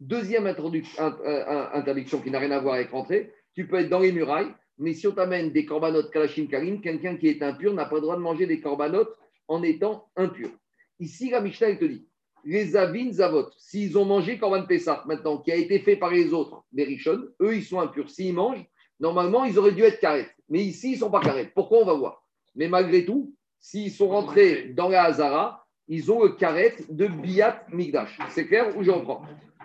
[0.00, 4.52] Deuxième interdiction qui n'a rien à voir avec rentrer, tu peux être dans les murailles,
[4.78, 8.00] mais si on t'amène des corbanotes Kalashim Karim, quelqu'un qui est impur n'a pas le
[8.02, 9.16] droit de manger des corbanotes
[9.46, 10.50] en étant impur.
[10.98, 12.08] Ici, la Mishnah, te dit,
[12.44, 16.32] les Avin Zavot, s'ils ont mangé Korban Pessah, maintenant, qui a été fait par les
[16.32, 18.10] autres, les Rishon, eux, ils sont impurs.
[18.10, 18.64] S'ils mangent,
[19.00, 20.28] normalement, ils auraient dû être carrés.
[20.48, 21.50] Mais ici, ils ne sont pas carrés.
[21.54, 22.22] Pourquoi On va voir.
[22.54, 27.64] Mais malgré tout, s'ils sont rentrés dans la Hazara, ils ont le karet de Biat
[27.72, 28.18] Migdash.
[28.30, 29.22] C'est clair ou je reprends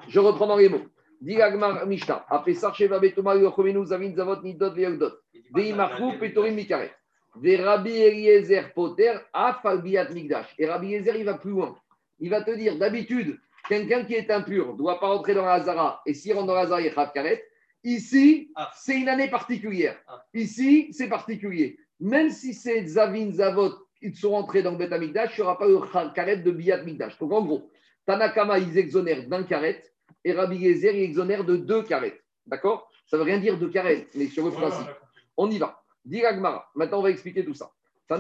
[0.08, 0.82] Je reprends dans les mots.
[1.22, 5.14] Diragmar Mishta, Apesar Sheva Betoma Yochomenu Zavin Zavot Nidot Veogdot,
[5.54, 6.92] Veimarkou Petorim Mikaret,
[7.36, 10.54] Ve Rabbi Eliezer Poter Afal Biat Migdash.
[10.58, 11.76] Et Rabbi Eliezer, il va plus loin.
[12.20, 15.54] Il va te dire, d'habitude, quelqu'un qui est impur ne doit pas rentrer dans la
[15.54, 17.44] Hazara, et s'il rentre dans la Hazara, il est Karet.
[17.84, 18.72] Ici, ah.
[18.76, 19.98] c'est une année particulière.
[20.08, 20.24] Ah.
[20.34, 21.78] Ici, c'est particulier.
[22.00, 25.58] Même si c'est Zavin Zavot ils sont rentrés dans le Beth Amikdash, il n'y aura
[25.58, 27.18] pas le karet de Biyat Mikdash.
[27.20, 27.72] Donc en gros,
[28.06, 29.82] Tanakama, ils exonèrent d'un karet
[30.26, 32.22] et Rabbi Gezer, il exonère de deux carrettes.
[32.46, 32.92] D'accord?
[33.08, 34.90] Ça ne veut rien dire de carrettes, mais sur le principe.
[35.38, 35.82] On y va.
[36.04, 36.70] Diragmara.
[36.76, 37.72] Maintenant, on va expliquer tout ça.
[38.10, 38.20] Tout le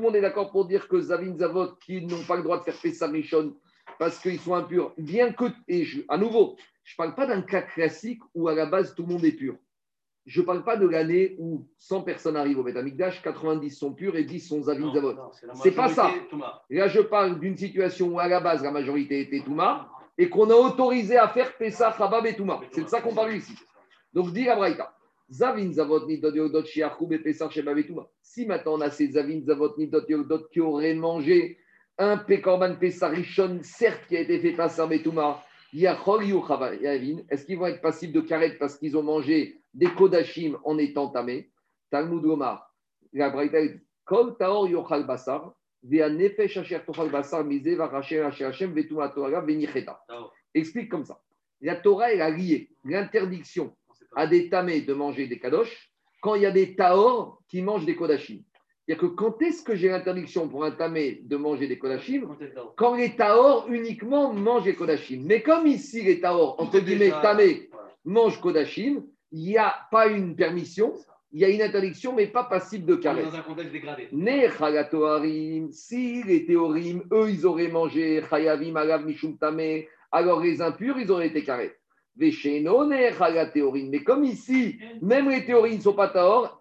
[0.00, 2.76] monde est d'accord pour dire que Zavin Zavot, qui n'ont pas le droit de faire
[2.80, 3.56] Pessah Rishon
[3.98, 7.62] parce qu'ils sont impurs, bien que, et à nouveau, je ne parle pas d'un cas
[7.62, 9.56] classique où à la base tout le monde est pur
[10.26, 14.16] je ne parle pas de l'année où 100 personnes arrivent au Betamikdash, 90 sont pures
[14.16, 15.14] et 10 sont Zavin Zavot.
[15.62, 16.10] C'est pas ça.
[16.70, 20.48] Là, je parle d'une situation où à la base la majorité était Touma et qu'on
[20.48, 22.60] a autorisé à faire Pesach, Rabab et Touma.
[22.72, 23.54] C'est de ça qu'on parle ici.
[24.14, 24.96] Donc, dit la Braïta.
[25.30, 28.08] Zavin Zavot Nidot et Touma.
[28.22, 30.02] Si maintenant on a ces Zavin Zavot Nidot
[30.50, 31.58] qui auraient mangé
[31.98, 35.44] un Pekorban Pesach Rishon, certes qui a été fait Pesach et Touma,
[35.76, 41.08] est-ce qu'ils vont être passibles de karet parce qu'ils ont mangé des kodashim en étant
[41.08, 41.50] tamés?
[41.90, 42.72] Talmud Omar,
[43.12, 48.72] la Braïta dit Kol taor yochal basar, nefesh asher tochal basar mise varacher asher Hashem
[48.72, 50.00] vetuma Torah venicheta.
[50.54, 51.20] Explique comme ça.
[51.60, 53.74] La Torah, elle a lié l'interdiction
[54.14, 55.90] à des tamés de manger des kadosh
[56.20, 58.44] quand il y a des taor qui mangent des kodashim.
[58.86, 62.28] C'est-à-dire que quand est-ce que j'ai l'interdiction pour un tamé de manger des kodashim
[62.76, 65.22] Quand les taor uniquement mangent des kodashim.
[65.24, 67.70] Mais comme ici, les taor, entre guillemets, tamé,
[68.04, 70.92] mangent kodashim, il n'y a pas une permission,
[71.32, 73.24] il y a une interdiction, mais pas passible de caresse.
[73.24, 74.08] Dans un contexte dégradé.
[75.72, 81.10] si les théorim, eux, ils auraient mangé chayavim, alav, mishum tamé, alors les impurs, ils
[81.10, 81.74] auraient été carrés.
[82.16, 86.58] Mais comme ici, même les théories ne sont pas taor,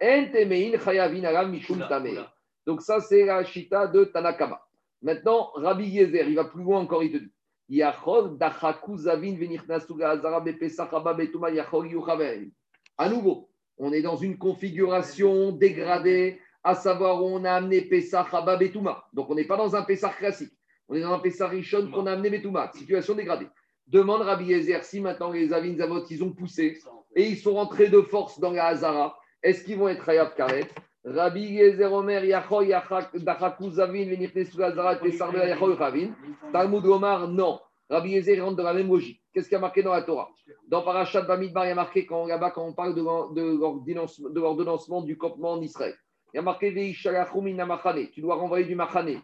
[2.65, 4.65] donc ça, c'est la chita de Tanakama.
[5.01, 7.31] Maintenant, Rabbi Yezer, il va plus loin encore, il te dit.
[12.97, 18.27] À nouveau, on est dans une configuration dégradée, à savoir où on a amené Pessah,
[18.31, 19.05] Habab et Touma.
[19.13, 20.53] Donc on n'est pas dans un Pessah classique.
[20.87, 22.71] On est dans un Pessah Rishon qu'on a amené Betouma.
[22.73, 23.47] Situation dégradée.
[23.87, 26.79] Demande Rabbi Yezer si maintenant les Avin Zavot, ils ont poussé
[27.15, 29.17] et ils sont rentrés de force dans la Hazara.
[29.41, 30.67] Est-ce qu'ils vont être Hayab Karet?
[31.05, 32.73] Rabbi Yezer Omer, Yachoy,
[33.15, 36.11] Dachaku Zavin, Venirtesu Azarat, Pesarbe, Yachoy, Ravin.
[36.51, 37.59] Talmud Omar, non.
[37.89, 39.21] Rabbi Yezer rentre dans la même logique.
[39.33, 40.29] Qu'est-ce qu'il y a marqué dans la Torah?
[40.67, 45.17] Dans Parashat Bamidbar, il y a marqué quand, là-bas quand on parle de l'ordonnancement du
[45.17, 45.95] campement en Israël.
[46.33, 46.73] Il y a marqué
[48.13, 49.21] Tu dois renvoyer du Machane.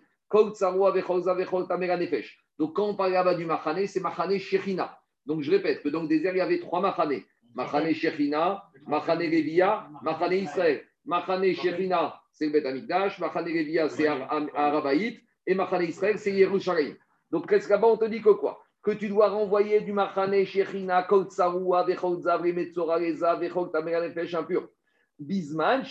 [2.60, 5.00] Donc quand on parle là-bas du Machane, c'est Machane Shechina.
[5.26, 7.22] Donc je répète que dans le désert, il y avait trois Machane.
[7.56, 10.84] Machane Shechina, Machane Levia, Machane Israël.
[11.06, 13.18] Machane Shechina, c'est le Bet Amikdash.
[13.20, 15.22] Machane Levia, c'est Arabaït.
[15.48, 16.96] Et Machane Israël, c'est Yerushalayim.
[17.32, 18.62] Donc presque là-bas, on te dit que quoi?
[18.84, 24.06] Que tu dois renvoyer du Machane Shechina, Kol Tsarua, Vechol Zavri, Metzora, Reza, Vechol Tamera
[24.06, 24.68] Nefesh impur.
[25.18, 25.84] Bisman,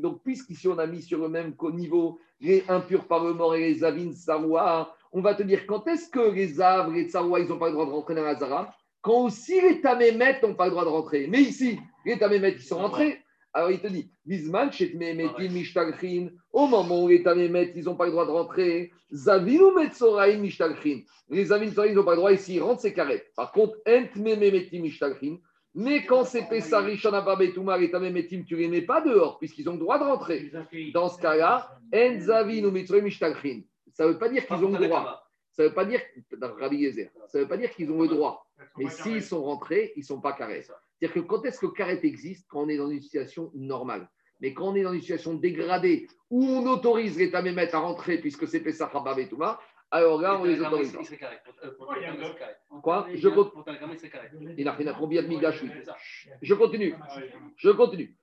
[0.00, 3.60] donc puisqu'ici on a mis sur le même niveau les impurs par le mort et
[3.60, 7.48] les avines saroua, on va te dire quand est-ce que les avres, les saroua, ils
[7.48, 8.74] n'ont pas le droit de rentrer dans la zara?
[9.00, 11.26] Quand aussi les tamémètes n'ont pas le droit de rentrer.
[11.28, 13.18] Mais ici, les tamémètes, ils sont rentrés.
[13.52, 14.70] Alors il te dit, Bisman,
[16.52, 20.40] au moment où les tamémètes, ils n'ont pas le droit de rentrer, Zavin ou Metzoraïm
[20.40, 21.02] Mishtalchin.
[21.30, 23.22] Les avines, ils n'ont pas le droit, ici, ils rentrent, c'est carré.
[23.36, 25.36] Par contre, Ent Mememeti Mishtalchin.
[25.76, 29.74] Mais quand c'est Pessari, Shanababetumar et Tamemetim, tu ne les mets pas dehors, puisqu'ils ont
[29.74, 30.50] le droit de rentrer.
[30.92, 33.60] Dans ce cas-là, Enzavin ou Mishtalchin.
[33.94, 35.24] Ça ne veut pas dire qu'ils ont le droit.
[35.52, 36.00] Ça ne veut pas dire,
[37.28, 38.46] ça veut pas dire qu'ils ont le droit.
[38.76, 40.62] Mais s'ils sont rentrés, ils ne sont pas carrés.
[40.62, 44.10] C'est-à-dire que quand est-ce que carré existe Quand on est dans une situation normale?
[44.40, 48.18] Mais quand on est dans une situation dégradée, où on autorise les Tamémet à rentrer,
[48.18, 49.60] puisque c'est Pessah Hababetuma,
[49.92, 50.92] alors là, on les autorise.
[52.82, 53.06] Quoi?
[53.14, 53.28] Je
[54.58, 55.62] Il n'a rien à combien de migash
[56.42, 56.94] Je continue.
[57.56, 58.16] Je continue.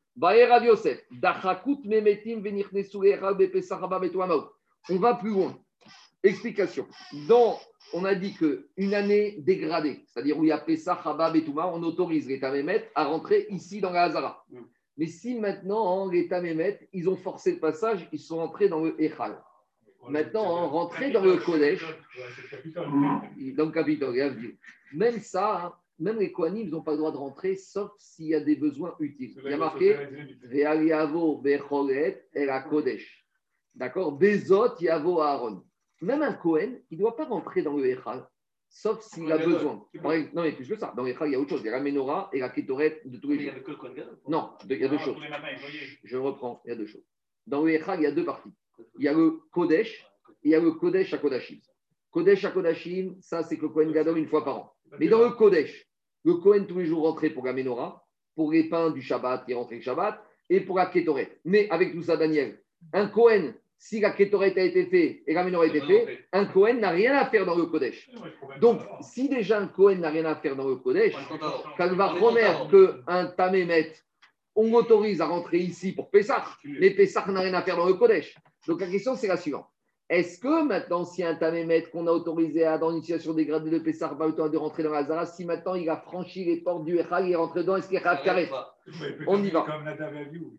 [4.89, 5.57] On va plus loin.
[6.23, 6.87] Explication.
[7.27, 7.59] Dans,
[7.93, 11.83] on a dit qu'une année dégradée, c'est-à-dire où il y a Pessah, Habab et on
[11.83, 14.45] autorise les Tamémet à rentrer ici dans la Hazara.
[14.49, 14.59] Mm.
[14.97, 18.83] Mais si maintenant, hein, les Tamémet, ils ont forcé le passage, ils sont entrés dans
[18.83, 19.41] le Echal.
[20.09, 21.85] Maintenant, rentrer dans le Kodesh,
[22.75, 24.57] dans le Capitole,
[24.93, 28.27] même ça, hein, même les Kohanim, ils n'ont pas le droit de rentrer, sauf s'il
[28.27, 29.39] y a des besoins utiles.
[29.43, 29.95] Il y a marqué
[30.43, 31.43] Ve'aliavo
[32.69, 33.20] Kodesh.
[33.75, 34.13] D'accord?
[34.13, 35.63] Bezot yavo Aaron.
[36.01, 38.27] Même un Kohen, il ne doit pas rentrer dans le Echal,
[38.69, 39.85] sauf s'il a besoin.
[39.93, 40.93] non, mais plus que ça.
[40.95, 41.61] Dans le Echal, il y a autre chose.
[41.61, 43.53] Il y a la Menorah et la Ketoret de tous les jours.
[44.27, 45.17] Non, il y a deux choses.
[46.03, 47.05] Je reprends, il y a deux choses.
[47.45, 48.51] Dans le Echal, il y a deux parties
[48.97, 50.05] il y a le Kodesh
[50.43, 51.59] et il y a le Kodesh à Kodashim.
[52.11, 54.73] Kodesh à Kodashim, ça c'est que le Kohen Gadol une fois par an.
[54.99, 55.87] Mais dans le Kodesh,
[56.25, 58.05] le Kohen tous les jours rentrait pour la Menorah,
[58.35, 61.39] pour les pains du Shabbat qui rentraient le Shabbat, et pour la Ketoret.
[61.45, 62.61] Mais avec tout ça, Daniel,
[62.93, 66.45] un Kohen, si la Ketoret a été fait et la Menorah a été fait, un
[66.45, 68.11] Kohen n'a rien à faire dans le Kodesh.
[68.59, 71.15] Donc, si déjà un Kohen n'a rien à faire dans le Kodesh,
[71.77, 73.93] quand va remettre qu'un Tamémet,
[74.55, 77.95] on autorise à rentrer ici pour Pessah, mais Pessah n'a rien à faire dans le
[77.95, 78.35] Kodesh.
[78.67, 79.65] Donc la question, c'est la suivante.
[80.11, 83.79] Est-ce que maintenant, si un tamémètre qu'on a autorisé à, dans une situation dégradée de
[83.79, 86.83] Pessar, pas temps de rentrer dans la Zara, si maintenant il a franchi les portes
[86.83, 88.49] du Echal, il est rentré dedans, est-ce qu'il est carré
[89.25, 89.65] On y va.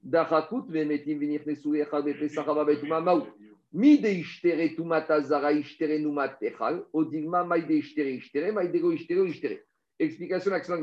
[0.03, 3.26] Dachakut, vemetim venir nesu Echal, Pessar, Babetumah, Maou.
[3.74, 8.78] Mi de ishtere tumata Zara, ishtere numat Echal, odigma, maï de ishtere, ishtere, maï de
[8.78, 9.66] go ishtere, ishtere.
[9.98, 10.82] Explication d'Axel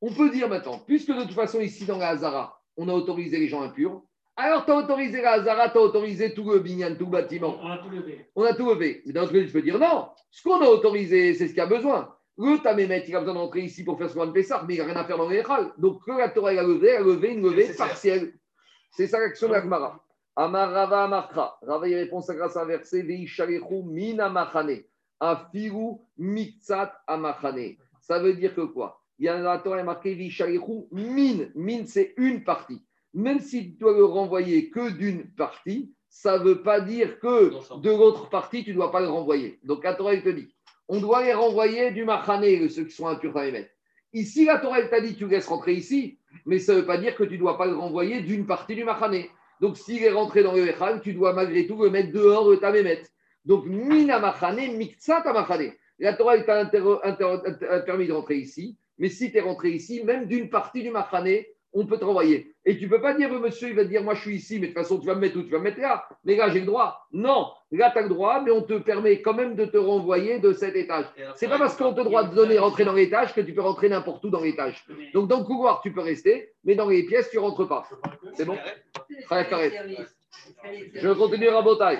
[0.00, 3.40] On peut dire maintenant, puisque de toute façon, ici dans la Zara, on a autorisé
[3.40, 4.00] les gens impurs,
[4.40, 7.58] alors, tu as autorisé la Hazara, tu as autorisé tout le binyan, tout le bâtiment.
[7.60, 8.30] On a tout levé.
[8.36, 9.02] On a tout levé.
[9.04, 10.10] Mais dans ce cas, je peux dire non.
[10.30, 12.14] Ce qu'on a autorisé, c'est ce qu'il y a besoin.
[12.36, 14.84] Le Tamémet, il a besoin d'entrer ici pour faire ce qu'on Pessar, mais il n'a
[14.84, 15.72] rien à faire dans l'échal.
[15.76, 18.32] Donc, que la Torah a levé, a levé une levée partielle.
[18.92, 20.04] C'est ça l'action de la Gemara.
[20.36, 21.58] Amarava Amarkra.
[21.62, 24.84] Rava, il répond ça grâce à un verset Veishalechu mina machane.
[25.18, 27.76] Afiru mitzat amachane.
[28.02, 29.02] Ça veut dire que quoi?
[29.18, 31.48] Il y a la Torah marqué Veishalechu min.
[31.56, 32.84] Min, c'est une partie
[33.18, 37.50] même si tu dois le renvoyer que d'une partie, ça ne veut pas dire que
[37.80, 39.58] de l'autre partie, tu ne dois pas le renvoyer.
[39.64, 40.54] Donc la Torah, elle te dit,
[40.86, 43.70] on doit les renvoyer du Machané, ceux qui sont impurs mettre.
[44.12, 46.96] Ici, la Torah, elle t'a dit, tu laisses rentrer ici, mais ça ne veut pas
[46.96, 49.30] dire que tu ne dois pas le renvoyer d'une partie du Machané.
[49.60, 52.54] Donc s'il est rentré dans le Echal, tu dois malgré tout le mettre dehors de
[52.54, 53.02] ta Mémet.
[53.44, 55.72] Donc, mina Machané, miktsat Machané.
[55.98, 56.64] La Torah, elle t'a
[57.80, 61.48] permis de rentrer ici, mais si tu es rentré ici, même d'une partie du Machané,
[61.72, 62.54] on peut te renvoyer.
[62.64, 64.58] Et tu ne peux pas dire, monsieur, il va te dire, moi je suis ici,
[64.58, 65.42] mais de toute façon, tu vas me mettre où?
[65.42, 66.08] Tu vas me mettre là.
[66.24, 67.06] Mais là, j'ai le droit.
[67.12, 70.38] Non, là, tu as le droit, mais on te permet quand même de te renvoyer
[70.38, 71.06] de cet étage.
[71.34, 73.88] C'est pas parce qu'on te droit de donner rentrer dans l'étage que tu peux rentrer
[73.88, 74.84] n'importe où dans l'étage.
[75.12, 77.88] Donc, dans le couloir, tu peux rester, mais dans les pièces, tu ne rentres pas.
[78.34, 78.56] C'est bon
[80.94, 81.98] Je continue à Botaï.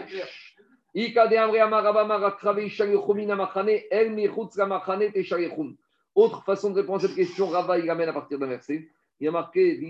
[6.15, 8.89] Autre façon de répondre à cette question, Rava, il amène à partir d'un verset.
[9.21, 9.81] Il y a marqué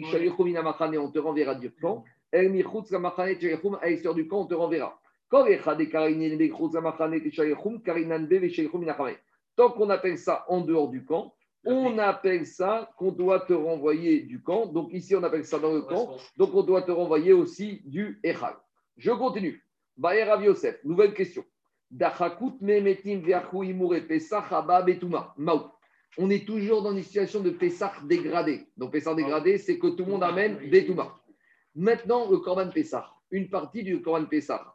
[0.99, 2.05] on te renverra du camp.
[2.33, 5.01] El à l'extérieur du camp, on te renverra.
[9.57, 11.35] Tant qu'on appelle ça en dehors du camp,
[11.65, 14.67] on appelle ça qu'on doit te renvoyer du camp.
[14.67, 16.17] Donc ici, on appelle ça dans le camp.
[16.37, 18.57] Donc on doit te renvoyer aussi du Echal.
[18.97, 19.65] Je continue.
[19.97, 21.45] Bayer Rav Yosef, nouvelle question.
[26.17, 28.67] On est toujours dans une situation de Pessah dégradé.
[28.77, 31.15] Donc Pessah dégradé, c'est que tout le monde amène Betouma.
[31.75, 34.75] Maintenant, le Korban Pessah, une partie du Korban Pessah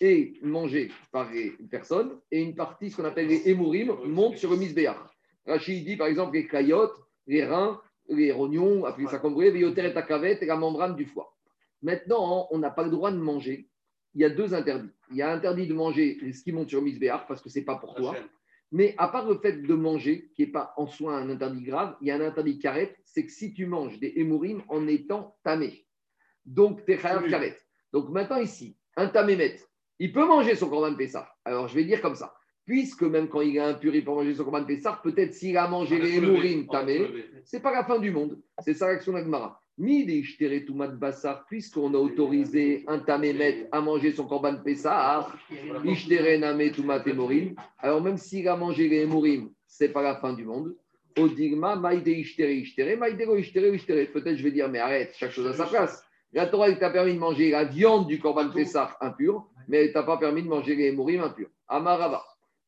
[0.00, 4.50] est mangée par les personnes et une partie, ce qu'on appelle les Emourim, monte sur
[4.50, 4.96] le Misbéach.
[5.46, 6.96] Rachid dit par exemple les caillottes,
[7.26, 10.96] les reins, les rognons, appelez ça comme vous voulez, et ta cavette et la membrane
[10.96, 11.36] du foie.
[11.82, 13.68] Maintenant, on n'a pas le droit de manger.
[14.14, 14.90] Il y a deux interdits.
[15.10, 17.64] Il y a interdit de manger ce qui monte sur Misbéach parce que ce n'est
[17.64, 18.16] pas pour toi.
[18.72, 21.96] Mais à part le fait de manger, qui n'est pas en soi un interdit grave,
[22.00, 25.36] il y a un interdit carré, c'est que si tu manges des hémorines en étant
[25.42, 25.86] tamé,
[26.44, 27.56] donc tu es carré.
[27.92, 29.60] Donc maintenant ici, un tamémet,
[29.98, 31.28] il peut manger son corban de Pessah.
[31.44, 32.34] Alors je vais dire comme ça
[32.70, 35.56] puisque même quand il est impur, il peut manger son corban de Pessah, peut-être s'il
[35.56, 37.04] a mangé les hémorines tamé,
[37.44, 38.40] c'est pas la fin du monde.
[38.60, 39.59] C'est ça l'action d'Agmara.
[39.78, 45.26] Bassar, puisqu'on a autorisé un tamémet à manger son corban de Pessah,
[47.78, 50.76] alors même s'il a mangé les ce c'est pas la fin du monde.
[51.18, 56.04] Odigma, maïde Peut-être je vais dire, mais arrête, chaque chose à sa place.
[56.32, 59.92] La Torah t'a permis de manger la viande du corban de Pessah impur, mais elle
[59.92, 61.48] t'a pas permis de manger les hémorines impurs.
[61.66, 62.22] Amarava.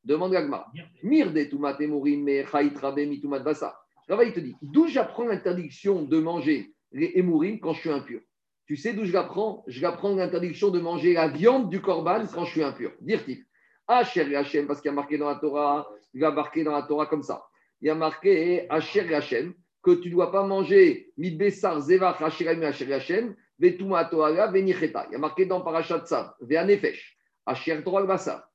[0.05, 0.67] Demande Gagma.
[1.03, 3.77] Mirde tumat emurim me mitumat basa.
[4.09, 8.21] Rava, il te dit d'où j'apprends l'interdiction de manger les émourim quand je suis impur
[8.67, 9.65] Tu sais d'où je l'apprends?
[9.67, 12.93] Je l'apprends l'interdiction de manger la viande du korban quand je suis impur.
[13.01, 13.45] Dire-t-il
[13.89, 16.83] Asher Hachem, parce qu'il y a marqué dans la Torah, il a marqué dans la
[16.83, 17.45] Torah comme ça.
[17.81, 22.49] Il y a marqué Asher Hachem que tu ne dois pas manger midbesar zevach Asher
[22.49, 25.07] Hachem, vetuma toala venicheta.
[25.09, 27.19] Il y a marqué dans Parashat Sav, ve'anefesh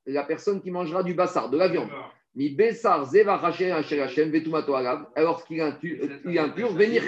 [0.06, 1.90] la personne qui mangera du bassar, de la viande.
[2.38, 3.42] Mi besar zeva
[5.16, 7.04] alors qu'il est impur, venir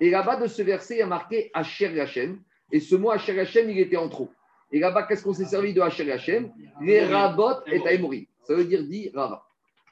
[0.00, 2.38] Et là-bas de ce verset, il y a marqué Asher Hashem.
[2.70, 4.30] Et ce mot Asher Hashem, il était en trop.
[4.70, 6.52] Et là-bas, qu'est-ce qu'on s'est servi de Asher Hashem?
[6.80, 8.28] Les rabot et taïmouri.
[8.44, 9.42] Ça veut dire dit Rava.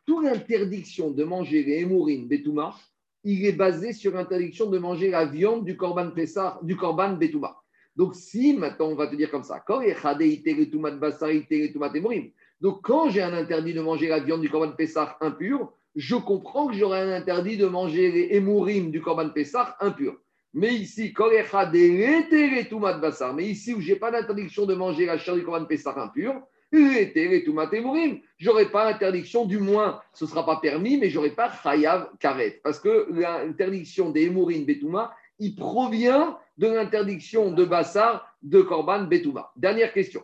[0.06, 2.76] Toute l'interdiction de manger les émourines Betouma,
[3.24, 7.56] il est basé sur l'interdiction de manger la viande du korban Pessar, du korban Betouma.
[7.96, 9.64] Donc, si maintenant on va te dire comme ça,
[12.64, 16.66] donc quand j'ai un interdit de manger la viande du Corban Pessah impur, je comprends
[16.68, 20.16] que j'aurai un interdit de manger les émourim du Corban Pessah impur.
[20.54, 21.12] Mais ici,
[23.34, 26.40] mais ici où j'ai pas d'interdiction de manger la chair du Corban Pessah impur,
[28.38, 32.62] j'aurai pas l'interdiction, du moins, ce ne sera pas permis, mais j'aurai pas chayav karet.
[32.64, 39.52] Parce que l'interdiction des émourim betouma, il provient de l'interdiction de Bassar de Korban Betouba.
[39.54, 40.22] Dernière question.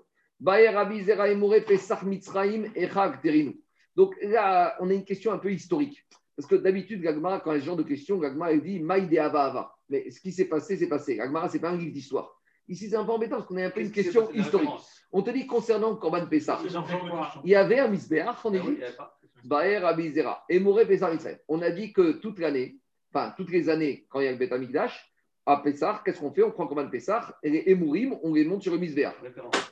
[3.97, 6.07] Donc là, on a une question un peu historique.
[6.37, 9.19] Parce que d'habitude, Gagmara, quand il y a ce genre de questions, Gagmara dit Maïde
[9.19, 9.75] Ava Ava.
[9.91, 11.17] Mais ce qui s'est passé, c'est passé.
[11.17, 12.41] Gagmara, ce n'est pas un livre d'histoire.
[12.69, 14.71] Ici, c'est un peu embêtant parce qu'on a un peu une question historique.
[15.13, 16.61] On te dit concernant Korban Pessah,
[17.45, 18.97] il y avait un Misbéach en Égypte.
[19.45, 20.45] Baer Abizera.
[20.49, 21.11] Et Pessah
[21.49, 22.79] On a dit que toute l'année,
[23.13, 24.53] enfin toutes les années, quand il y a le Beth
[25.51, 26.43] à Pessah, qu'est-ce qu'on fait?
[26.43, 29.15] On prend comme un Pessah et les Emourim, on les monte sur le Misbéach.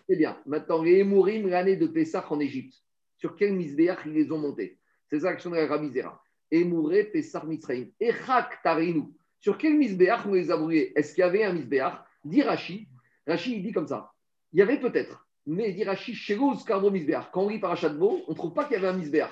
[0.09, 0.37] C'est bien.
[0.47, 2.75] Maintenant, les Emourim, l'année de Pessah en Égypte,
[3.17, 4.79] sur quel Misbéach ils les ont montés?
[5.09, 6.23] C'est ça l'action de la Rabizera.
[6.51, 7.87] Emouré, Pessah, Mitzraim.
[8.01, 9.05] Echak Tarinu.
[9.41, 12.89] Sur quel Misbéach on les a brûlés Est-ce qu'il y avait un Misbéach Dit Rashi.
[13.27, 14.13] Rashi, il dit comme ça.
[14.53, 15.27] Il y avait peut-être.
[15.47, 17.31] Mais dit Rashi, Shegouz Karbo Misbéach.
[17.33, 19.31] Quand on lit par Beau, on ne trouve pas qu'il y avait un Misbéach.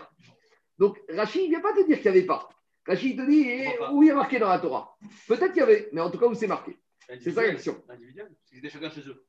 [0.78, 2.48] Donc Rashi, il ne vient pas te dire qu'il n'y avait pas.
[2.87, 4.97] Rachid te dit eh, où il y a marqué dans la Torah?
[5.27, 6.77] Peut-être qu'il y avait, mais en tout cas où c'est marqué.
[7.21, 7.83] C'est ça l'action.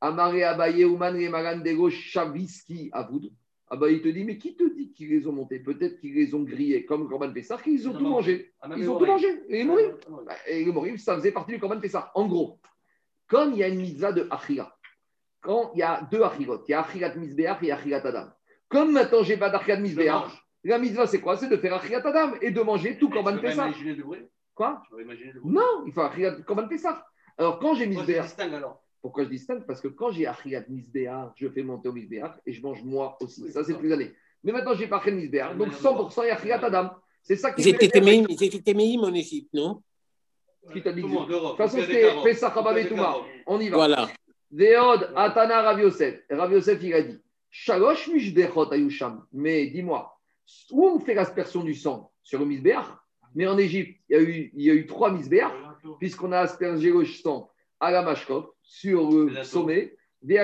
[0.01, 3.31] Amaré Abaye Ouman Marandego Chaviski Avoud.
[3.69, 5.59] Abaye te dit mais qui te dit qu'ils les ont montés?
[5.59, 8.53] Peut-être qu'ils les ont grillés comme Corban Pessah, qu'ils ont tout mangé.
[8.75, 9.27] Ils ont tout mangé.
[9.49, 9.91] Et les Morim?
[10.25, 12.11] Bah, et les Morim, ça faisait partie du Corban Pessah.
[12.15, 12.59] En gros,
[13.27, 14.75] comme il y a une mitzvah de Achira,
[15.41, 18.29] quand il y a deux Achirot, il y a Achirat Mizbeach et Achirat Adam.
[18.69, 20.31] Comme maintenant, j'ai pas d'Achirat Mizbeach,
[20.69, 23.71] la mitzvah, c'est quoi C'est de faire Achirat Adam et de manger tout Korban Pessah.
[24.53, 24.81] Quoi
[25.43, 27.05] Non, il faut Achirat Korban Pessah.
[27.37, 28.35] Alors, quand j'ai Misbéach.
[29.01, 32.51] Pourquoi je distingue Parce que quand j'ai Achirat Misbéach, je fais monter au Misbéach et
[32.51, 33.51] je mange moi aussi.
[33.51, 34.13] Ça, c'est plus années.
[34.43, 35.55] Mais maintenant, j'ai pas Misbéach.
[35.55, 36.91] Donc, 100% il y a Achirat Adam.
[37.21, 39.81] C'est ça qui étaient Téméim en Égypte, non
[40.71, 43.17] Qui t'a dit De toute façon, c'était Pessah Touma.
[43.45, 43.77] On y va.
[43.77, 44.07] Voilà.
[44.51, 46.23] Veod Atana Rav Yosef.
[46.29, 47.19] Rav Yosef, il a dit
[47.49, 49.25] Shalosh Mishbechot Ayusham.
[49.33, 50.16] Mais dis-moi,
[50.71, 52.11] où on fait l'aspersion du sang?
[52.23, 52.85] Sur le misbéach?
[53.35, 55.51] Mais en Égypte, il y a eu, il y a eu trois misbéas,
[55.99, 59.95] puisqu'on a aspergé le sang à la mashkop, sur le sommet,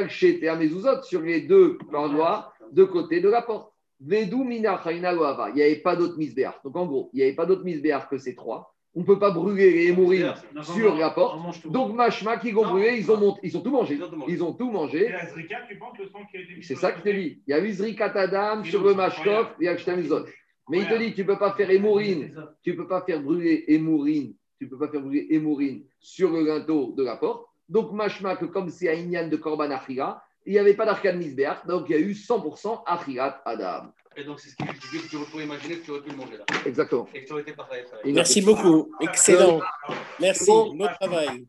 [0.09, 3.73] chez et à sur les deux endroits de côté de la porte.
[3.99, 6.59] Vedou mina Il n'y avait pas d'autres misbéas.
[6.63, 8.72] Donc en gros, il n'y avait pas d'autres misbéas que ces trois.
[8.95, 11.67] On ne peut pas brûler les hémorines sur la porte.
[11.67, 13.99] Donc Mashma qui ont brûlé, ils ont, ils ont tout mangé.
[14.27, 15.13] Ils ont tout mangé.
[16.61, 17.41] C'est ça qui te dit.
[17.47, 19.67] Il y a eu Zrikat Adam sur le Mashkov et
[20.69, 23.21] Mais il te dit, tu ne peux pas faire hémorine, tu ne peux pas faire
[23.21, 27.47] brûler hémorine, tu ne peux pas faire brûler hémorine sur le linteau de la porte.
[27.67, 31.17] Donc Mashma, que comme c'est un Inyan de Korban Achira, il n'y avait pas d'arcade
[31.17, 33.91] Misbeach, donc il y a eu 100% Achirat Adam.
[34.15, 36.45] Et donc, c'est ce que tu pourrais imaginer que tu aurais pu le manger là.
[36.65, 37.07] Exactement.
[37.13, 37.85] Et que tu aurais été parfait.
[38.05, 38.89] Merci beaucoup.
[39.01, 39.59] Excellent.
[40.19, 40.51] Merci.
[40.51, 41.45] Bon travail.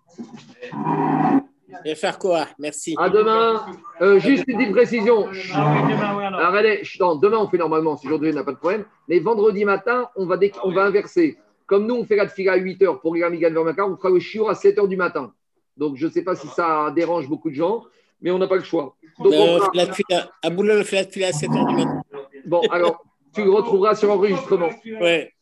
[1.84, 2.46] Et faire quoi?
[2.58, 2.94] Merci.
[2.98, 3.66] À demain.
[4.00, 5.28] Euh, juste une petite précision.
[5.52, 6.82] Alors, allez,
[7.20, 8.84] demain, on fait normalement, si aujourd'hui, on n'a pas de problème.
[9.08, 11.36] Mais vendredi matin, on va, on va inverser.
[11.66, 14.10] Comme nous, on fait la fila à 8 h pour les Amigal Vermacar, on fera
[14.10, 15.32] le chiot à 7 h du matin.
[15.76, 17.84] Donc, je ne sais pas si ça dérange beaucoup de gens,
[18.20, 18.96] mais on n'a pas le choix.
[19.18, 20.30] Donc, on fera...
[20.42, 22.02] À Boulogne, on fait la fila à 7 h du matin.
[22.46, 23.02] Bon, alors,
[23.34, 24.70] tu le retrouveras sur enregistrement.
[25.00, 25.32] Ouais.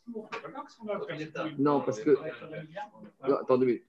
[1.59, 2.17] Non, parce que.
[3.23, 3.85] attendez,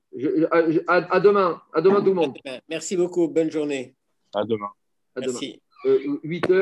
[0.50, 1.62] à, demain.
[1.74, 2.38] À demain, tout le monde.
[2.70, 3.28] Merci beaucoup.
[3.28, 3.96] Bonne journée.
[4.34, 4.70] À demain.
[5.16, 5.34] À demain.
[5.34, 5.62] Merci.
[5.86, 6.62] 8 euh, heures.